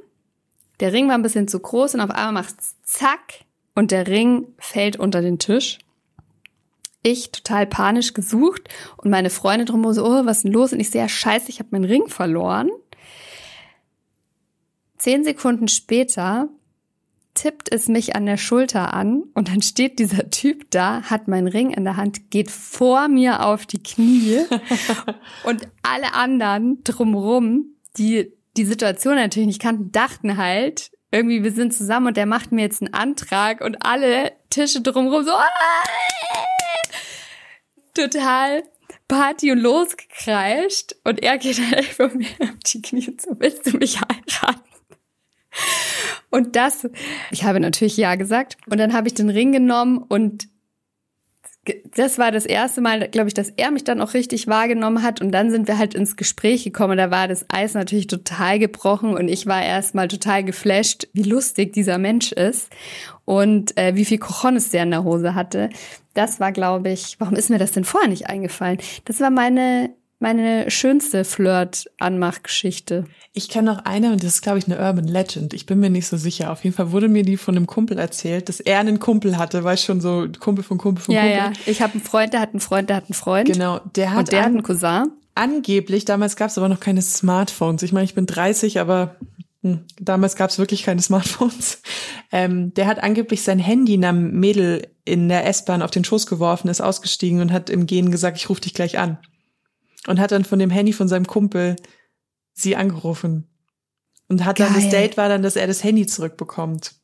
Der 0.79 0.93
Ring 0.93 1.09
war 1.09 1.17
ein 1.17 1.23
bisschen 1.23 1.49
zu 1.49 1.59
groß 1.59 1.95
und 1.95 2.01
auf 2.01 2.11
einmal 2.11 2.45
macht's 2.45 2.77
zack 2.85 3.41
und 3.75 3.91
der 3.91 4.07
Ring 4.07 4.47
fällt 4.59 4.97
unter 4.97 5.23
den 5.23 5.41
Tisch. 5.41 5.79
Ich 7.03 7.33
total 7.33 7.67
panisch 7.67 8.15
gesucht 8.15 8.69
und 8.99 9.11
meine 9.11 9.31
Freunde 9.31 9.65
drum 9.65 9.93
so, 9.93 10.07
oh, 10.07 10.27
was 10.27 10.37
ist 10.37 10.43
denn 10.45 10.53
los? 10.53 10.73
Und 10.73 10.79
ich 10.79 10.91
sehe, 10.91 11.09
scheiße, 11.09 11.49
ich 11.49 11.59
habe 11.59 11.71
meinen 11.73 11.87
Ring 11.87 12.07
verloren. 12.07 12.71
Zehn 14.97 15.25
Sekunden 15.25 15.67
später 15.67 16.49
tippt 17.37 17.73
es 17.73 17.87
mich 17.87 18.17
an 18.17 18.27
der 18.27 18.37
Schulter 18.37 18.93
an 18.93 19.23
und 19.35 19.49
dann 19.49 19.63
steht 19.63 20.01
dieser 20.01 20.31
Typ 20.31 20.71
da, 20.71 21.03
hat 21.03 21.29
meinen 21.29 21.47
Ring 21.47 21.71
in 21.71 21.85
der 21.85 21.97
Hand, 21.97 22.31
geht 22.31 22.51
vor 22.51 23.07
mir 23.07 23.47
auf 23.47 23.67
die 23.67 23.83
Knie 23.83 24.41
und 25.45 25.69
alle 25.83 26.15
anderen 26.15 26.83
drumrum, 26.83 27.77
die 27.97 28.33
die 28.57 28.65
Situation 28.65 29.15
natürlich 29.15 29.47
nicht 29.47 29.63
kannten, 29.63 29.93
dachten 29.93 30.37
halt, 30.37 30.91
irgendwie 31.13 31.45
wir 31.45 31.53
sind 31.53 31.73
zusammen 31.73 32.09
und 32.09 32.17
der 32.17 32.27
macht 32.27 32.51
mir 32.51 32.63
jetzt 32.63 32.83
einen 32.83 32.95
Antrag 32.95 33.61
und 33.61 33.85
alle 33.87 34.33
Tische 34.51 34.81
drumrum 34.81 35.25
so 35.25 35.33
total 37.95 38.63
Party 39.09 39.53
und 39.53 39.59
losgekreischt 39.59 40.97
und 41.05 41.23
er 41.23 41.39
geht 41.39 41.61
halt 41.71 41.85
von 41.85 42.17
mir 42.17 42.29
auf 42.41 42.59
die 42.67 42.83
Knie 42.83 43.17
zu, 43.17 43.37
willst 43.39 43.67
du 43.67 43.77
mich 43.77 44.01
heiraten? 44.01 44.66
Und 46.31 46.57
das, 46.57 46.89
ich 47.31 47.45
habe 47.45 47.61
natürlich 47.61 47.97
ja 47.97 48.15
gesagt. 48.15 48.57
Und 48.67 48.79
dann 48.79 48.93
habe 48.93 49.09
ich 49.09 49.15
den 49.15 49.31
Ring 49.31 49.53
genommen 49.53 49.99
und 49.99 50.49
das 51.97 52.19
war 52.19 52.31
das 52.31 52.47
erste 52.47 52.81
Mal, 52.81 53.09
glaube 53.09 53.29
ich, 53.29 53.35
dass 53.35 53.51
er 53.51 53.71
mich 53.71 53.85
dann 53.85 54.01
auch 54.01 54.15
richtig 54.15 54.47
wahrgenommen 54.47 55.03
hat. 55.03 55.21
Und 55.21 55.33
dann 55.33 55.51
sind 55.51 55.67
wir 55.67 55.79
halt 55.79 55.95
ins 55.95 56.17
Gespräch 56.17 56.65
gekommen. 56.65 56.97
Da 56.97 57.11
war 57.11 57.29
das 57.29 57.47
Eis 57.49 57.75
natürlich 57.75 58.07
total 58.07 58.59
gebrochen 58.59 59.15
und 59.15 59.29
ich 59.29 59.47
war 59.47 59.65
erstmal 59.65 60.09
total 60.09 60.45
geflasht, 60.45 61.09
wie 61.13 61.25
lustig 61.25 61.73
dieser 61.73 61.99
Mensch 61.99 62.33
ist 62.33 62.71
und 63.25 63.77
äh, 63.77 63.95
wie 63.97 64.05
viel 64.05 64.19
Cojones 64.19 64.71
der 64.71 64.85
in 64.85 64.91
der 64.91 65.05
Hose 65.05 65.35
hatte. 65.35 65.71
Das 66.15 66.41
war, 66.41 66.53
glaube 66.53 66.91
ich, 66.91 67.17
warum 67.19 67.35
ist 67.35 67.51
mir 67.51 67.59
das 67.59 67.73
denn 67.73 67.85
vorher 67.85 68.09
nicht 68.09 68.29
eingefallen? 68.29 68.79
Das 69.05 69.21
war 69.21 69.31
meine 69.31 69.91
meine 70.19 70.71
schönste 70.71 71.25
Flirt-Anmachgeschichte. 71.25 73.05
Ich 73.33 73.49
kenne 73.49 73.73
noch 73.73 73.85
eine 73.85 74.13
und 74.13 74.23
das 74.23 74.37
ist, 74.37 74.43
glaube 74.43 74.59
ich, 74.59 74.67
eine 74.67 74.79
Urban 74.79 75.07
Legend. 75.07 75.53
Ich 75.53 75.67
bin 75.67 75.79
mir 75.79 75.91
nicht 75.91 76.07
so 76.07 76.17
sicher. 76.17 76.51
Auf 76.53 76.65
jeden 76.65 76.75
Fall 76.75 76.91
wurde 76.91 77.09
mir 77.09 77.23
die 77.23 77.37
von 77.37 77.55
einem 77.57 77.67
Kumpel 77.67 77.99
erzählt, 77.99 78.49
dass 78.49 78.61
er 78.61 78.81
einen 78.81 78.99
Kumpel 78.99 79.37
hatte, 79.37 79.63
weil 79.65 79.77
schon 79.77 80.01
so 80.01 80.27
Kumpel 80.41 80.65
von 80.65 80.79
Kumpel 80.79 81.05
von 81.05 81.15
ja, 81.15 81.21
Kumpel. 81.21 81.37
Ja, 81.37 81.53
ich 81.67 81.83
habe 81.83 81.95
einen 81.95 82.03
Freund, 82.03 82.33
der 82.33 82.41
hat 82.41 82.51
einen 82.51 82.61
Freund, 82.61 82.89
der 82.89 82.97
hat 82.97 83.05
einen 83.05 83.15
Freund. 83.15 83.47
Genau, 83.47 83.81
der 83.95 84.13
hat, 84.13 84.19
und 84.21 84.33
der 84.33 84.41
hat 84.41 84.47
einen 84.47 84.63
Cousin. 84.63 85.13
Angeblich, 85.35 86.07
damals 86.07 86.37
gab 86.37 86.49
es 86.49 86.57
aber 86.57 86.71
noch 86.71 86.81
keine 86.81 87.03
Smartphones. 87.03 87.83
Ich 87.83 87.93
meine, 87.93 88.05
ich 88.05 88.15
bin 88.15 88.25
30, 88.25 88.81
aber 88.81 89.17
hm, 89.63 89.81
damals 90.01 90.35
gab 90.37 90.49
es 90.49 90.59
wirklich 90.59 90.83
keine 90.83 91.03
Smartphones. 91.03 91.83
Ähm, 92.33 92.75
der 92.75 92.89
hat 92.89 93.05
angeblich 93.05 93.43
sein 93.43 93.61
Handy 93.61 93.95
einem 93.95 94.33
Mädel 94.33 94.89
in 95.05 95.29
der 95.29 95.47
S-Bahn 95.47 95.81
auf 95.81 95.93
den 95.93 96.03
Schoß 96.03 96.27
geworfen, 96.27 96.69
ist 96.69 96.81
ausgestiegen 96.81 97.41
und 97.41 97.53
hat 97.53 97.71
im 97.71 97.87
Gehen 97.87 98.11
gesagt, 98.11 98.37
ich 98.37 98.51
rufe 98.51 98.63
dich 98.63 98.75
gleich 98.75 98.99
an 98.99 99.19
und 100.07 100.21
hat 100.21 100.33
dann 100.33 100.45
von 100.45 100.59
dem 100.59 100.71
Handy 100.71 100.93
von 100.93 101.09
seinem 101.09 101.27
Kumpel 101.27 101.77
sie 102.53 102.77
angerufen. 102.77 103.49
Und 104.29 104.45
hat 104.45 104.59
dann 104.59 104.73
Geil. 104.73 104.83
das 104.83 104.91
Date 104.91 105.17
war 105.17 105.29
dann, 105.29 105.43
dass 105.43 105.57
er 105.57 105.67
das 105.67 105.85
Handy 105.85 106.07
zurückbekommt. 106.07 106.95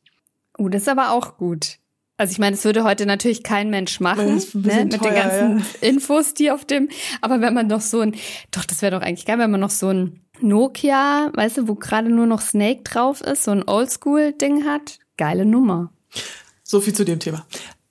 Oh, 0.57 0.67
das 0.67 0.83
ist 0.83 0.89
aber 0.89 1.11
auch 1.11 1.37
gut. 1.37 1.77
Also 2.17 2.31
ich 2.31 2.39
meine, 2.39 2.55
es 2.55 2.63
würde 2.63 2.83
heute 2.83 3.05
natürlich 3.05 3.43
kein 3.43 3.69
Mensch 3.69 3.99
machen, 3.99 4.35
ne, 4.53 4.85
mit 4.85 4.93
teuer, 4.93 5.11
den 5.11 5.15
ganzen 5.15 5.59
ja. 5.59 5.65
Infos, 5.89 6.33
die 6.33 6.51
auf 6.51 6.63
dem. 6.63 6.89
Aber 7.21 7.41
wenn 7.41 7.53
man 7.53 7.67
noch 7.67 7.81
so 7.81 8.01
ein, 8.01 8.15
doch, 8.51 8.65
das 8.65 8.81
wäre 8.81 8.97
doch 8.97 9.05
eigentlich 9.05 9.25
geil, 9.25 9.39
wenn 9.39 9.51
man 9.51 9.59
noch 9.59 9.71
so 9.71 9.89
ein 9.89 10.21
Nokia, 10.39 11.31
weißt 11.33 11.57
du, 11.57 11.67
wo 11.67 11.75
gerade 11.75 12.09
nur 12.09 12.27
noch 12.27 12.41
Snake 12.41 12.83
drauf 12.83 13.21
ist, 13.21 13.45
so 13.45 13.51
ein 13.51 13.67
Oldschool-Ding 13.67 14.65
hat. 14.65 14.99
Geile 15.17 15.45
Nummer. 15.45 15.91
So 16.63 16.81
viel 16.81 16.93
zu 16.93 17.05
dem 17.05 17.19
Thema. 17.19 17.45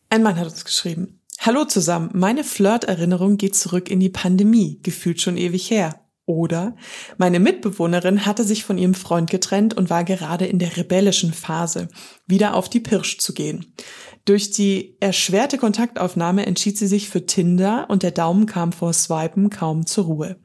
Ein 0.08 0.22
Mann 0.22 0.38
hat 0.38 0.46
uns 0.46 0.64
geschrieben. 0.64 1.20
Hallo 1.44 1.64
zusammen, 1.64 2.10
meine 2.12 2.44
Flirterinnerung 2.44 3.36
geht 3.36 3.56
zurück 3.56 3.90
in 3.90 3.98
die 3.98 4.10
Pandemie, 4.10 4.78
gefühlt 4.84 5.20
schon 5.20 5.36
ewig 5.36 5.72
her. 5.72 6.06
Oder 6.24 6.76
meine 7.18 7.40
Mitbewohnerin 7.40 8.24
hatte 8.26 8.44
sich 8.44 8.62
von 8.62 8.78
ihrem 8.78 8.94
Freund 8.94 9.28
getrennt 9.28 9.76
und 9.76 9.90
war 9.90 10.04
gerade 10.04 10.46
in 10.46 10.60
der 10.60 10.76
rebellischen 10.76 11.32
Phase, 11.32 11.88
wieder 12.28 12.54
auf 12.54 12.68
die 12.68 12.78
Pirsch 12.78 13.18
zu 13.18 13.34
gehen. 13.34 13.74
Durch 14.24 14.52
die 14.52 14.96
erschwerte 15.00 15.58
Kontaktaufnahme 15.58 16.46
entschied 16.46 16.78
sie 16.78 16.86
sich 16.86 17.08
für 17.08 17.26
Tinder 17.26 17.86
und 17.88 18.04
der 18.04 18.12
Daumen 18.12 18.46
kam 18.46 18.70
vor 18.70 18.92
Swipen 18.92 19.50
kaum 19.50 19.84
zur 19.84 20.04
Ruhe. 20.04 20.36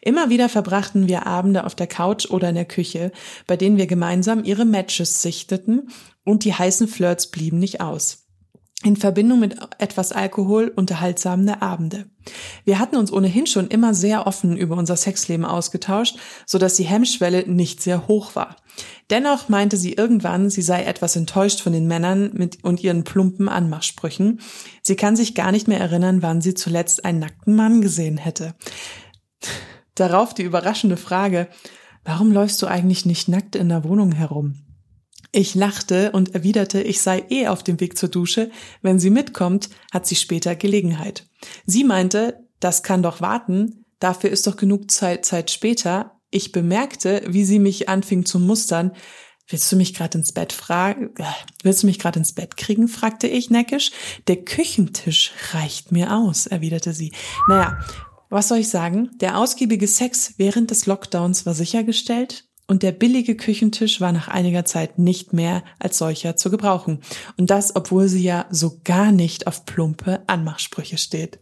Immer 0.00 0.30
wieder 0.30 0.48
verbrachten 0.48 1.06
wir 1.06 1.26
Abende 1.26 1.66
auf 1.66 1.74
der 1.74 1.86
Couch 1.86 2.30
oder 2.30 2.48
in 2.48 2.54
der 2.54 2.64
Küche, 2.64 3.12
bei 3.46 3.58
denen 3.58 3.76
wir 3.76 3.86
gemeinsam 3.86 4.42
ihre 4.42 4.64
Matches 4.64 5.20
sichteten 5.20 5.90
und 6.24 6.44
die 6.44 6.54
heißen 6.54 6.88
Flirts 6.88 7.30
blieben 7.30 7.58
nicht 7.58 7.82
aus 7.82 8.19
in 8.82 8.96
Verbindung 8.96 9.40
mit 9.40 9.56
etwas 9.78 10.10
Alkohol 10.10 10.72
unterhaltsamende 10.74 11.60
Abende. 11.60 12.06
Wir 12.64 12.78
hatten 12.78 12.96
uns 12.96 13.12
ohnehin 13.12 13.46
schon 13.46 13.68
immer 13.68 13.92
sehr 13.92 14.26
offen 14.26 14.56
über 14.56 14.76
unser 14.76 14.96
Sexleben 14.96 15.44
ausgetauscht, 15.44 16.16
so 16.46 16.58
dass 16.58 16.76
die 16.76 16.84
Hemmschwelle 16.84 17.46
nicht 17.46 17.82
sehr 17.82 18.08
hoch 18.08 18.34
war. 18.34 18.56
Dennoch 19.10 19.50
meinte 19.50 19.76
sie 19.76 19.92
irgendwann, 19.92 20.48
sie 20.48 20.62
sei 20.62 20.84
etwas 20.84 21.14
enttäuscht 21.16 21.60
von 21.60 21.74
den 21.74 21.86
Männern 21.86 22.30
mit 22.32 22.64
und 22.64 22.82
ihren 22.82 23.04
plumpen 23.04 23.48
Anmachsprüchen. 23.48 24.40
Sie 24.82 24.96
kann 24.96 25.14
sich 25.14 25.34
gar 25.34 25.52
nicht 25.52 25.68
mehr 25.68 25.80
erinnern, 25.80 26.22
wann 26.22 26.40
sie 26.40 26.54
zuletzt 26.54 27.04
einen 27.04 27.18
nackten 27.18 27.54
Mann 27.54 27.82
gesehen 27.82 28.16
hätte. 28.16 28.54
Darauf 29.94 30.32
die 30.32 30.44
überraschende 30.44 30.96
Frage, 30.96 31.48
warum 32.04 32.32
läufst 32.32 32.62
du 32.62 32.66
eigentlich 32.66 33.04
nicht 33.04 33.28
nackt 33.28 33.56
in 33.56 33.68
der 33.68 33.84
Wohnung 33.84 34.12
herum? 34.12 34.54
Ich 35.32 35.54
lachte 35.54 36.10
und 36.10 36.34
erwiderte, 36.34 36.82
ich 36.82 37.00
sei 37.00 37.24
eh 37.30 37.46
auf 37.46 37.62
dem 37.62 37.78
Weg 37.80 37.96
zur 37.96 38.08
Dusche. 38.08 38.50
Wenn 38.82 38.98
sie 38.98 39.10
mitkommt, 39.10 39.70
hat 39.92 40.06
sie 40.06 40.16
später 40.16 40.56
Gelegenheit. 40.56 41.26
Sie 41.66 41.84
meinte, 41.84 42.46
das 42.58 42.82
kann 42.82 43.02
doch 43.02 43.20
warten. 43.20 43.84
Dafür 44.00 44.30
ist 44.30 44.46
doch 44.46 44.56
genug 44.56 44.90
Zeit, 44.90 45.24
Zeit 45.24 45.50
später. 45.50 46.20
Ich 46.30 46.50
bemerkte, 46.52 47.22
wie 47.28 47.44
sie 47.44 47.60
mich 47.60 47.88
anfing 47.88 48.24
zu 48.24 48.40
mustern. 48.40 48.92
Willst 49.46 49.70
du 49.70 49.76
mich 49.76 49.94
gerade 49.94 50.18
ins 50.18 50.32
Bett 50.32 50.52
fragen? 50.52 51.10
Willst 51.62 51.82
du 51.82 51.86
mich 51.86 51.98
gerade 51.98 52.18
ins 52.18 52.34
Bett 52.34 52.56
kriegen? 52.56 52.88
fragte 52.88 53.26
ich 53.28 53.50
neckisch. 53.50 53.92
Der 54.26 54.44
Küchentisch 54.44 55.32
reicht 55.52 55.92
mir 55.92 56.16
aus, 56.16 56.46
erwiderte 56.46 56.92
sie. 56.92 57.12
Naja, 57.48 57.78
was 58.30 58.48
soll 58.48 58.58
ich 58.58 58.68
sagen? 58.68 59.10
Der 59.20 59.38
ausgiebige 59.38 59.88
Sex 59.88 60.34
während 60.38 60.70
des 60.70 60.86
Lockdowns 60.86 61.46
war 61.46 61.54
sichergestellt 61.54 62.49
und 62.70 62.84
der 62.84 62.92
billige 62.92 63.36
Küchentisch 63.36 64.00
war 64.00 64.12
nach 64.12 64.28
einiger 64.28 64.64
Zeit 64.64 64.96
nicht 64.96 65.32
mehr 65.32 65.64
als 65.80 65.98
solcher 65.98 66.36
zu 66.36 66.52
gebrauchen. 66.52 67.02
Und 67.36 67.50
das, 67.50 67.74
obwohl 67.74 68.06
sie 68.06 68.22
ja 68.22 68.46
so 68.50 68.80
gar 68.84 69.10
nicht 69.10 69.48
auf 69.48 69.66
plumpe 69.66 70.22
Anmachsprüche 70.28 70.96
steht. 70.96 71.40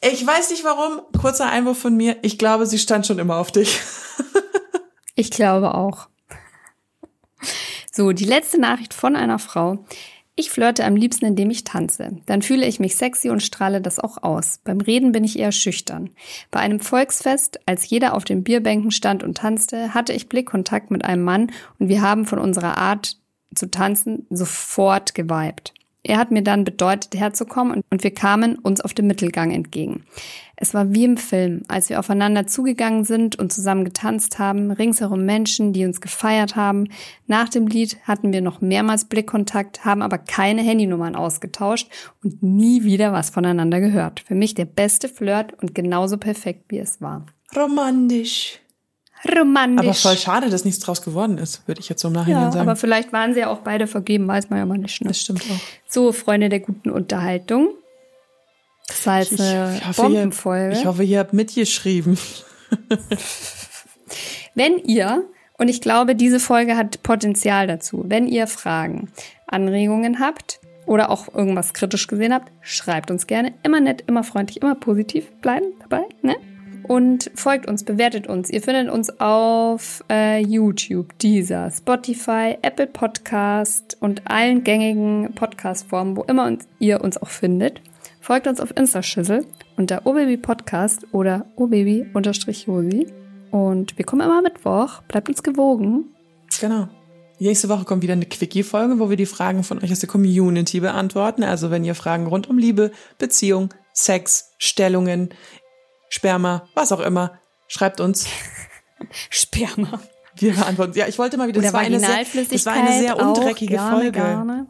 Ich 0.00 0.26
weiß 0.26 0.48
nicht 0.48 0.64
warum, 0.64 1.02
kurzer 1.20 1.50
Einwurf 1.50 1.78
von 1.78 1.94
mir, 1.94 2.16
ich 2.22 2.38
glaube, 2.38 2.64
sie 2.64 2.78
stand 2.78 3.06
schon 3.06 3.18
immer 3.18 3.36
auf 3.36 3.52
dich. 3.52 3.80
ich 5.14 5.30
glaube 5.30 5.74
auch. 5.74 6.08
So, 7.92 8.12
die 8.12 8.24
letzte 8.24 8.58
Nachricht 8.58 8.94
von 8.94 9.14
einer 9.14 9.38
Frau. 9.38 9.84
Ich 10.38 10.50
flirte 10.50 10.84
am 10.84 10.96
liebsten, 10.96 11.24
indem 11.24 11.48
ich 11.48 11.64
tanze. 11.64 12.18
Dann 12.26 12.42
fühle 12.42 12.66
ich 12.66 12.78
mich 12.78 12.96
sexy 12.96 13.30
und 13.30 13.42
strahle 13.42 13.80
das 13.80 13.98
auch 13.98 14.22
aus. 14.22 14.60
Beim 14.64 14.82
Reden 14.82 15.12
bin 15.12 15.24
ich 15.24 15.38
eher 15.38 15.50
schüchtern. 15.50 16.10
Bei 16.50 16.60
einem 16.60 16.78
Volksfest, 16.78 17.58
als 17.64 17.88
jeder 17.88 18.12
auf 18.12 18.24
den 18.24 18.44
Bierbänken 18.44 18.90
stand 18.90 19.22
und 19.22 19.38
tanzte, 19.38 19.94
hatte 19.94 20.12
ich 20.12 20.28
Blickkontakt 20.28 20.90
mit 20.90 21.06
einem 21.06 21.22
Mann 21.22 21.52
und 21.78 21.88
wir 21.88 22.02
haben 22.02 22.26
von 22.26 22.38
unserer 22.38 22.76
Art 22.76 23.16
zu 23.54 23.70
tanzen 23.70 24.26
sofort 24.28 25.14
geweibt. 25.14 25.72
Er 26.08 26.18
hat 26.18 26.30
mir 26.30 26.42
dann 26.42 26.62
bedeutet, 26.62 27.18
herzukommen 27.18 27.82
und 27.90 28.04
wir 28.04 28.14
kamen 28.14 28.56
uns 28.56 28.80
auf 28.80 28.94
dem 28.94 29.08
Mittelgang 29.08 29.50
entgegen. 29.50 30.04
Es 30.54 30.72
war 30.72 30.94
wie 30.94 31.04
im 31.04 31.16
Film, 31.16 31.62
als 31.66 31.90
wir 31.90 31.98
aufeinander 31.98 32.46
zugegangen 32.46 33.04
sind 33.04 33.36
und 33.36 33.52
zusammen 33.52 33.84
getanzt 33.84 34.38
haben, 34.38 34.70
ringsherum 34.70 35.24
Menschen, 35.24 35.72
die 35.72 35.84
uns 35.84 36.00
gefeiert 36.00 36.54
haben. 36.54 36.88
Nach 37.26 37.48
dem 37.48 37.66
Lied 37.66 37.98
hatten 38.04 38.32
wir 38.32 38.40
noch 38.40 38.60
mehrmals 38.60 39.06
Blickkontakt, 39.06 39.84
haben 39.84 40.00
aber 40.00 40.18
keine 40.18 40.62
Handynummern 40.62 41.16
ausgetauscht 41.16 41.90
und 42.22 42.40
nie 42.40 42.84
wieder 42.84 43.12
was 43.12 43.30
voneinander 43.30 43.80
gehört. 43.80 44.20
Für 44.20 44.36
mich 44.36 44.54
der 44.54 44.64
beste 44.64 45.08
Flirt 45.08 45.60
und 45.60 45.74
genauso 45.74 46.18
perfekt, 46.18 46.66
wie 46.68 46.78
es 46.78 47.00
war. 47.00 47.26
Romantisch. 47.56 48.60
Romantisch. 49.38 49.84
Aber 49.86 49.94
voll 49.94 50.16
schade, 50.16 50.50
dass 50.50 50.64
nichts 50.64 50.80
draus 50.80 51.02
geworden 51.02 51.38
ist, 51.38 51.66
würde 51.66 51.80
ich 51.80 51.88
jetzt 51.88 52.02
so 52.02 52.08
im 52.08 52.14
Nachhinein 52.14 52.42
ja, 52.44 52.52
sagen. 52.52 52.68
aber 52.68 52.76
vielleicht 52.76 53.12
waren 53.12 53.34
sie 53.34 53.40
ja 53.40 53.48
auch 53.48 53.58
beide 53.60 53.86
vergeben, 53.86 54.26
weiß 54.28 54.50
man 54.50 54.58
ja 54.58 54.66
mal 54.66 54.78
nicht. 54.78 55.00
Ne? 55.02 55.08
das 55.08 55.20
stimmt 55.20 55.42
auch. 55.42 55.60
So, 55.88 56.12
Freunde 56.12 56.48
der 56.48 56.60
guten 56.60 56.90
Unterhaltung. 56.90 57.68
Das 58.88 59.06
war 59.06 59.18
jetzt 59.20 59.32
Ich- 59.32 59.40
eine 59.40 59.76
ich 59.78 59.86
hoffe, 59.88 60.02
ihr- 60.02 60.08
Bombenfolge. 60.08 60.74
Ich 60.78 60.86
hoffe, 60.86 61.02
ihr 61.04 61.18
habt 61.18 61.32
mitgeschrieben. 61.32 62.18
Wenn 64.54 64.78
ihr, 64.78 65.24
und 65.58 65.68
ich 65.68 65.80
glaube, 65.80 66.14
diese 66.14 66.40
Folge 66.40 66.76
hat 66.76 67.02
Potenzial 67.02 67.66
dazu, 67.66 68.04
wenn 68.06 68.26
ihr 68.26 68.46
Fragen, 68.46 69.08
Anregungen 69.46 70.20
habt 70.20 70.60
oder 70.86 71.10
auch 71.10 71.32
irgendwas 71.34 71.72
kritisch 71.74 72.06
gesehen 72.06 72.32
habt, 72.32 72.50
schreibt 72.60 73.10
uns 73.10 73.26
gerne. 73.26 73.54
Immer 73.62 73.80
nett, 73.80 74.04
immer 74.06 74.24
freundlich, 74.24 74.62
immer 74.62 74.74
positiv 74.74 75.30
bleiben 75.42 75.66
dabei, 75.80 76.02
ne? 76.22 76.36
Und 76.88 77.30
folgt 77.34 77.66
uns, 77.66 77.82
bewertet 77.82 78.28
uns. 78.28 78.48
Ihr 78.50 78.62
findet 78.62 78.88
uns 78.92 79.20
auf 79.20 80.04
äh, 80.08 80.40
YouTube, 80.40 81.18
Deezer, 81.18 81.70
Spotify, 81.70 82.56
Apple 82.62 82.86
Podcast 82.86 83.96
und 84.00 84.22
allen 84.30 84.62
gängigen 84.62 85.32
Podcast-Formen, 85.34 86.16
wo 86.16 86.22
immer 86.22 86.46
uns, 86.46 86.68
ihr 86.78 87.00
uns 87.00 87.16
auch 87.16 87.28
findet. 87.28 87.80
Folgt 88.20 88.46
uns 88.46 88.60
auf 88.60 88.76
Instaschüssel 88.76 89.44
unter 89.76 90.06
obabypodcast 90.06 91.08
oder 91.12 91.46
obaby-josi. 91.56 93.06
Und 93.50 93.98
wir 93.98 94.04
kommen 94.04 94.22
immer 94.22 94.42
Mittwoch. 94.42 95.02
Bleibt 95.08 95.28
uns 95.28 95.42
gewogen. 95.42 96.06
Genau. 96.60 96.88
Nächste 97.38 97.68
Woche 97.68 97.84
kommt 97.84 98.02
wieder 98.02 98.14
eine 98.14 98.26
Quickie-Folge, 98.26 98.98
wo 98.98 99.10
wir 99.10 99.16
die 99.16 99.26
Fragen 99.26 99.62
von 99.62 99.82
euch 99.82 99.92
aus 99.92 100.00
der 100.00 100.08
Community 100.08 100.80
beantworten. 100.80 101.42
Also 101.42 101.70
wenn 101.70 101.84
ihr 101.84 101.94
Fragen 101.94 102.26
rund 102.26 102.48
um 102.48 102.58
Liebe, 102.58 102.92
Beziehung, 103.18 103.74
Sex, 103.92 104.52
Stellungen, 104.58 105.30
Sperma, 106.08 106.66
was 106.74 106.92
auch 106.92 107.00
immer, 107.00 107.38
schreibt 107.68 108.00
uns. 108.00 108.26
Sperma. 109.30 110.00
Wir 110.38 110.52
beantworten. 110.54 110.92
Ja, 110.98 111.06
ich 111.06 111.18
wollte 111.18 111.36
mal 111.38 111.48
wieder. 111.48 111.62
Das 111.62 111.72
war 111.72 111.80
eine 111.80 111.98
sehr, 111.98 112.24
das 112.50 112.66
war 112.66 112.72
eine 112.74 112.98
sehr 113.00 113.16
auch. 113.16 113.36
undreckige 113.36 113.74
gerne, 113.74 113.90
Folge. 113.96 114.12
Gerne. 114.12 114.66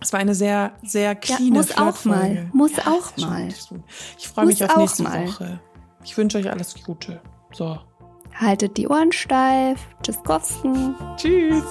Es 0.00 0.12
war 0.12 0.20
eine 0.20 0.34
sehr, 0.34 0.72
sehr 0.82 1.10
Ja, 1.10 1.14
cleane 1.14 1.50
muss 1.50 1.76
auch 1.76 2.04
mal. 2.04 2.48
Muss 2.52 2.72
Ja, 2.76 2.84
auch 2.88 3.16
mal. 3.18 3.48
schon- 3.54 3.84
Ich 4.18 4.28
freue 4.28 4.46
mich 4.46 4.62
auf 4.64 4.70
auch 4.70 4.76
nächste 4.78 5.02
mal. 5.02 5.26
Woche. 5.28 5.60
Ich 6.04 6.16
wünsche 6.16 6.38
euch 6.38 6.50
alles 6.50 6.74
Gute. 6.84 7.20
So. 7.52 7.78
Haltet 8.34 8.76
die 8.76 8.88
Ohren 8.88 9.12
steif. 9.12 9.78
Tschüss, 10.02 10.22
Kosten. 10.24 10.94
Tschüss. 11.16 11.64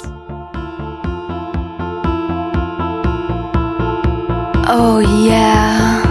Oh 4.75 4.99
yeah. 4.99 6.01